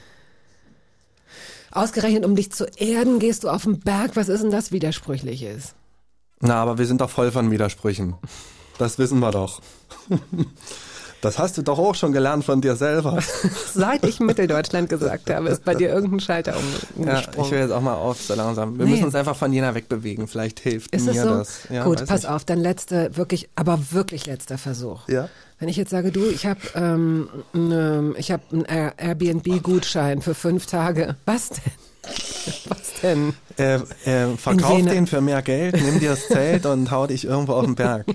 [1.73, 4.15] Ausgerechnet, um dich zu erden, gehst du auf den Berg.
[4.15, 5.75] Was ist denn das Widersprüchliches?
[6.41, 8.15] Na, aber wir sind doch voll von Widersprüchen.
[8.79, 9.61] Das wissen wir doch.
[11.21, 13.19] Das hast du doch auch schon gelernt von dir selber.
[13.75, 16.63] Seit ich Mitteldeutschland gesagt habe, ist bei dir irgendein Schalter um-
[17.05, 17.45] Ja, umgesprungen.
[17.45, 18.79] ich will jetzt auch mal auf, so langsam.
[18.79, 18.93] Wir Nee.
[18.93, 20.29] müssen uns einfach von Jena wegbewegen.
[20.29, 21.29] Vielleicht hilft Ist mir es so?
[21.29, 21.59] das.
[21.71, 22.31] Ja, Gut, pass nicht.
[22.31, 25.09] auf, dann letzte, wirklich, aber wirklich letzter Versuch.
[25.09, 25.29] Ja.
[25.59, 30.37] Wenn ich jetzt sage, du, ich habe ähm, ne, ich hab einen Air- Airbnb-Gutschein für
[30.37, 31.17] fünf Tage.
[31.27, 31.59] Was denn?
[32.69, 33.35] Was denn?
[33.57, 37.55] Äh, äh, verkauf den für mehr Geld, nimm dir das Zelt und hau dich irgendwo
[37.55, 38.07] auf den Berg.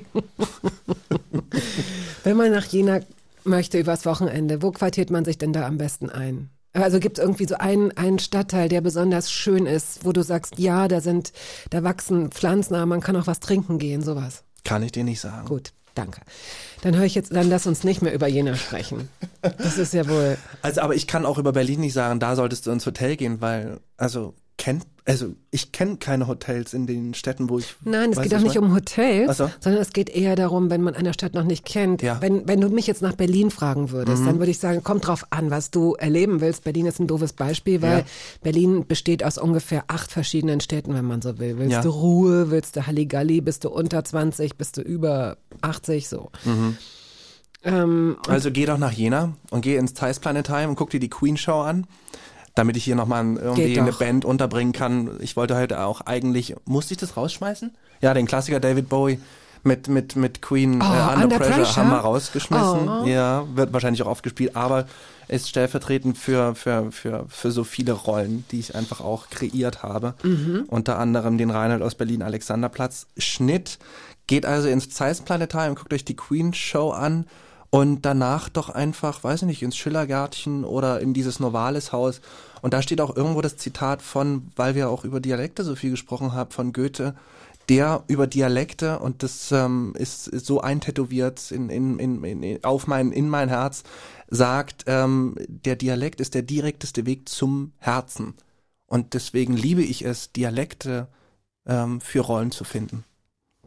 [2.23, 2.99] Wenn man nach Jena
[3.43, 6.49] möchte übers Wochenende, wo quartiert man sich denn da am besten ein?
[6.73, 10.57] Also gibt es irgendwie so einen, einen Stadtteil, der besonders schön ist, wo du sagst,
[10.57, 11.31] ja, da sind,
[11.69, 14.43] da wachsen Pflanzen, aber man kann auch was trinken gehen, sowas.
[14.63, 15.47] Kann ich dir nicht sagen.
[15.47, 16.21] Gut, danke.
[16.81, 19.09] Dann höre ich jetzt, dann lass uns nicht mehr über Jena sprechen.
[19.41, 20.37] Das ist ja wohl.
[20.63, 23.39] Also, aber ich kann auch über Berlin nicht sagen, da solltest du ins Hotel gehen,
[23.39, 27.75] weil, also, kennt, also, ich kenne keine Hotels in den Städten, wo ich.
[27.83, 28.69] Nein, es geht auch nicht ich mein?
[28.69, 29.51] um Hotels, so.
[29.59, 32.01] sondern es geht eher darum, wenn man eine Stadt noch nicht kennt.
[32.01, 32.15] Ja.
[32.15, 32.21] Mhm.
[32.21, 35.25] Wenn, wenn du mich jetzt nach Berlin fragen würdest, dann würde ich sagen, kommt drauf
[35.31, 36.63] an, was du erleben willst.
[36.63, 38.05] Berlin ist ein doofes Beispiel, weil Ja.
[38.43, 41.57] Berlin besteht aus ungefähr acht verschiedenen Städten, wenn man so will.
[41.57, 41.81] Willst Ja.
[41.81, 46.29] du Ruhe, willst du Halligalli, bist du unter 20, bist du über 80, so.
[46.45, 46.77] Mhm.
[47.65, 51.09] Ähm, Also geh doch nach Jena und geh ins Zeiss Planetarium und guck dir die
[51.09, 51.87] Queen Show an,
[52.55, 53.91] damit ich hier nochmal irgendwie eine.
[53.91, 55.17] Band unterbringen kann.
[55.19, 57.71] Ich wollte heute auch eigentlich, musste ich das rausschmeißen?
[58.01, 59.19] Ja, den Klassiker David Bowie
[59.63, 61.75] mit, mit, mit Queen Oh, äh, Under, Under Pressure, Pressure?
[61.77, 62.89] haben wir rausgeschmissen.
[62.89, 63.05] Oh.
[63.05, 64.85] Ja, wird wahrscheinlich auch oft gespielt, aber
[65.29, 70.15] ist stellvertretend für, für, für, für so viele Rollen, die ich einfach auch kreiert habe.
[70.23, 70.65] Mhm.
[70.67, 73.07] Unter anderem den Reinhold aus Berlin Alexanderplatz.
[73.17, 73.79] Schnitt.
[74.27, 77.25] Geht also ins Zeiss Planetarium, guckt euch die Queen Show an
[77.73, 82.21] und danach doch einfach, weiß ich nicht, ins Schillergärtchen oder in dieses Novales Haus.
[82.61, 85.89] Und da steht auch irgendwo das Zitat von, weil wir auch über Dialekte so viel
[85.89, 87.15] gesprochen haben, von Goethe,
[87.69, 92.85] der über Dialekte, und das ähm, ist, ist so eintätowiert in, in, in, in, auf
[92.85, 93.81] mein, in mein Herz,
[94.27, 98.35] sagt, ähm, der Dialekt ist der direkteste Weg zum Herzen.
[98.85, 101.07] Und deswegen liebe ich es, Dialekte
[101.65, 103.03] ähm, für Rollen zu finden.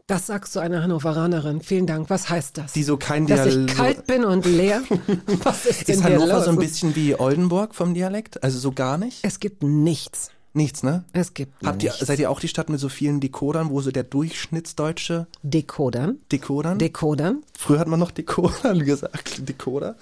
[0.07, 1.59] Das sagst du einer Hannoveranerin.
[1.59, 2.09] Vielen Dank.
[2.09, 2.71] Was heißt das?
[2.71, 4.81] Die so kein Dass ich Dialekt- kalt bin und leer?
[5.43, 6.45] Was ist denn Ist Hannover los?
[6.45, 8.41] so ein bisschen wie Oldenburg vom Dialekt?
[8.41, 9.19] Also so gar nicht?
[9.23, 10.31] Es gibt nichts.
[10.53, 11.03] Nichts, ne?
[11.11, 12.07] Es gibt Habt ihr, nichts.
[12.07, 16.19] seid ihr auch die Stadt mit so vielen Dekodern, wo so der Durchschnittsdeutsche Dekodern?
[16.31, 16.79] Dekodern?
[16.79, 17.43] Dekodern?
[17.55, 19.47] Früher hat man noch Dekodern gesagt.
[19.47, 19.97] Dekoder?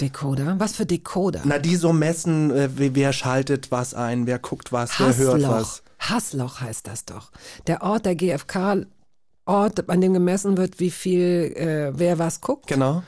[0.00, 0.54] Decoder?
[0.60, 1.40] Was für Decoder?
[1.44, 5.50] Na, die so messen, äh, wer schaltet was ein, wer guckt was, wer hört Hassloch.
[5.50, 5.82] was.
[5.98, 7.32] Hassloch heißt das doch.
[7.66, 8.14] Der Ort, der
[9.48, 12.66] GfK-Ort, an dem gemessen wird, wie viel, äh, wer was guckt.
[12.66, 13.02] Genau.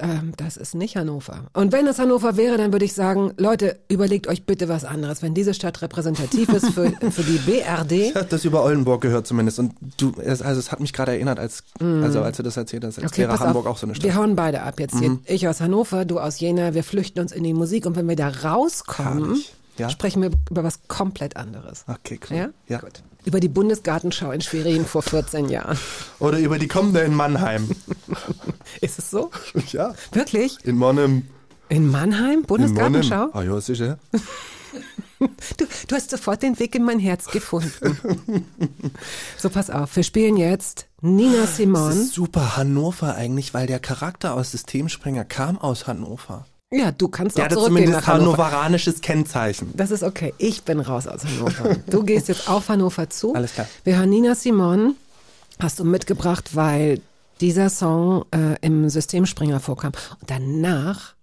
[0.00, 1.44] Ähm, das ist nicht Hannover.
[1.52, 5.20] Und wenn es Hannover wäre, dann würde ich sagen, Leute, überlegt euch bitte was anderes.
[5.22, 9.26] Wenn diese Stadt repräsentativ ist für, für die BRD, Ich habe das über Oldenburg gehört
[9.26, 9.58] zumindest.
[9.58, 12.84] Und du, es, also es hat mich gerade erinnert, als, also als du das erzählt
[12.84, 13.30] hast, als wäre Mm.
[13.30, 14.12] pass Hamburg auf, auch so eine Wir Stadt.
[14.12, 14.16] Mhm.
[14.16, 15.18] hauen beide ab jetzt hier.
[15.26, 18.16] Ich aus Hannover, du aus Jena, wir flüchten uns in die Musik und wenn wir
[18.16, 19.42] da rauskommen.
[19.78, 19.90] Ja?
[19.90, 21.84] sprechen wir über was komplett anderes.
[21.86, 22.36] Okay, cool.
[22.38, 22.48] Ja?
[22.66, 22.78] ja.
[22.78, 23.02] Gut.
[23.26, 25.76] Über die Bundesgartenschau in Schwerin vor 14 Jahren.
[26.20, 27.68] Oder über die kommende in Mannheim.
[28.80, 29.30] Ist es so?
[29.72, 29.94] ja.
[30.12, 30.56] Wirklich?
[30.64, 31.26] In Monnem.
[31.68, 32.42] In Mannheim?
[32.44, 33.30] Bundesgartenschau?
[33.32, 33.98] Ah ja, sicher.
[35.56, 38.44] Du, du hast sofort den Weg in mein Herz gefunden.
[39.38, 39.96] so, pass auf.
[39.96, 41.90] Wir spielen jetzt Nina Das Simon.
[41.90, 46.44] ist super Hannover eigentlich, weil der Charakter aus Systemspringer kam aus Hannover.
[46.78, 48.44] Ja, du kannst Der auch zurückgehen zumindest nach Hannover.
[48.44, 49.70] hannoveranisches Kennzeichen.
[49.74, 50.34] Das ist okay.
[50.38, 51.76] Ich bin raus aus Hannover.
[51.88, 53.34] Du gehst jetzt auf Hannover zu.
[53.34, 53.66] Alles klar.
[53.84, 54.94] Wir hören Nina Simon.
[55.58, 57.00] Hast du mitgebracht, weil
[57.40, 59.92] dieser Song äh, im Systemspringer vorkam.
[60.20, 61.14] Und danach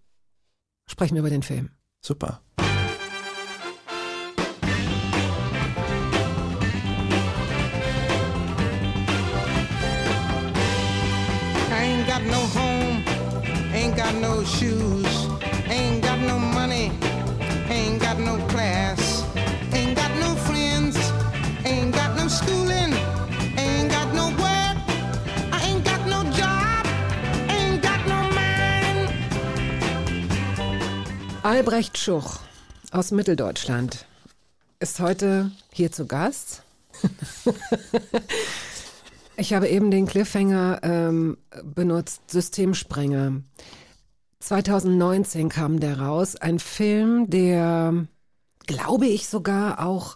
[0.90, 1.70] sprechen wir über den Film.
[2.04, 2.40] Super.
[11.70, 13.04] I ain't got no home,
[13.74, 15.13] ain't got no shoes,
[31.44, 32.40] Albrecht Schuch
[32.92, 34.06] aus Mitteldeutschland
[34.80, 36.64] ist heute hier zu Gast.
[39.36, 43.42] ich habe eben den Cliffhanger ähm, benutzt, Systemsprenger.
[44.40, 48.08] 2019 kam der raus, ein Film, der,
[48.66, 50.16] glaube ich, sogar auch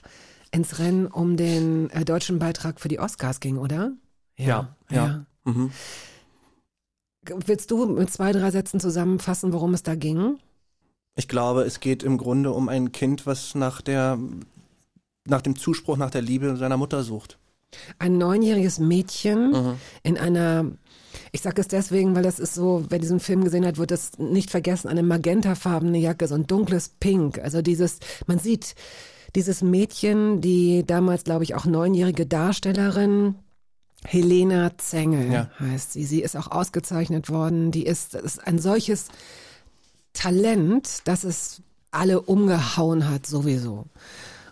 [0.51, 3.91] ins Rennen um den äh, deutschen Beitrag für die Oscars ging, oder?
[4.37, 5.25] Ja, ja.
[5.43, 5.71] Mhm.
[7.45, 10.39] Willst du mit zwei, drei Sätzen zusammenfassen, worum es da ging?
[11.17, 14.17] Ich glaube, es geht im Grunde um ein Kind, was nach der
[15.29, 17.37] nach dem Zuspruch, nach der Liebe seiner Mutter sucht.
[17.99, 19.73] Ein neunjähriges Mädchen Mhm.
[20.03, 20.71] in einer,
[21.33, 24.17] ich sage es deswegen, weil das ist so, wer diesen Film gesehen hat, wird es
[24.19, 27.39] nicht vergessen, eine magentafarbene Jacke, so ein dunkles Pink.
[27.39, 28.75] Also dieses, man sieht
[29.35, 33.35] dieses Mädchen, die damals, glaube ich, auch neunjährige Darstellerin,
[34.05, 35.49] Helena Zengel Ja.
[35.59, 36.05] heißt sie.
[36.05, 37.71] Sie ist auch ausgezeichnet worden.
[37.71, 39.07] Die ist, das ist ein solches
[40.17, 41.61] Talent, dass es
[41.91, 43.85] alle umgehauen hat, sowieso.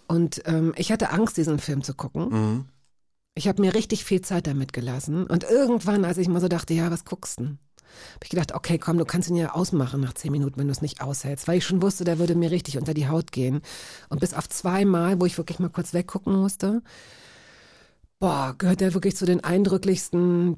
[0.08, 2.30] Und ähm, ich hatte Angst, diesen Film zu gucken.
[2.30, 2.66] Mhm.
[3.34, 5.26] Ich habe mir richtig viel Zeit damit gelassen.
[5.26, 7.58] Und irgendwann, als ich mal so dachte, ja, was guckst denn?
[8.14, 10.72] Habe ich gedacht, okay, komm, du kannst ihn ja ausmachen nach zehn Minuten, wenn du
[10.72, 11.48] es nicht aushältst.
[11.48, 13.62] Weil ich schon wusste, der würde mir richtig unter die Haut gehen.
[14.10, 16.84] Und bis auf zweimal, wo ich wirklich mal kurz weggucken musste,
[18.20, 20.58] boah, gehört der wirklich zu den eindrücklichsten,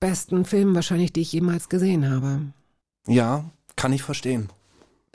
[0.00, 2.40] besten Filmen wahrscheinlich, die ich jemals gesehen habe.
[3.06, 3.44] Ja,
[3.80, 4.48] kann ich verstehen.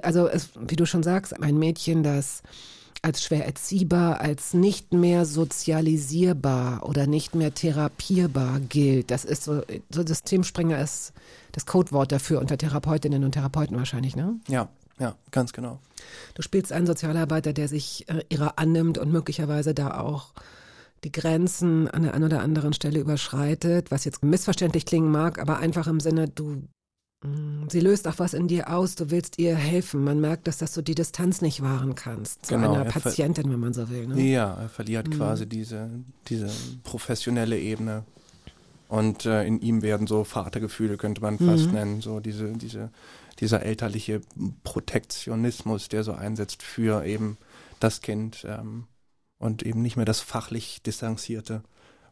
[0.02, 2.42] also es, wie du schon sagst, ein Mädchen, das
[3.02, 9.12] als schwer erziehbar, als nicht mehr sozialisierbar oder nicht mehr therapierbar gilt.
[9.12, 9.62] Das ist so,
[9.92, 11.14] so Systemspringer ist
[11.52, 14.40] das Codewort dafür unter Therapeutinnen und Therapeuten wahrscheinlich, ne?
[14.48, 15.78] Ja, ja, ganz genau.
[16.34, 20.34] Du spielst einen Sozialarbeiter, der sich äh, ihrer annimmt und möglicherweise da auch
[21.04, 25.60] die Grenzen an der einen oder anderen Stelle überschreitet, was jetzt missverständlich klingen mag, aber
[25.60, 26.64] einfach im Sinne, du,
[27.70, 30.04] sie löst auch was in dir aus, du willst ihr helfen.
[30.04, 33.52] Man merkt, dass, dass du die Distanz nicht wahren kannst zu Genau, einer er Patientin,
[33.52, 34.08] wenn man so will.
[34.08, 34.22] Ne?
[34.22, 35.90] Ja, er verliert quasi diese,
[36.28, 36.50] diese
[36.84, 38.04] professionelle Ebene.
[38.88, 42.92] Und äh, in ihm werden so Vatergefühle, könnte man fast nennen, so diese, diese,
[43.40, 44.22] dieser elterliche
[44.64, 47.38] Protektionismus, der so einsetzt für eben
[47.80, 48.86] das Kind ähm,
[49.40, 51.64] und eben nicht mehr das fachlich Distanzierte,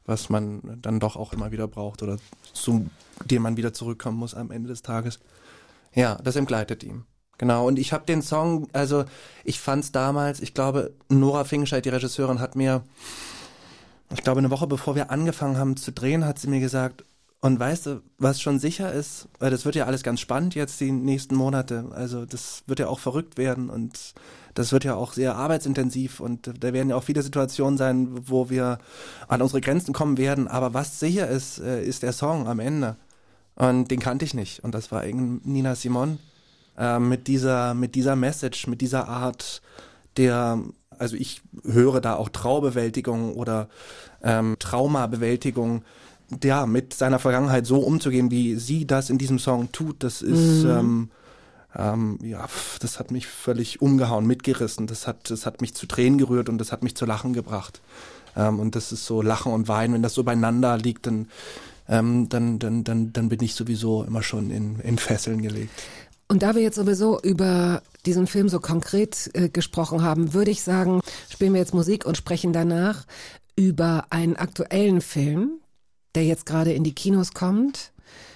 [0.05, 2.17] was man dann doch auch immer wieder braucht oder
[2.53, 2.89] zu
[3.25, 5.19] dem man wieder zurückkommen muss am Ende des Tages.
[5.93, 7.05] Ja, das entgleitet ihm.
[7.37, 9.05] Genau, und ich habe den Song, also
[9.43, 12.83] ich fand's damals, ich glaube, Nora Fingenscheid, die Regisseurin, hat mir,
[14.13, 17.05] ich glaube, eine Woche bevor wir angefangen haben zu drehen, hat sie mir gesagt,
[17.41, 20.79] und weißt du, was schon sicher ist, weil das wird ja alles ganz spannend jetzt
[20.79, 24.13] die nächsten Monate, also das wird ja auch verrückt werden und
[24.53, 28.49] das wird ja auch sehr arbeitsintensiv und da werden ja auch viele Situationen sein, wo
[28.49, 28.77] wir
[29.27, 30.47] an unsere Grenzen kommen werden.
[30.47, 32.95] Aber was sicher ist, äh, ist der Song am Ende.
[33.55, 34.63] Und den kannte ich nicht.
[34.63, 36.19] Und das war eben Nina Simon
[36.77, 39.61] äh, mit dieser, mit dieser Message, mit dieser Art
[40.17, 40.59] der,
[40.97, 43.69] also ich höre da auch Traubewältigung oder
[44.23, 45.83] ähm, Traumabewältigung,
[46.43, 50.63] ja, mit seiner Vergangenheit so umzugehen, wie sie das in diesem Song tut, das ist,
[50.63, 51.09] ähm,
[51.75, 52.47] ähm, ja,
[52.79, 54.87] das hat mich völlig umgehauen, mitgerissen.
[54.87, 57.81] Das hat, das hat mich zu Tränen gerührt und das hat mich zu Lachen gebracht.
[58.35, 61.27] Ähm, und das ist so Lachen und Weinen, wenn das so beieinander liegt, dann,
[61.87, 65.71] ähm, dann, dann, dann, dann bin ich sowieso immer schon in, in Fesseln gelegt.
[66.27, 70.63] Und da wir jetzt sowieso über diesen Film so konkret äh, gesprochen haben, würde ich
[70.63, 73.05] sagen, spielen wir jetzt Musik und sprechen danach
[73.55, 75.59] über einen aktuellen Film,
[76.15, 77.92] der jetzt gerade in die Kinos kommt,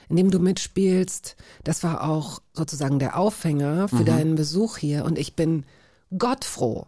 [0.10, 1.36] in dem du mitspielst.
[1.64, 5.66] Das war auch sozusagen der Aufhänger für deinen Besuch hier und ich bin
[6.18, 6.88] gottfroh,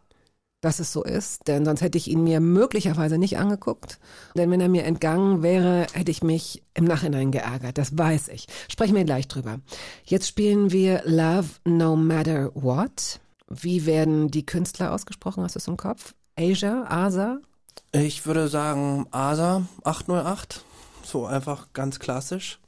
[0.61, 3.99] dass es so ist, denn sonst hätte ich ihn mir möglicherweise nicht angeguckt.
[4.35, 8.47] Denn wenn er mir entgangen wäre, hätte ich mich im Nachhinein geärgert, das weiß ich.
[8.67, 9.59] Sprechen wir gleich drüber.
[10.03, 13.19] Jetzt spielen wir Love No Matter What.
[13.47, 15.43] Wie werden die Künstler ausgesprochen?
[15.43, 16.13] Hast du es im Kopf?
[16.35, 17.39] Asia, Asa?
[17.91, 20.63] Ich würde sagen ASA 808,
[21.03, 22.59] so einfach ganz klassisch.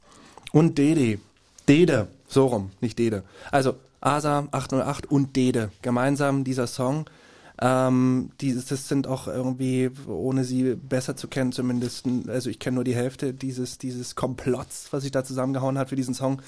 [0.52, 1.18] Und Dede.
[1.68, 3.22] Dede, so rum, nicht Dede.
[3.50, 7.06] Also ASA 808 und Dede, gemeinsam dieser Song.
[7.60, 12.76] Ähm, dieses, das sind auch irgendwie, ohne sie besser zu kennen, zumindest, also ich kenne
[12.76, 16.42] nur die Hälfte dieses, dieses Komplotts, was sich da zusammengehauen hat für diesen Song.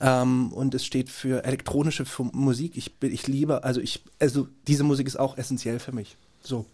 [0.00, 2.76] Ähm, und es steht für elektronische Musik.
[2.76, 6.16] Ich, ich liebe, also ich, also diese Musik ist auch essentiell für mich.
[6.42, 6.66] So.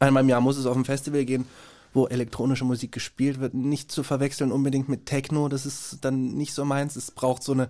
[0.00, 1.44] Einmal im Jahr muss es auf ein Festival gehen,
[1.92, 3.54] wo elektronische Musik gespielt wird.
[3.54, 6.96] Nicht zu verwechseln unbedingt mit Techno, das ist dann nicht so meins.
[6.96, 7.68] Es braucht so eine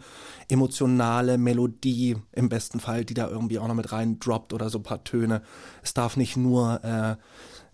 [0.49, 4.79] emotionale Melodie im besten Fall, die da irgendwie auch noch mit rein droppt oder so
[4.79, 5.43] ein paar Töne.
[5.83, 7.16] Es darf nicht nur äh,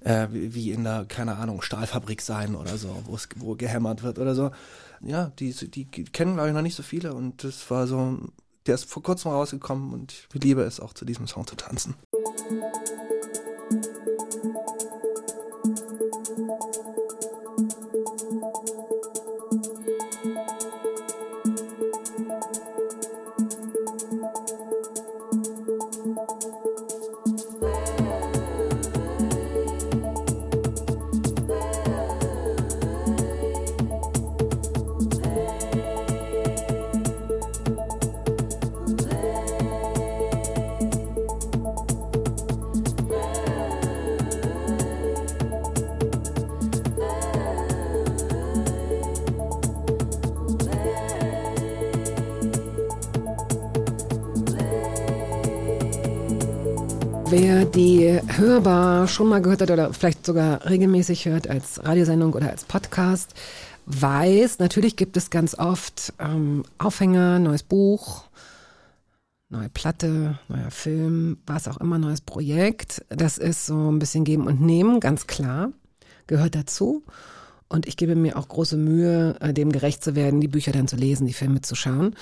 [0.00, 3.02] äh, wie in der, keine Ahnung, Stahlfabrik sein oder so,
[3.36, 4.50] wo gehämmert wird oder so.
[5.00, 8.18] Ja, die, die kennen, glaube ich, noch nicht so viele und das war so,
[8.66, 11.94] der ist vor kurzem rausgekommen und ich liebe es auch zu diesem Song zu tanzen.
[57.40, 62.50] Wer die Hörbar schon mal gehört hat oder vielleicht sogar regelmäßig hört als Radiosendung oder
[62.50, 63.32] als Podcast,
[63.86, 68.24] weiß, natürlich gibt es ganz oft ähm, Aufhänger, neues Buch,
[69.50, 73.04] neue Platte, neuer Film, was auch immer, neues Projekt.
[73.08, 75.70] Das ist so ein bisschen geben und nehmen, ganz klar,
[76.26, 77.04] gehört dazu.
[77.68, 80.88] Und ich gebe mir auch große Mühe, äh, dem gerecht zu werden, die Bücher dann
[80.88, 82.16] zu lesen, die Filme zu schauen.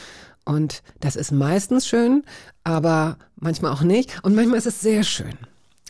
[0.47, 2.23] Und das ist meistens schön,
[2.65, 4.25] aber manchmal auch nicht.
[4.25, 5.37] Und manchmal ist es sehr schön.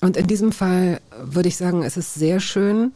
[0.01, 2.93] Und in diesem Fall würde ich sagen, es ist sehr schön.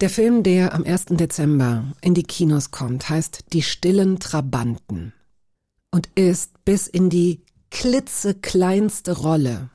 [0.00, 1.06] Der Film, der am 1.
[1.10, 5.12] Dezember in die Kinos kommt, heißt Die stillen Trabanten
[5.92, 9.70] und ist bis in die klitzekleinste Rolle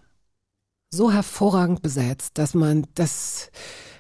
[0.90, 3.50] so hervorragend besetzt, dass man das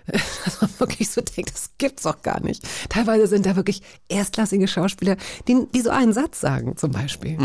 [0.46, 2.64] dass man wirklich so denkt, das gibt's doch gar nicht.
[2.90, 7.38] Teilweise sind da wirklich erstklassige Schauspieler, die, die so einen Satz sagen, zum Beispiel.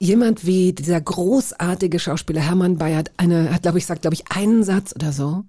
[0.00, 4.62] Jemand wie dieser großartige Schauspieler Hermann Bayert, eine, hat, glaube ich, sagt, glaube ich, einen
[4.62, 5.44] Satz oder so,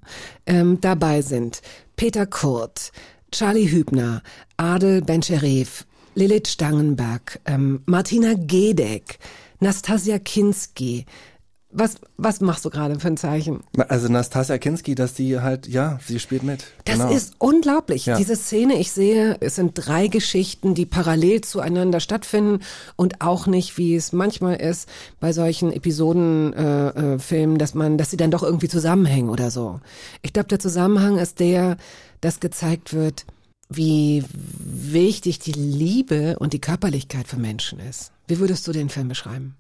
[0.48, 1.62] ähm, dabei sind
[1.96, 2.92] Peter Kurt,
[3.32, 4.24] Charlie Hübner,
[4.58, 9.20] Adel Bencherev, Lilith Stangenberg, ähm, Martina Gedeck,
[9.60, 11.06] Nastasia Kinski.
[11.72, 13.60] Was, was machst du gerade für ein Zeichen?
[13.78, 16.66] Also Nastasia Kinski, dass die halt, ja, sie spielt mit.
[16.86, 17.12] Das genau.
[17.14, 18.08] ist unglaublich.
[18.08, 18.18] Ja.
[18.18, 22.64] Diese Szene, ich sehe, es sind drei Geschichten, die parallel zueinander stattfinden
[22.96, 24.90] und auch nicht, wie es manchmal ist
[25.20, 29.80] bei solchen Episodenfilmen, äh, äh, dass man, dass sie dann doch irgendwie zusammenhängen oder so.
[30.24, 31.78] Ich glaube, der Zusammenhang ist der,
[32.20, 33.28] dass gezeigt wird,
[33.70, 38.12] wie wichtig die Liebe und die Körperlichkeit für Menschen ist.
[38.28, 39.56] Wie würdest du den Film beschreiben?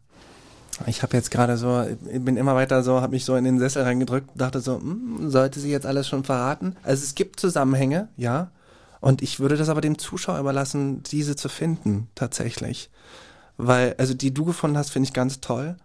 [0.85, 3.59] Ich habe jetzt gerade so, ich bin immer weiter so, habe mich so in den
[3.59, 6.75] Sessel reingedrückt, dachte so, hm, sollte sie jetzt alles schon verraten?
[6.83, 8.51] Also es gibt Zusammenhänge, ja.
[9.01, 12.89] Und ich würde das aber dem Zuschauer überlassen, diese zu finden, tatsächlich.
[13.57, 15.77] Weil, also die du gefunden hast, finde ich ganz toll.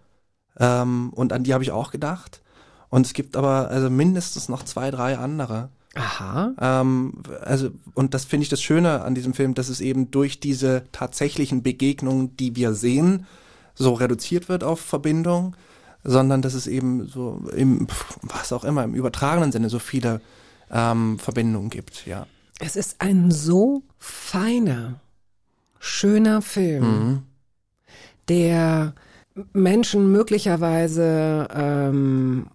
[0.59, 2.41] Ähm, und an die habe ich auch gedacht.
[2.89, 5.71] Und es gibt aber also mindestens noch zwei, drei andere.
[5.95, 6.53] Aha.
[6.61, 10.41] Ähm, also, und das finde ich das Schöne an diesem Film, dass es eben durch
[10.41, 13.27] diese tatsächlichen Begegnungen, die wir sehen,
[13.75, 15.57] so reduziert wird auf Verbindung,
[16.03, 17.87] sondern dass es eben so im,
[18.23, 20.21] was auch immer, im übertragenen Sinne so viele
[20.71, 22.27] ähm, Verbindungen gibt, ja.
[22.61, 25.01] Es ist ein so feiner,
[25.81, 27.25] schöner Film,
[28.29, 28.95] der
[29.53, 32.47] Menschen möglicherweise, ähm,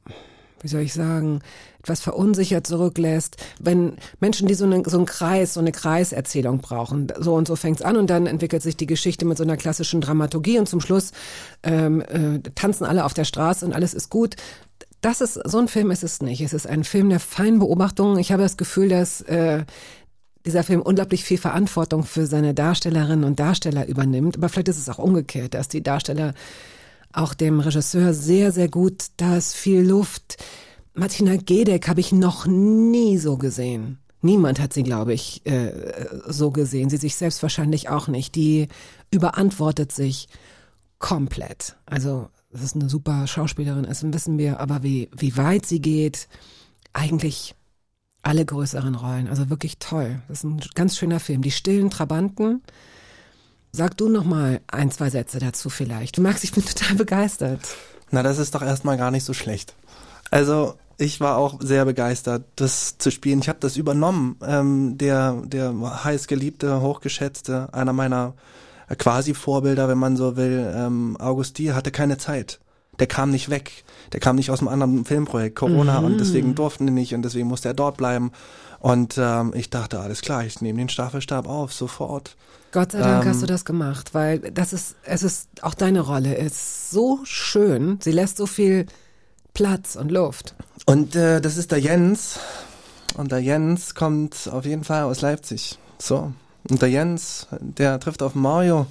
[0.62, 1.42] wie soll ich sagen,
[1.80, 7.08] etwas verunsichert zurücklässt, wenn Menschen, die so, eine, so einen Kreis, so eine Kreiserzählung brauchen,
[7.20, 10.02] so und so fängt's an und dann entwickelt sich die Geschichte mit so einer klassischen
[10.02, 11.12] Dramaturgie und zum Schluss
[11.64, 14.36] ähm, äh, tanzen alle auf der Straße und alles ist gut.
[15.02, 16.42] Das ist, so ein Film ist es nicht.
[16.42, 18.18] Es ist ein Film der feinen Beobachtung.
[18.18, 19.64] Ich habe das Gefühl, dass äh,
[20.46, 24.38] dieser Film unglaublich viel Verantwortung für seine Darstellerinnen und Darsteller übernimmt.
[24.38, 26.34] Aber vielleicht ist es auch umgekehrt, dass die Darsteller
[27.14, 30.38] auch dem Regisseur sehr, sehr gut, da ist viel Luft.
[30.94, 34.00] Martina Gedeck habe ich noch nie so gesehen.
[34.22, 35.72] Niemand hat sie, glaube ich, äh,
[36.28, 36.90] so gesehen.
[36.90, 38.36] Sie sich selbst wahrscheinlich auch nicht.
[38.36, 38.68] Die
[39.12, 40.28] überantwortet sich
[40.98, 41.78] komplett.
[41.86, 46.28] Also, das ist eine super Schauspielerin, das wissen wir, aber wie, wie weit sie geht,
[46.94, 47.56] eigentlich
[48.22, 49.28] alle größeren Rollen.
[49.28, 50.22] Also wirklich toll.
[50.28, 51.42] Das ist ein ganz schöner Film.
[51.42, 52.62] Die stillen Trabanten.
[53.72, 56.18] Sag du noch mal ein, zwei Sätze dazu vielleicht.
[56.18, 57.62] Du magst, ich bin total begeistert.
[58.12, 59.76] Na, das ist doch erstmal gar nicht so schlecht.
[60.32, 63.40] Also, ich war auch sehr begeistert, das zu spielen.
[63.40, 64.38] Ich habe das übernommen.
[64.46, 68.34] Ähm, der, der heiß geliebte, hochgeschätzte, einer meiner
[68.90, 72.60] äh, quasi Vorbilder, wenn man so will, ähm, Augustier, hatte keine Zeit.
[73.00, 73.86] Der kam nicht weg.
[74.12, 77.48] Der kam nicht aus einem anderen Filmprojekt, Corona, und deswegen durften die nicht und deswegen
[77.48, 78.32] musste er dort bleiben.
[78.80, 82.36] Und ähm, ich dachte, alles klar, ich nehme den Staffelstab auf, sofort.
[82.72, 86.02] Gott sei Dank Ähm, hast du das gemacht, weil das ist, es ist auch deine
[86.02, 86.38] Rolle.
[86.38, 88.00] Es ist so schön.
[88.02, 88.86] Sie lässt so viel
[89.54, 90.56] Platz und Luft.
[90.86, 92.40] Und äh, das ist der Jens.
[93.18, 95.80] Und der Jens kommt auf jeden Fall aus Leipzig.
[95.98, 96.32] So.
[96.70, 98.86] Und der Jens, der trifft auf Mario.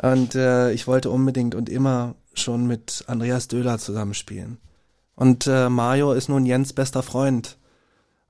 [0.00, 4.58] Und äh, ich wollte unbedingt und immer schon mit Andreas Döhler zusammenspielen.
[5.14, 7.56] Und äh, Mario ist nun Jens bester Freund.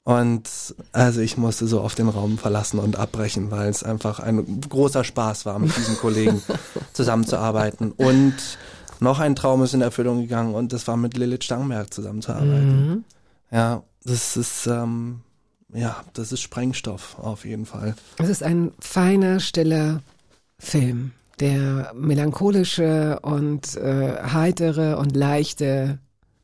[0.07, 0.48] Und
[0.92, 5.02] also ich musste so oft den Raum verlassen und abbrechen, weil es einfach ein großer
[5.02, 6.40] Spaß war, mit diesen Kollegen
[6.92, 7.90] zusammenzuarbeiten.
[7.90, 8.36] Und
[9.00, 13.04] noch ein Traum ist in Erfüllung gegangen und das war mit Lilith Stangberg zusammenzuarbeiten.
[13.50, 15.22] Ja, das ist ähm,
[15.74, 17.96] ja, das ist Sprengstoff auf jeden Fall.
[18.18, 20.02] Es ist ein feiner, stiller
[20.61, 25.98] Film, der melancholische und äh, heitere und leichte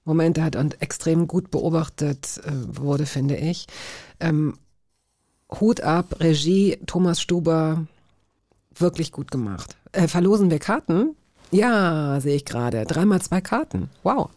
[0.04, 3.66] Momente hat und extrem gut beobachtet äh, wurde, finde ich.
[4.20, 4.58] Ähm,
[5.60, 7.86] Hut ab, Regie, Thomas Stuber,
[8.74, 9.76] wirklich gut gemacht.
[9.92, 11.14] Äh, verlosen wir Karten?
[11.50, 12.84] Ja, sehe ich gerade.
[12.86, 13.90] Dreimal zwei Karten.
[14.02, 14.30] Wow.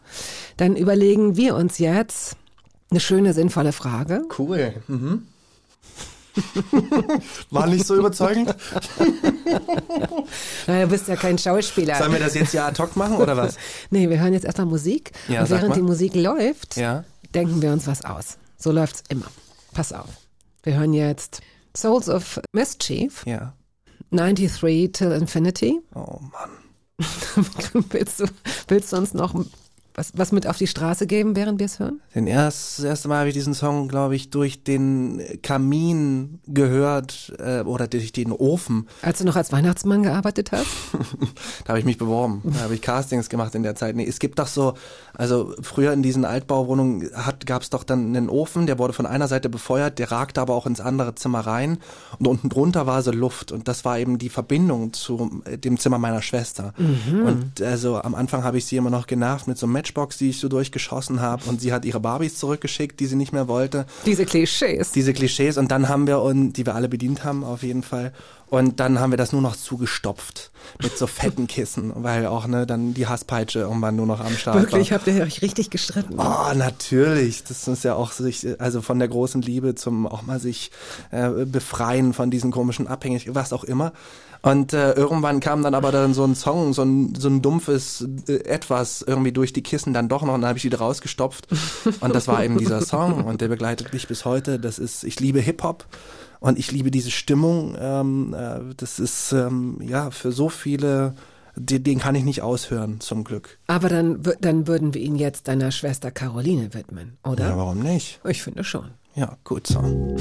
[0.57, 2.36] Dann überlegen wir uns jetzt
[2.91, 4.24] eine schöne, sinnvolle Frage.
[4.38, 4.74] Cool.
[4.88, 5.28] Mhm.
[7.49, 8.53] War nicht so überzeugend?
[10.67, 11.95] Na, du bist ja kein Schauspieler.
[11.97, 13.57] Sollen wir das jetzt ja ad hoc machen oder was?
[13.89, 15.11] Nee, wir hören jetzt erstmal Musik.
[15.27, 15.75] Ja, und während mal.
[15.75, 17.03] die Musik läuft, Ja.
[17.33, 18.38] denken wir uns was aus.
[18.57, 19.27] So läuft's immer.
[19.73, 20.07] Pass auf.
[20.63, 21.41] Wir hören jetzt
[21.75, 23.53] Souls of Mischief, Ja.
[24.11, 25.79] 93 Till Infinity.
[25.93, 26.49] Oh Mann.
[27.89, 28.25] willst, du,
[28.69, 29.33] willst du uns noch
[29.96, 32.02] was, was mit auf die Straße geben, während wir es hören?
[32.14, 37.34] Den erst, das erste Mal habe ich diesen Song, glaube ich, durch den Kamin gehört
[37.39, 38.88] äh, oder durch den Ofen.
[39.02, 40.66] Als du noch als Weihnachtsmann gearbeitet hast?
[41.64, 42.41] Da habe ich mich beworben.
[42.43, 43.96] Da habe ich Castings gemacht in der Zeit.
[43.96, 44.76] Nee, es gibt doch so,
[45.14, 47.10] also früher in diesen Altbauwohnungen
[47.46, 50.54] gab es doch dann einen Ofen, der wurde von einer Seite befeuert, der ragte aber
[50.54, 51.80] auch ins andere Zimmer rein
[52.20, 55.80] und unten drunter war so Luft und das war eben die Verbindung zu äh, dem
[55.80, 56.74] Zimmer meiner Schwester.
[57.26, 60.31] Und also am Anfang habe ich sie immer noch genervt mit so einem Matchbox, die
[60.31, 63.86] ich so durchgeschossen habe und sie hat ihre Barbies zurückgeschickt, die sie nicht mehr wollte
[64.05, 64.91] Diese Klischees.
[64.91, 68.11] diese Klischees und dann haben wir und die wir alle bedient haben auf jeden Fall
[68.47, 72.65] und dann haben wir das nur noch zugestopft mit so fetten Kissen, weil auch ne
[72.65, 74.97] dann die Hasspeitsche irgendwann nur noch am Start Wirklich, war.
[74.97, 76.15] habt ihr euch richtig gestritten?
[76.17, 77.43] Oh, natürlich.
[77.43, 80.71] Das ist ja auch sich, also von der großen Liebe zum auch mal sich
[81.11, 83.93] äh, befreien von diesen komischen Abhängigkeiten, was auch immer.
[84.41, 88.07] Und äh, irgendwann kam dann aber dann so ein Song, so ein, so ein dumpfes
[88.27, 91.47] äh, Etwas irgendwie durch die Kissen dann doch noch und dann habe ich wieder rausgestopft.
[91.99, 94.59] Und das war eben dieser Song und der begleitet mich bis heute.
[94.59, 95.86] Das ist, ich liebe Hip-Hop
[96.39, 97.75] und ich liebe diese Stimmung.
[97.79, 101.15] Ähm, äh, das ist ähm, ja für so viele,
[101.55, 103.57] den, kann ich nicht aushören, zum Glück.
[103.67, 107.49] Aber dann, dann würden wir ihn jetzt deiner Schwester Caroline widmen, oder?
[107.49, 108.19] Ja, warum nicht?
[108.25, 108.91] Ich finde schon.
[109.18, 110.18] Ja, good Song.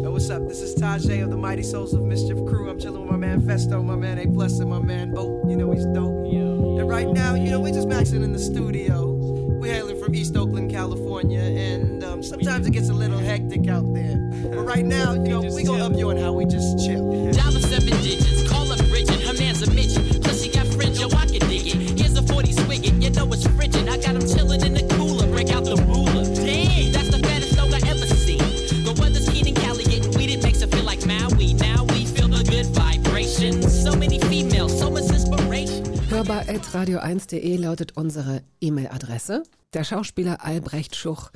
[0.00, 0.46] Yo, what's up?
[0.46, 2.70] This is Tajay of the Mighty Souls of Mischief crew.
[2.70, 5.42] I'm chilling with my man Festo, my man A Plus, Blessing, my man Bo.
[5.48, 6.24] You know he's dope.
[6.32, 9.10] Yo, And right now, you know, we're just maxing in the studio.
[9.60, 13.92] We're hailing from East Oakland, California, and um, sometimes it gets a little hectic out
[13.92, 14.16] there.
[14.44, 17.32] But right now, you know, we gonna up you on how we just chill.
[17.32, 18.33] Dial the seven digits,
[36.42, 39.44] info@radio1.de lautet unsere E-Mail-Adresse.
[39.72, 41.30] Der Schauspieler Albrecht Schuch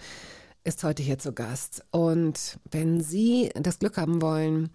[0.64, 4.70] ist heute hier zu Gast und wenn Sie das Glück haben wollen,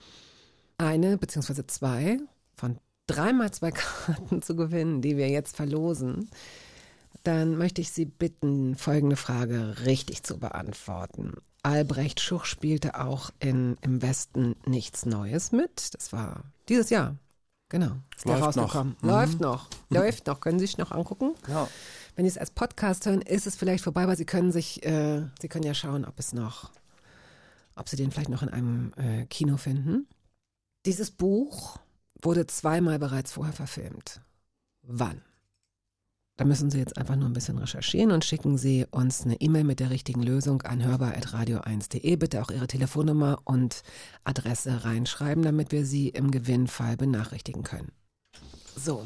[0.78, 1.68] eine bzw.
[1.68, 2.20] zwei
[2.56, 6.30] von dreimal zwei Karten zu gewinnen, die wir jetzt verlosen,
[7.24, 11.34] dann möchte ich Sie bitten, folgende Frage richtig zu beantworten.
[11.64, 15.94] Albrecht Schuch spielte auch in Im Westen nichts Neues mit.
[15.94, 17.18] Das war dieses Jahr.
[17.74, 17.94] Genau.
[18.16, 18.64] Ist der Läuft noch.
[18.66, 18.96] rausgekommen.
[19.02, 19.10] Mhm.
[19.10, 19.68] Läuft noch.
[19.90, 20.40] Läuft noch.
[20.42, 21.34] Können Sie sich noch angucken?
[21.48, 21.68] Ja.
[22.16, 25.24] Wenn Sie es als Podcast hören, ist es vielleicht vorbei, aber Sie können sich, äh,
[25.42, 26.70] Sie können ja schauen, ob es noch,
[27.76, 30.06] ob Sie den vielleicht noch in einem äh, Kino finden.
[30.86, 31.80] Dieses Buch
[32.22, 34.22] wurde zweimal bereits vorher verfilmt.
[34.84, 35.24] Wann?
[36.36, 39.64] Da müssen Sie jetzt einfach nur ein bisschen recherchieren und schicken Sie uns eine E-Mail
[39.64, 42.16] mit der richtigen Lösung an hörbar.radio1.de.
[42.16, 43.84] Bitte auch Ihre Telefonnummer und
[44.24, 47.92] Adresse reinschreiben, damit wir Sie im Gewinnfall benachrichtigen können.
[48.76, 49.06] So.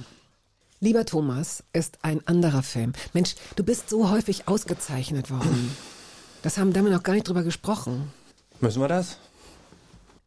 [0.80, 2.94] Lieber Thomas ist ein anderer Film.
[3.14, 5.76] Mensch, du bist so häufig ausgezeichnet worden.
[6.44, 8.12] Das haben, da haben wir noch gar nicht drüber gesprochen.
[8.62, 9.18] Müssen wir das?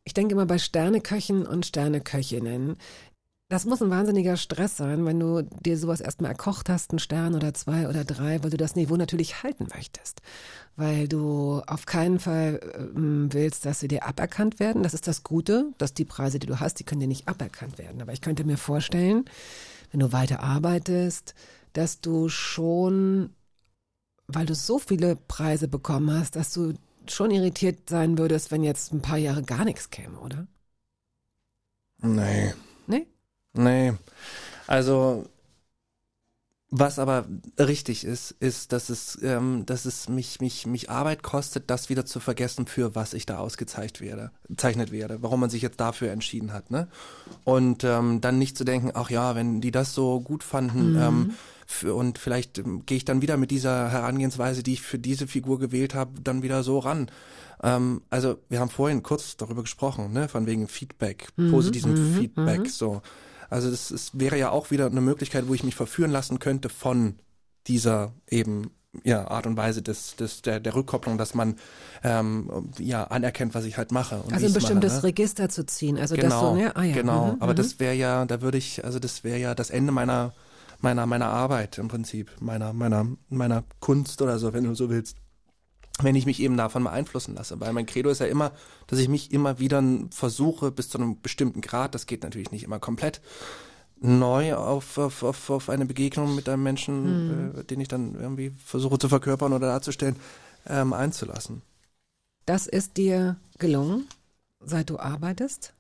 [0.05, 2.77] Ich denke mal bei Sterneköchen und Sterneköchinnen.
[3.51, 7.35] Das muss ein wahnsinniger Stress sein, wenn du dir sowas erstmal erkocht hast, einen Stern
[7.35, 10.23] oder zwei oder drei, weil du das Niveau natürlich halten möchtest.
[10.77, 14.85] Weil du auf keinen Fall ähm, willst, dass sie dir aberkannt werden.
[14.85, 17.77] Das ist das Gute, dass die Preise, die du hast, die können dir nicht aberkannt
[17.79, 18.01] werden.
[18.01, 19.25] Aber ich könnte mir vorstellen,
[19.91, 21.35] wenn du weiter arbeitest,
[21.73, 23.35] dass du schon,
[24.29, 26.75] weil du so viele Preise bekommen hast, dass du
[27.09, 30.47] schon irritiert sein würdest, wenn jetzt ein paar Jahre gar nichts käme, oder?
[32.01, 32.55] Nee.
[33.53, 33.95] Nee?
[34.67, 35.25] Also,
[36.73, 37.27] was aber
[37.59, 42.07] richtig ist, ist, dass es, ähm, dass es mich, mich, mich Arbeit kostet, das wieder
[42.07, 46.13] zu vergessen, für was ich da ausgezeichnet werde, zeichnet werde, warum man sich jetzt dafür
[46.13, 46.87] entschieden hat, ne?
[47.43, 51.31] Und ähm, dann nicht zu denken, ach ja, wenn die das so gut fanden, ähm,
[51.67, 55.27] für, und vielleicht ähm, gehe ich dann wieder mit dieser Herangehensweise, die ich für diese
[55.27, 57.11] Figur gewählt habe, dann wieder so ran.
[57.65, 63.03] Ähm, also wir haben vorhin kurz darüber gesprochen, ne, von wegen Feedback, positivem Feedback, so.
[63.51, 66.69] Also das ist, wäre ja auch wieder eine Möglichkeit, wo ich mich verführen lassen könnte
[66.69, 67.17] von
[67.67, 68.71] dieser eben
[69.05, 71.57] ja, Art und Weise des, des, der, der Rückkopplung, dass man
[72.03, 74.23] ähm, ja anerkennt, was ich halt mache.
[74.33, 75.09] Also ein bestimmtes mache, ne?
[75.09, 75.99] Register zu ziehen.
[75.99, 76.75] Also das genau, so, ne?
[76.75, 76.95] Ah, ja.
[76.95, 77.33] genau.
[77.33, 77.57] Mhm, Aber mhm.
[77.57, 80.33] das wäre ja, da würde ich, also das wäre ja das Ende meiner
[80.81, 85.17] meiner meiner Arbeit im Prinzip, meiner meiner meiner Kunst oder so, wenn du so willst.
[86.03, 87.61] Wenn ich mich eben davon beeinflussen lasse.
[87.61, 88.53] Weil mein Credo ist ja immer,
[88.87, 92.65] dass ich mich immer wieder versuche, bis zu einem bestimmten Grad, das geht natürlich nicht
[92.65, 93.21] immer komplett,
[94.01, 98.51] neu auf, auf, auf, auf eine Begegnung mit einem Menschen, äh, den ich dann irgendwie
[98.65, 100.17] versuche zu verkörpern oder darzustellen,
[100.67, 101.63] ähm, einzulassen.
[102.47, 104.09] Das ist dir gelungen,
[104.61, 105.75] seit du arbeitest.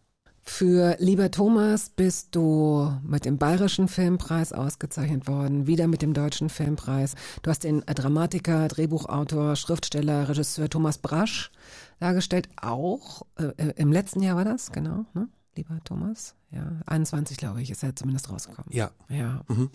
[0.52, 6.50] Für Lieber Thomas bist du mit dem Bayerischen Filmpreis ausgezeichnet worden, wieder mit dem Deutschen
[6.50, 7.14] Filmpreis.
[7.42, 11.50] Du hast den Dramatiker, Drehbuchautor, Schriftsteller, Regisseur Thomas Brasch
[11.98, 15.28] dargestellt, auch äh, äh, im letzten Jahr war das, genau, ne?
[15.54, 18.70] Lieber Thomas, ja, 21 glaube ich, ist er zumindest rausgekommen.
[18.70, 18.90] Ja.
[19.08, 19.42] Ja.
[19.48, 19.70] Mhm.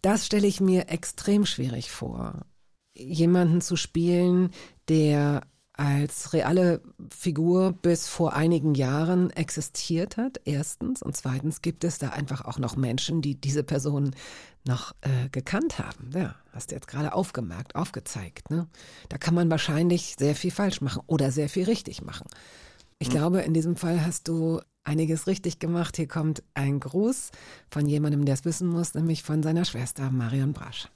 [0.00, 2.46] Das stelle ich mir extrem schwierig vor.
[2.94, 4.50] Jemanden zu spielen,
[4.88, 5.42] der
[5.76, 11.02] als reale Figur bis vor einigen Jahren existiert hat, erstens.
[11.02, 14.14] Und zweitens gibt es da einfach auch noch Menschen, die diese Person
[14.64, 16.10] noch äh, gekannt haben.
[16.14, 18.50] Ja, hast du jetzt gerade aufgemerkt, aufgezeigt.
[18.50, 18.68] Ne?
[19.08, 22.28] Da kann man wahrscheinlich sehr viel falsch machen oder sehr viel richtig machen.
[22.98, 25.96] Ich glaube, in diesem Fall hast du einiges richtig gemacht.
[25.96, 27.32] Hier kommt ein Gruß
[27.68, 30.88] von jemandem, der es wissen muss, nämlich von seiner Schwester Marion Brasch.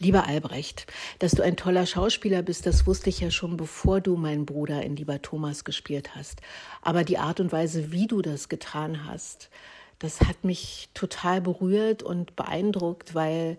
[0.00, 0.86] Lieber Albrecht,
[1.18, 4.82] dass du ein toller Schauspieler bist, das wusste ich ja schon, bevor du meinen Bruder
[4.84, 6.40] in Lieber Thomas gespielt hast.
[6.82, 9.50] Aber die Art und Weise, wie du das getan hast,
[9.98, 13.56] das hat mich total berührt und beeindruckt, weil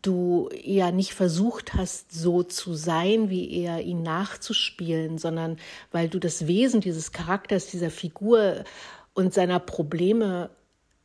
[0.00, 5.58] du ja nicht versucht hast, so zu sein, wie er ihn nachzuspielen, sondern
[5.90, 8.62] weil du das Wesen dieses Charakters, dieser Figur
[9.14, 10.50] und seiner Probleme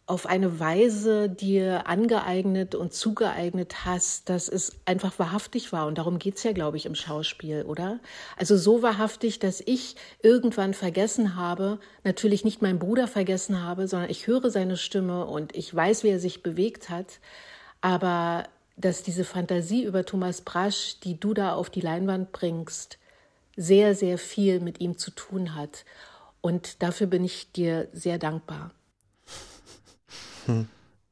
[0.08, 5.86] auf eine Weise dir angeeignet und zugeeignet hast, dass es einfach wahrhaftig war.
[5.86, 8.00] Und darum geht's ja, glaube ich, im Schauspiel, oder?
[8.38, 14.10] Also so wahrhaftig, dass ich irgendwann vergessen habe, natürlich nicht meinen Bruder vergessen habe, sondern
[14.10, 17.20] ich höre seine Stimme und ich weiß, wie er sich bewegt hat.
[17.82, 18.46] Aber
[18.78, 22.98] dass diese Fantasie über Thomas Brasch, die du da auf die Leinwand bringst,
[23.58, 25.84] sehr, sehr viel mit ihm zu tun hat.
[26.40, 28.72] Und dafür bin ich dir sehr dankbar.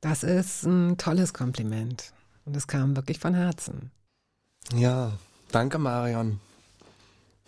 [0.02, 2.12] Das ist ein tolles Kompliment.
[2.46, 3.92] Und es kam wirklich von Herzen.
[4.74, 5.14] Ja,
[5.52, 6.40] danke Marion.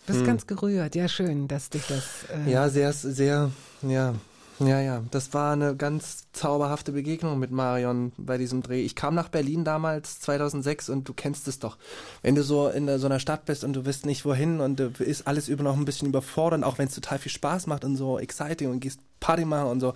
[0.06, 0.94] Du bist ganz gerührt.
[0.94, 2.24] Ja, schön, dass dich das.
[2.32, 3.50] Äh, Ja, sehr, sehr,
[3.82, 4.14] ja,
[4.58, 5.02] ja, ja.
[5.10, 8.80] Das war eine ganz zauberhafte Begegnung mit Marion bei diesem Dreh.
[8.82, 11.76] Ich kam nach Berlin damals, 2006, und du kennst es doch.
[12.22, 14.86] Wenn du so in so einer Stadt bist und du weißt nicht wohin und du
[14.98, 17.96] ist alles über noch ein bisschen überfordernd, auch wenn es total viel Spaß macht und
[17.96, 19.94] so exciting und gehst Party machen und so.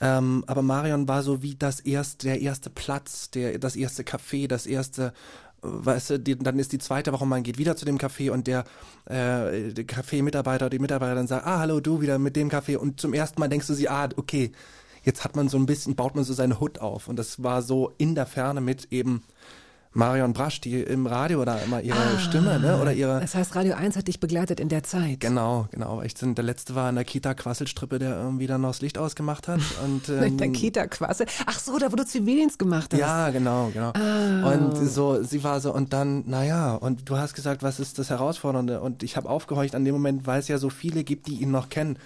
[0.00, 4.48] Ähm, aber Marion war so wie das erste, der erste Platz, der, das erste Café,
[4.48, 5.12] das erste, äh,
[5.62, 8.46] weißt du, die, dann ist die zweite Woche, man geht wieder zu dem Café und
[8.46, 8.64] der,
[9.04, 12.76] äh, der Café-Mitarbeiter, die Mitarbeiter dann sagt, ah, hallo, du wieder mit dem Café.
[12.76, 14.52] Und zum ersten Mal denkst du sie, ah, okay,
[15.02, 17.08] jetzt hat man so ein bisschen, baut man so seine Hut auf.
[17.08, 19.22] Und das war so in der Ferne mit eben
[19.92, 22.18] Marion Brasch, die im Radio da immer ihre Ah.
[22.20, 25.18] Stimme, ne, oder ihre, Das heißt, Radio 1 hat dich begleitet in der Zeit.
[25.18, 26.00] Genau, genau.
[26.02, 28.98] Ich bin, der letzte war in der Kita Quasselstrippe, der irgendwie dann noch das Licht
[28.98, 29.60] ausgemacht hat.
[29.84, 31.24] Und, Mit der ähm, Kita quasi.
[31.46, 33.00] Ach so, da wo du Zivildienst gemacht hast.
[33.00, 33.92] Ja, genau, genau.
[33.94, 34.52] Ah.
[34.52, 38.10] Und so, sie war so, und dann, naja, und du hast gesagt, was ist das
[38.10, 38.80] Herausfordernde?
[38.80, 41.50] Und ich habe aufgehorcht an dem Moment, weil es ja so viele gibt, die ihn
[41.50, 41.98] noch kennen.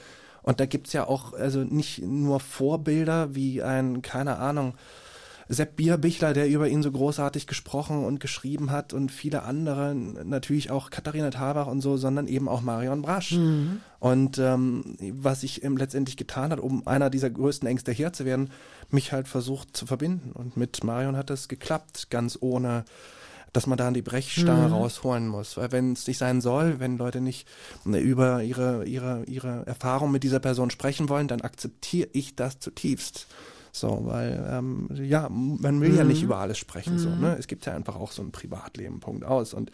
[0.43, 4.74] Und da gibt's ja auch, also nicht nur Vorbilder wie ein, keine Ahnung,
[5.48, 10.70] Sepp Bierbichler, der über ihn so großartig gesprochen und geschrieben hat und viele andere, natürlich
[10.70, 13.32] auch Katharina Thabach und so, sondern eben auch Marion Brasch.
[13.98, 18.24] Und ähm, was ich ähm, letztendlich getan hat, um einer dieser größten Ängste Herr zu
[18.24, 18.50] werden,
[18.90, 20.32] mich halt versucht zu verbinden.
[20.32, 22.84] Und mit Marion hat das geklappt, ganz ohne
[23.54, 25.56] dass man da die Brechstange rausholen muss.
[25.56, 27.46] Weil wenn es nicht sein soll, wenn Leute nicht
[27.84, 32.58] ne, über ihre, ihre, ihre Erfahrung mit dieser Person sprechen wollen, dann akzeptiere ich das
[32.58, 33.28] zutiefst.
[33.76, 37.34] So, weil, ähm, ja, man will ja nicht über alles sprechen, so, ne?
[37.36, 39.52] Es gibt ja einfach auch so ein Privatleben, Punkt aus.
[39.52, 39.72] Und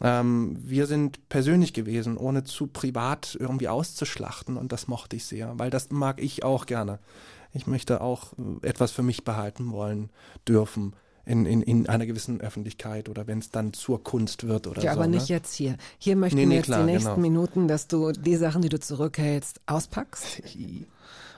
[0.00, 5.58] ähm, wir sind persönlich gewesen, ohne zu privat irgendwie auszuschlachten und das mochte ich sehr,
[5.58, 7.00] weil das mag ich auch gerne.
[7.52, 8.32] Ich möchte auch
[8.62, 10.08] äh, etwas für mich behalten wollen,
[10.48, 10.94] dürfen.
[11.26, 14.94] In, in, in einer gewissen Öffentlichkeit oder wenn es dann zur Kunst wird oder Ja,
[14.94, 15.00] so.
[15.00, 15.36] aber nicht ne?
[15.36, 15.76] jetzt hier.
[15.98, 17.20] Hier möchten Nee, wir nee, jetzt klar, die nächsten genau.
[17.20, 20.40] Minuten, dass du die Sachen, die du zurückhältst, auspackst.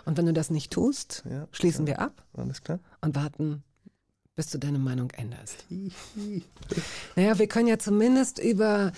[0.05, 2.79] Und wenn du das nicht tust, Ja, schließen wir ab Alles klar?
[3.01, 3.63] und warten,
[4.37, 5.65] bis du deine Meinung änderst.
[7.17, 8.93] naja, wir können ja zumindest über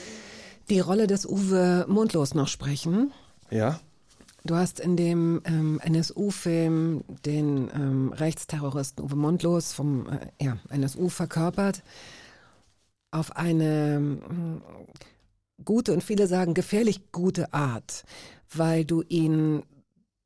[0.68, 3.12] die Rolle des Uwe Mundlos noch sprechen.
[3.50, 3.80] Ja,
[4.44, 11.08] Du hast in dem ähm, NSU-Film den ähm, Rechtsterroristen Uwe Mundlos vom äh, ja, NSU
[11.08, 11.84] verkörpert
[13.12, 14.62] auf eine mm,
[15.64, 18.04] gute und viele sagen gefährlich gute Art,
[18.52, 19.62] weil du ihn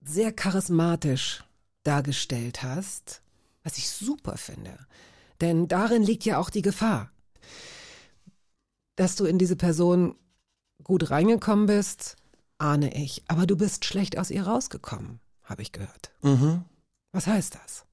[0.08, 1.44] sehr charismatisch
[1.82, 3.22] dargestellt hast,
[3.62, 4.76] was ich super finde.
[5.40, 7.10] Denn darin liegt ja auch die Gefahr,
[8.96, 10.16] dass du in diese Person
[10.82, 12.16] gut reingekommen bist,
[12.58, 13.22] ahne ich.
[13.28, 16.12] Aber du bist schlecht aus ihr rausgekommen, habe ich gehört.
[16.22, 16.64] mhm.
[17.12, 17.85] Was heißt das?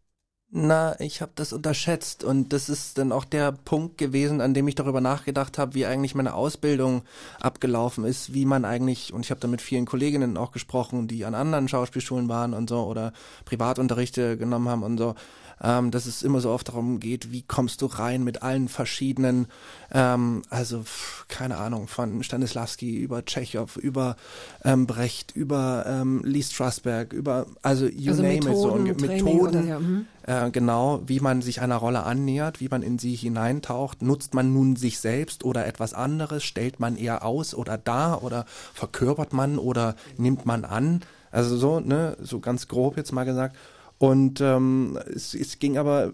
[0.55, 4.67] Na, ich habe das unterschätzt und das ist dann auch der Punkt gewesen, an dem
[4.67, 7.01] ich darüber nachgedacht habe, wie eigentlich meine Ausbildung
[7.39, 11.25] abgelaufen ist, wie man eigentlich, und ich habe da mit vielen Kolleginnen auch gesprochen, die
[11.25, 13.13] an anderen Schauspielschulen waren und so oder
[13.45, 15.15] Privatunterrichte genommen haben und so,
[15.63, 19.47] ähm, dass es immer so oft darum geht, wie kommst du rein mit allen verschiedenen,
[19.91, 20.83] ähm, also
[21.29, 24.17] keine Ahnung, von Stanislavski über Tschechow, über
[24.65, 29.67] ähm, Brecht, über ähm, Lee Strasberg, über, also you also name it, so Methoden, Methoden,
[29.67, 30.05] ja, mhm.
[30.23, 34.01] äh, genau, wie man sich einer Rolle annähert, wie man in sie hineintaucht.
[34.01, 36.43] Nutzt man nun sich selbst oder etwas anderes?
[36.43, 41.01] Stellt man eher aus oder dar oder verkörpert man oder nimmt man an?
[41.31, 43.55] Also so, ne, so ganz grob jetzt mal gesagt.
[43.97, 46.13] Und ähm, es, es ging aber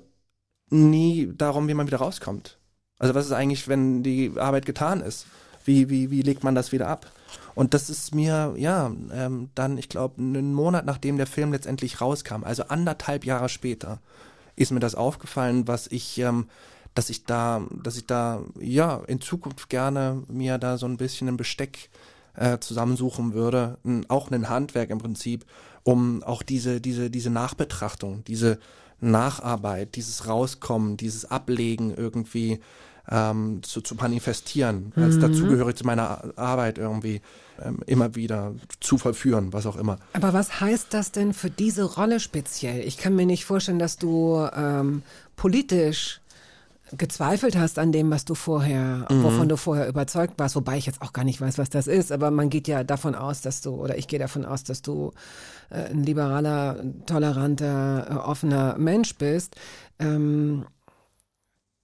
[0.70, 2.58] nie darum, wie man wieder rauskommt.
[3.00, 5.26] Also was ist eigentlich, wenn die Arbeit getan ist?
[5.66, 7.12] Wie, wie, wie legt man das wieder ab?
[7.56, 12.02] Und das ist mir, ja, ähm, dann, ich glaube, einen Monat nachdem der Film letztendlich
[12.02, 14.00] rauskam, also anderthalb Jahre später,
[14.56, 16.48] ist mir das aufgefallen, was ich, ähm,
[16.94, 21.28] dass ich da, dass ich da, ja, in Zukunft gerne mir da so ein bisschen
[21.28, 21.90] ein Besteck
[22.36, 23.78] äh, zusammensuchen würde,
[24.08, 25.46] auch ein Handwerk im Prinzip,
[25.84, 28.60] um auch diese, diese, diese Nachbetrachtung, diese
[29.02, 32.60] Nacharbeit, dieses Rauskommen, dieses Ablegen irgendwie
[33.10, 37.22] ähm, zu, zu manifestieren, als dazugehörig zu meiner Arbeit irgendwie
[37.62, 39.98] ähm, immer wieder zu verführen, was auch immer.
[40.14, 42.82] Aber was heißt das denn für diese Rolle speziell?
[42.86, 45.02] Ich kann mir nicht vorstellen, dass du ähm,
[45.36, 46.22] politisch
[46.98, 51.02] gezweifelt hast an dem, was du vorher, wovon du vorher überzeugt warst, wobei ich jetzt
[51.02, 53.72] auch gar nicht weiß, was das ist, aber man geht ja davon aus, dass du,
[53.76, 55.12] oder ich gehe davon aus, dass du
[55.70, 59.56] äh, ein liberaler, toleranter, äh, offener Mensch bist.
[60.00, 60.66] Ähm,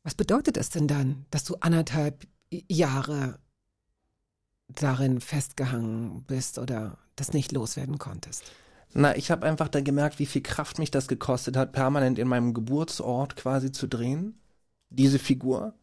[0.04, 2.26] Was bedeutet es denn dann, dass du anderthalb
[2.68, 3.40] Jahre
[4.70, 8.44] darin festgehangen bist oder das nicht loswerden konntest?
[8.94, 12.28] Na, ich habe einfach da gemerkt, wie viel Kraft mich das gekostet hat, permanent in
[12.28, 14.40] meinem Geburtsort quasi zu drehen.
[14.96, 15.74] Diese Figur.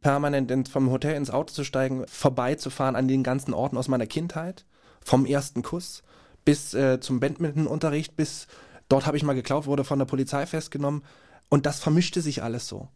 [0.00, 4.64] Permanent vom Hotel ins Auto zu steigen, vorbeizufahren an den ganzen Orten aus meiner Kindheit.
[5.04, 6.02] Vom ersten Kuss
[6.44, 8.46] bis äh, zum Badmintonunterricht, bis
[8.88, 11.02] dort habe ich mal geklaut, wurde von der Polizei festgenommen.
[11.48, 12.88] Und das vermischte sich alles so.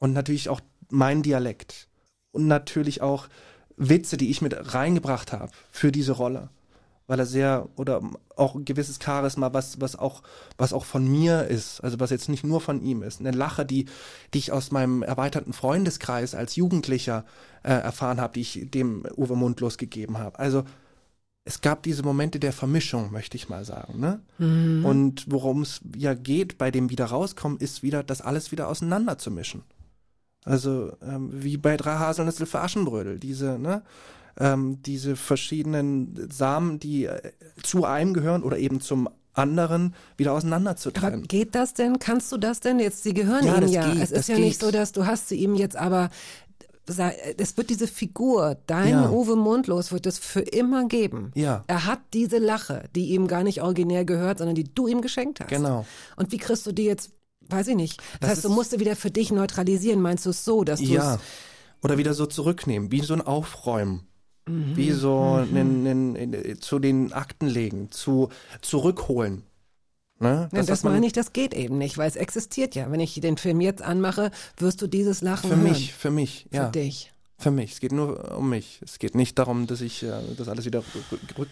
[0.00, 0.60] Und natürlich auch
[0.90, 1.88] mein Dialekt.
[2.32, 3.28] Und natürlich auch
[3.76, 6.50] Witze, die ich mit reingebracht habe für diese Rolle.
[7.06, 8.00] Weil er sehr, oder
[8.34, 10.22] auch ein gewisses Charisma, was, was auch,
[10.56, 13.20] was auch von mir ist, also was jetzt nicht nur von ihm ist.
[13.20, 13.86] Eine Lache, die,
[14.32, 17.26] die ich aus meinem erweiterten Freundeskreis als Jugendlicher
[17.62, 20.38] äh, erfahren habe, die ich dem Uwe Mundlos gegeben habe.
[20.38, 20.64] Also
[21.44, 24.00] es gab diese Momente der Vermischung, möchte ich mal sagen.
[24.00, 24.20] Ne?
[24.38, 24.84] Mhm.
[24.84, 29.18] Und worum es ja geht bei dem wieder rauskommen, ist wieder, das alles wieder auseinander
[29.18, 29.62] zu mischen.
[30.44, 33.82] Also ähm, wie bei drei Haselnüsse für Aschenbrödel, diese, ne,
[34.38, 37.32] ähm, diese verschiedenen Samen, die äh,
[37.62, 41.98] zu einem gehören oder eben zum anderen wieder auseinander zu Aber geht das denn?
[41.98, 42.78] Kannst du das denn?
[42.78, 43.92] Jetzt, sie gehören Ja, ihm ja.
[43.92, 44.44] geht, es ist ja geht.
[44.44, 46.10] nicht so, dass du hast sie ihm jetzt aber
[47.38, 49.10] es wird diese Figur, dein Ja.
[49.10, 51.30] Uwe Mundlos, wird es für immer geben.
[51.34, 51.64] Ja.
[51.66, 55.40] Er hat diese Lache, die ihm gar nicht originär gehört, sondern die du ihm geschenkt
[55.40, 55.48] hast.
[55.48, 55.86] Genau.
[56.16, 57.12] Und wie kriegst du die jetzt,
[57.48, 58.00] weiß ich nicht.
[58.00, 60.00] Das, Das heißt, du musst sie wieder für dich neutralisieren.
[60.02, 61.14] Meinst du es so, dass du Ja.
[61.14, 61.20] es
[61.82, 64.06] Oder wieder so zurücknehmen, wie so ein Aufräumen.
[64.46, 64.76] Mhm.
[64.76, 68.28] Wie so nen, nen, nen, zu den Akten legen, zu
[68.60, 69.42] zurückholen.
[70.20, 70.48] Ne?
[70.52, 72.90] Das, was man- meine ich, das geht eben nicht, weil es existiert ja.
[72.90, 75.64] Wenn ich den Film jetzt anmache, wirst du dieses Lachen Für hören.
[75.70, 76.68] mich, für mich, Für ja.
[76.68, 77.10] dich.
[77.36, 77.72] Für mich.
[77.72, 78.80] Es geht nur um mich.
[78.84, 80.84] Es geht nicht darum, dass ich äh, das alles wieder
[81.36, 81.48] rück,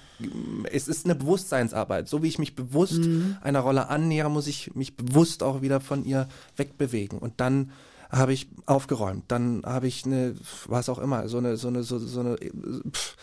[0.71, 2.09] Es ist eine Bewusstseinsarbeit.
[2.09, 3.37] So wie ich mich bewusst Mhm.
[3.43, 7.19] einer Rolle annähere, muss ich mich bewusst auch wieder von ihr wegbewegen.
[7.19, 7.73] Und dann
[8.13, 9.25] habe ich aufgeräumt.
[9.29, 10.37] Dann habe ich eine,
[10.67, 12.51] was auch immer, so eine, so eine, so, so eine äh,
[12.91, 13.17] pff,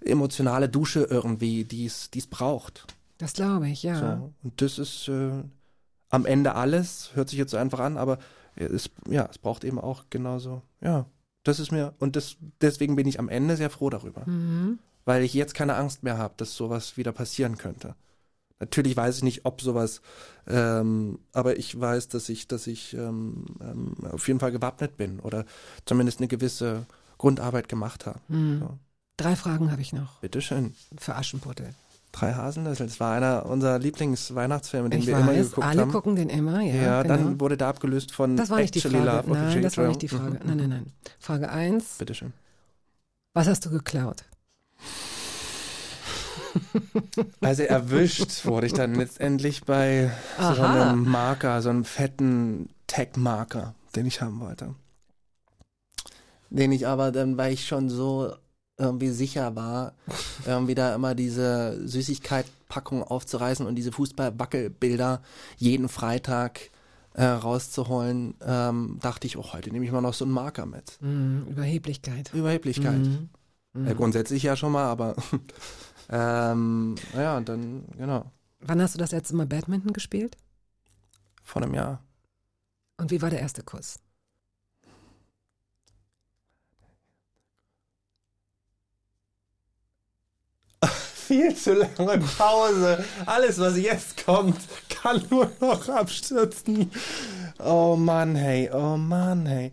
[0.00, 2.86] emotionale Dusche irgendwie, die es, die es braucht.
[3.18, 3.98] Das glaube ich, ja.
[4.18, 4.32] So.
[4.42, 5.42] Und das ist äh,
[6.08, 8.18] am Ende alles, hört sich jetzt so einfach an, aber
[8.56, 11.06] es, ja, es braucht eben auch genauso, ja,
[11.44, 14.78] das ist mir, und das, deswegen bin ich am Ende sehr froh darüber, Mhm.
[15.04, 17.94] weil ich jetzt keine Angst mehr habe, dass sowas wieder passieren könnte.
[18.60, 20.02] Natürlich weiß ich nicht, ob sowas,
[20.46, 25.18] ähm, aber ich weiß, dass ich, dass ich ähm, ähm, auf jeden Fall gewappnet bin
[25.20, 25.46] oder
[25.86, 26.84] zumindest eine gewisse
[27.18, 28.20] Grundarbeit gemacht habe.
[28.28, 28.58] Mhm.
[28.60, 28.78] So.
[29.16, 30.74] Drei Fragen habe ich noch Bitteschön.
[30.98, 31.74] für Aschenputtel.
[32.12, 32.84] Drei Haselnüsse.
[32.84, 35.92] Das war einer unserer Lieblingsweihnachtsfilme, den Ich wir immer weiß, geguckt alle haben.
[35.92, 36.74] gucken den immer, ja.
[36.74, 37.14] Ja, genau.
[37.16, 39.28] dann wurde der abgelöst von Das war nicht die Actually Frage.
[39.28, 39.30] Love.
[39.30, 40.08] Okay, Nein, das war nicht die.
[40.08, 40.32] Frage.
[40.32, 40.46] Mhm.
[40.46, 40.92] Nein, nein, nein.
[41.18, 41.96] Frage eins.
[41.98, 42.32] Bitteschön.
[43.32, 44.24] Was hast du geklaut?
[47.40, 50.90] Also erwischt wurde ich dann letztendlich bei so Aha.
[50.90, 54.74] einem Marker, so einem fetten Tag-Marker, den ich haben wollte.
[56.50, 58.32] Den ich aber dann, weil ich schon so
[58.78, 59.94] irgendwie sicher war,
[60.46, 65.22] irgendwie da immer diese Süßigkeitpackung aufzureißen und diese Fußball-Wackelbilder
[65.58, 66.70] jeden Freitag
[67.14, 71.00] äh, rauszuholen, ähm, dachte ich, oh, heute nehme ich mal noch so einen Marker mit.
[71.00, 72.32] Mhm, Überheblichkeit.
[72.32, 73.00] Überheblichkeit.
[73.00, 73.28] Mhm.
[73.86, 75.14] Ja, grundsätzlich ja schon mal, aber
[76.08, 78.30] ähm, naja, und dann, genau,
[78.62, 80.36] Wann hast du das letzte Mal Badminton gespielt?
[81.42, 82.02] vor einem Jahr.
[82.96, 83.98] Und wie war der erste Kuss?
[91.14, 93.04] Viel zu lange Pause.
[93.26, 96.90] Alles, was jetzt kommt, kann nur noch abstürzen.
[97.58, 99.72] Oh Mann, hey, oh Mann, hey.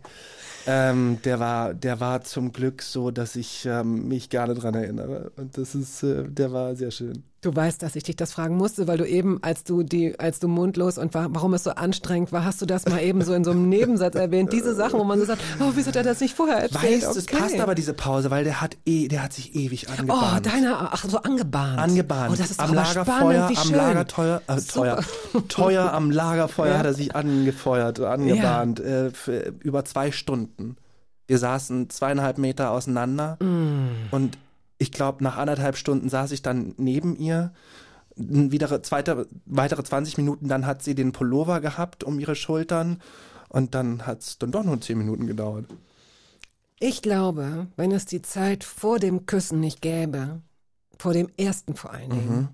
[0.70, 5.32] Ähm, der war, der war zum Glück so, dass ich ähm, mich gerne dran erinnere.
[5.36, 7.24] Und das ist, äh, der war sehr schön.
[7.40, 10.40] Du weißt, dass ich dich das fragen musste, weil du eben, als du die, als
[10.40, 13.32] du mundlos und war, warum es so anstrengend war, hast du das mal eben so
[13.32, 14.52] in so einem Nebensatz erwähnt.
[14.52, 17.04] Diese Sachen, wo man so sagt, oh, wieso hat er das nicht vorher erzählt?
[17.04, 17.36] Weißt du, es Okay.
[17.38, 20.46] passt aber diese Pause, weil der hat eh, der hat sich ewig Oh, angebahnt.
[20.46, 21.78] deiner, ach, so angebahnt.
[21.78, 22.32] Angebahnt.
[22.32, 23.72] Oh, das ist am Lagerfeuer, spannend, am.
[23.74, 25.04] Lagerteuer, äh, teuer,
[25.46, 26.78] teuer am Lagerfeuer Ja.
[26.78, 30.76] hat er sich angefeuert, angebahnt, äh, für über zwei Stunden.
[31.28, 34.08] Wir saßen zweieinhalb Meter auseinander Mm.
[34.10, 34.38] und
[34.78, 37.52] ich glaube, nach anderthalb Stunden saß ich dann neben ihr.
[38.16, 43.00] Wieder zweite, weitere 20 Minuten, dann hat sie den Pullover gehabt um ihre Schultern
[43.48, 45.66] und dann hat es dann doch nur 10 Minuten gedauert.
[46.80, 50.42] Ich glaube, wenn es die Zeit vor dem Küssen nicht gäbe,
[50.98, 52.48] vor dem ersten vor allen Dingen,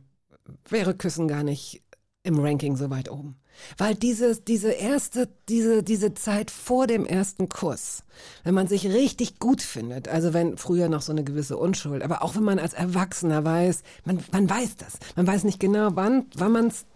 [0.68, 1.82] wäre Küssen gar nicht
[2.22, 3.36] im Ranking so weit oben.
[3.78, 8.02] Weil diese, diese erste, diese, diese Zeit vor dem ersten Kuss,
[8.42, 12.22] wenn man sich richtig gut findet, also wenn früher noch so eine gewisse Unschuld, aber
[12.22, 16.26] auch wenn man als Erwachsener weiß, man, man weiß das, man weiß nicht genau wann,
[16.34, 16.86] wann man es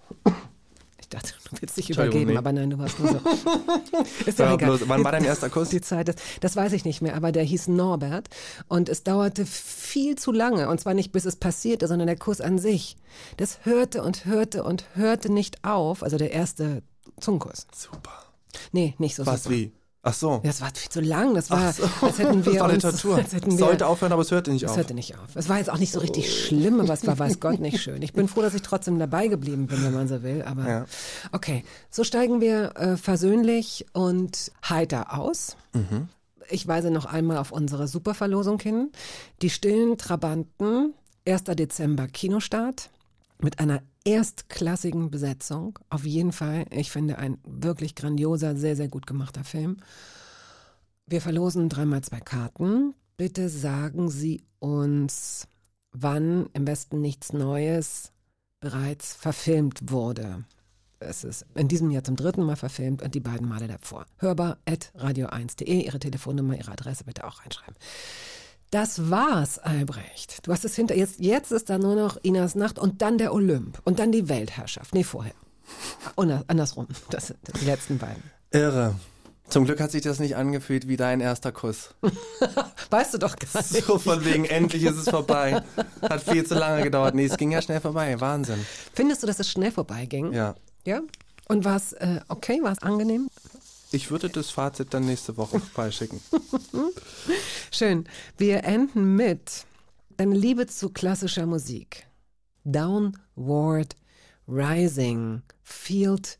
[1.10, 2.36] Ich dachte, du willst dich übergeben, nee.
[2.36, 3.16] aber nein, du warst nur so.
[4.26, 4.68] Ist Ja, egal.
[4.76, 5.70] bloß, wann war dein erster Kuss?
[5.70, 8.28] Die Zeit, das, das weiß ich nicht mehr, aber der hieß Norbert
[8.68, 12.42] und es dauerte viel zu lange und zwar nicht bis es passierte, sondern der Kuss
[12.42, 12.98] an sich.
[13.38, 16.82] Das hörte und hörte und hörte nicht auf, also der erste
[17.18, 17.66] Zungenkuss.
[17.74, 18.12] Super.
[18.72, 19.56] Nee, nicht so Was super.
[19.56, 19.72] wie?
[20.02, 20.40] Ach so.
[20.44, 21.82] Das war viel zu lang, das war, so.
[22.02, 23.16] als hätten wir das war eine Tortur.
[23.16, 24.76] als hätten Es wir, sollte aufhören, aber es hörte nicht es auf.
[24.76, 25.34] hörte nicht auf.
[25.34, 28.00] Es war jetzt auch nicht so richtig schlimm, aber es war, weiß Gott, nicht schön.
[28.02, 30.42] Ich bin froh, dass ich trotzdem dabei geblieben bin, wenn man so will.
[30.46, 30.86] Aber Ja.
[31.32, 35.56] okay, so steigen wir äh, versöhnlich und heiter aus.
[35.74, 36.08] Mhm.
[36.48, 38.90] Ich weise noch einmal auf unsere Superverlosung hin.
[39.42, 40.94] Die stillen Trabanten,
[41.26, 41.44] 1.
[41.44, 42.88] Dezember Kinostart
[43.40, 45.78] mit einer erstklassigen Besetzung.
[45.90, 49.76] Auf jeden Fall, ich finde, ein wirklich grandioser, sehr, sehr gut gemachter Film.
[51.06, 52.94] Wir verlosen dreimal zwei Karten.
[53.18, 55.46] Bitte sagen Sie uns,
[55.92, 58.12] wann im Westen nichts Neues
[58.60, 60.44] bereits verfilmt wurde.
[61.00, 64.06] Es ist in diesem Jahr zum dritten Mal verfilmt und die beiden Male davor.
[64.16, 67.76] Hörbar at radio1.de, Ihre Telefonnummer, Ihre Adresse bitte auch reinschreiben.
[68.70, 70.46] Das war's, Albrecht.
[70.46, 70.94] Du hast es hinter.
[70.94, 74.28] Jetzt, jetzt ist da nur noch Inas Nacht und dann der Olymp und dann die
[74.28, 74.94] Weltherrschaft.
[74.94, 75.34] Nee, vorher.
[76.16, 76.86] Und andersrum.
[77.10, 78.22] Das sind die letzten beiden.
[78.50, 78.94] Irre.
[79.48, 81.94] Zum Glück hat sich das nicht angefühlt wie dein erster Kuss.
[82.90, 83.86] Weißt du doch gar nicht.
[83.86, 85.62] So von wegen, endlich ist es vorbei.
[86.02, 87.14] Hat viel zu lange gedauert.
[87.14, 88.20] Nee, es ging ja schnell vorbei.
[88.20, 88.66] Wahnsinn.
[88.92, 90.34] Findest du, dass es schnell vorbeiging?
[90.34, 90.54] Ja.
[90.84, 91.00] Ja?
[91.48, 92.62] Und war es äh, okay?
[92.62, 93.30] War es angenehm?
[93.90, 96.20] Ich würde das Fazit dann nächste Woche beischicken.
[97.70, 98.04] Schön.
[98.36, 99.64] Wir enden mit
[100.16, 102.06] deine Liebe zu klassischer Musik.
[102.64, 103.96] Downward
[104.46, 106.38] Rising Field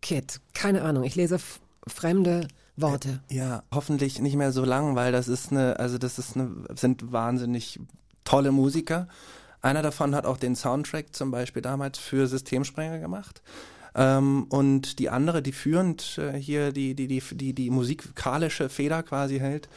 [0.00, 0.40] Kid.
[0.54, 1.38] Keine Ahnung, ich lese
[1.86, 3.20] fremde Worte.
[3.28, 7.12] Ja, hoffentlich nicht mehr so lang, weil das ist eine, also das ist eine, sind
[7.12, 7.80] wahnsinnig
[8.24, 9.08] tolle Musiker.
[9.60, 13.42] Einer davon hat auch den Soundtrack zum Beispiel damals für Systemsprenger gemacht.
[13.98, 19.02] Ähm, und die andere, die führend äh, hier die, die, die, die, die musikalische Feder
[19.02, 19.68] quasi hält,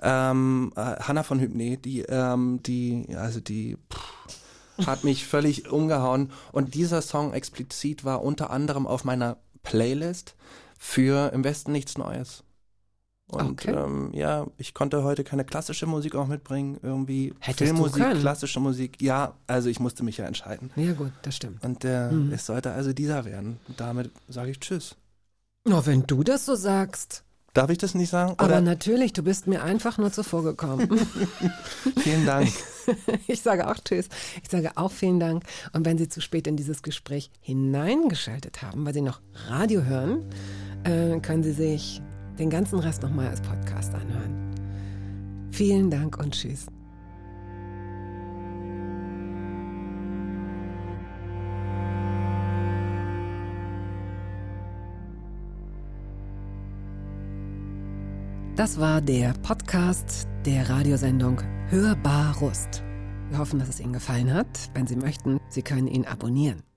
[0.00, 6.32] ähm, äh, Hanna von Hübner, die, ähm, die, also die pff, hat mich völlig umgehauen.
[6.50, 10.34] Und dieser Song explizit war unter anderem auf meiner Playlist
[10.78, 12.44] für Im Westen nichts Neues.
[13.30, 13.72] Und Okay.
[13.74, 19.00] ähm, ja, ich konnte heute keine klassische Musik auch mitbringen, irgendwie Hättest Filmmusik, klassische Musik.
[19.02, 20.70] Ja, also ich musste mich ja entscheiden.
[20.76, 21.62] Ja gut, das stimmt.
[21.62, 22.32] Und äh, Mhm.
[22.32, 23.60] es sollte also dieser werden.
[23.76, 24.96] Damit sage ich Tschüss.
[25.66, 27.22] Na, wenn du das so sagst.
[27.54, 28.32] Darf ich das nicht sagen?
[28.38, 30.88] Aber Oder natürlich, du bist mir einfach nur zuvor gekommen.
[31.98, 32.48] vielen Dank.
[33.26, 34.08] Ich sage auch Tschüss.
[34.42, 35.42] Ich sage auch vielen Dank.
[35.74, 40.22] Und wenn Sie zu spät in dieses Gespräch hineingeschaltet haben, weil Sie noch Radio hören,
[40.84, 42.00] äh, können Sie sich
[42.38, 44.54] den ganzen Rest nochmal als Podcast anhören.
[45.50, 46.66] Vielen Dank und Tschüss.
[58.58, 62.82] Das war der Podcast der Radiosendung Hörbar Rust.
[63.30, 64.70] Wir hoffen, dass es Ihnen gefallen hat.
[64.74, 66.67] Wenn Sie möchten, Sie können ihn abonnieren.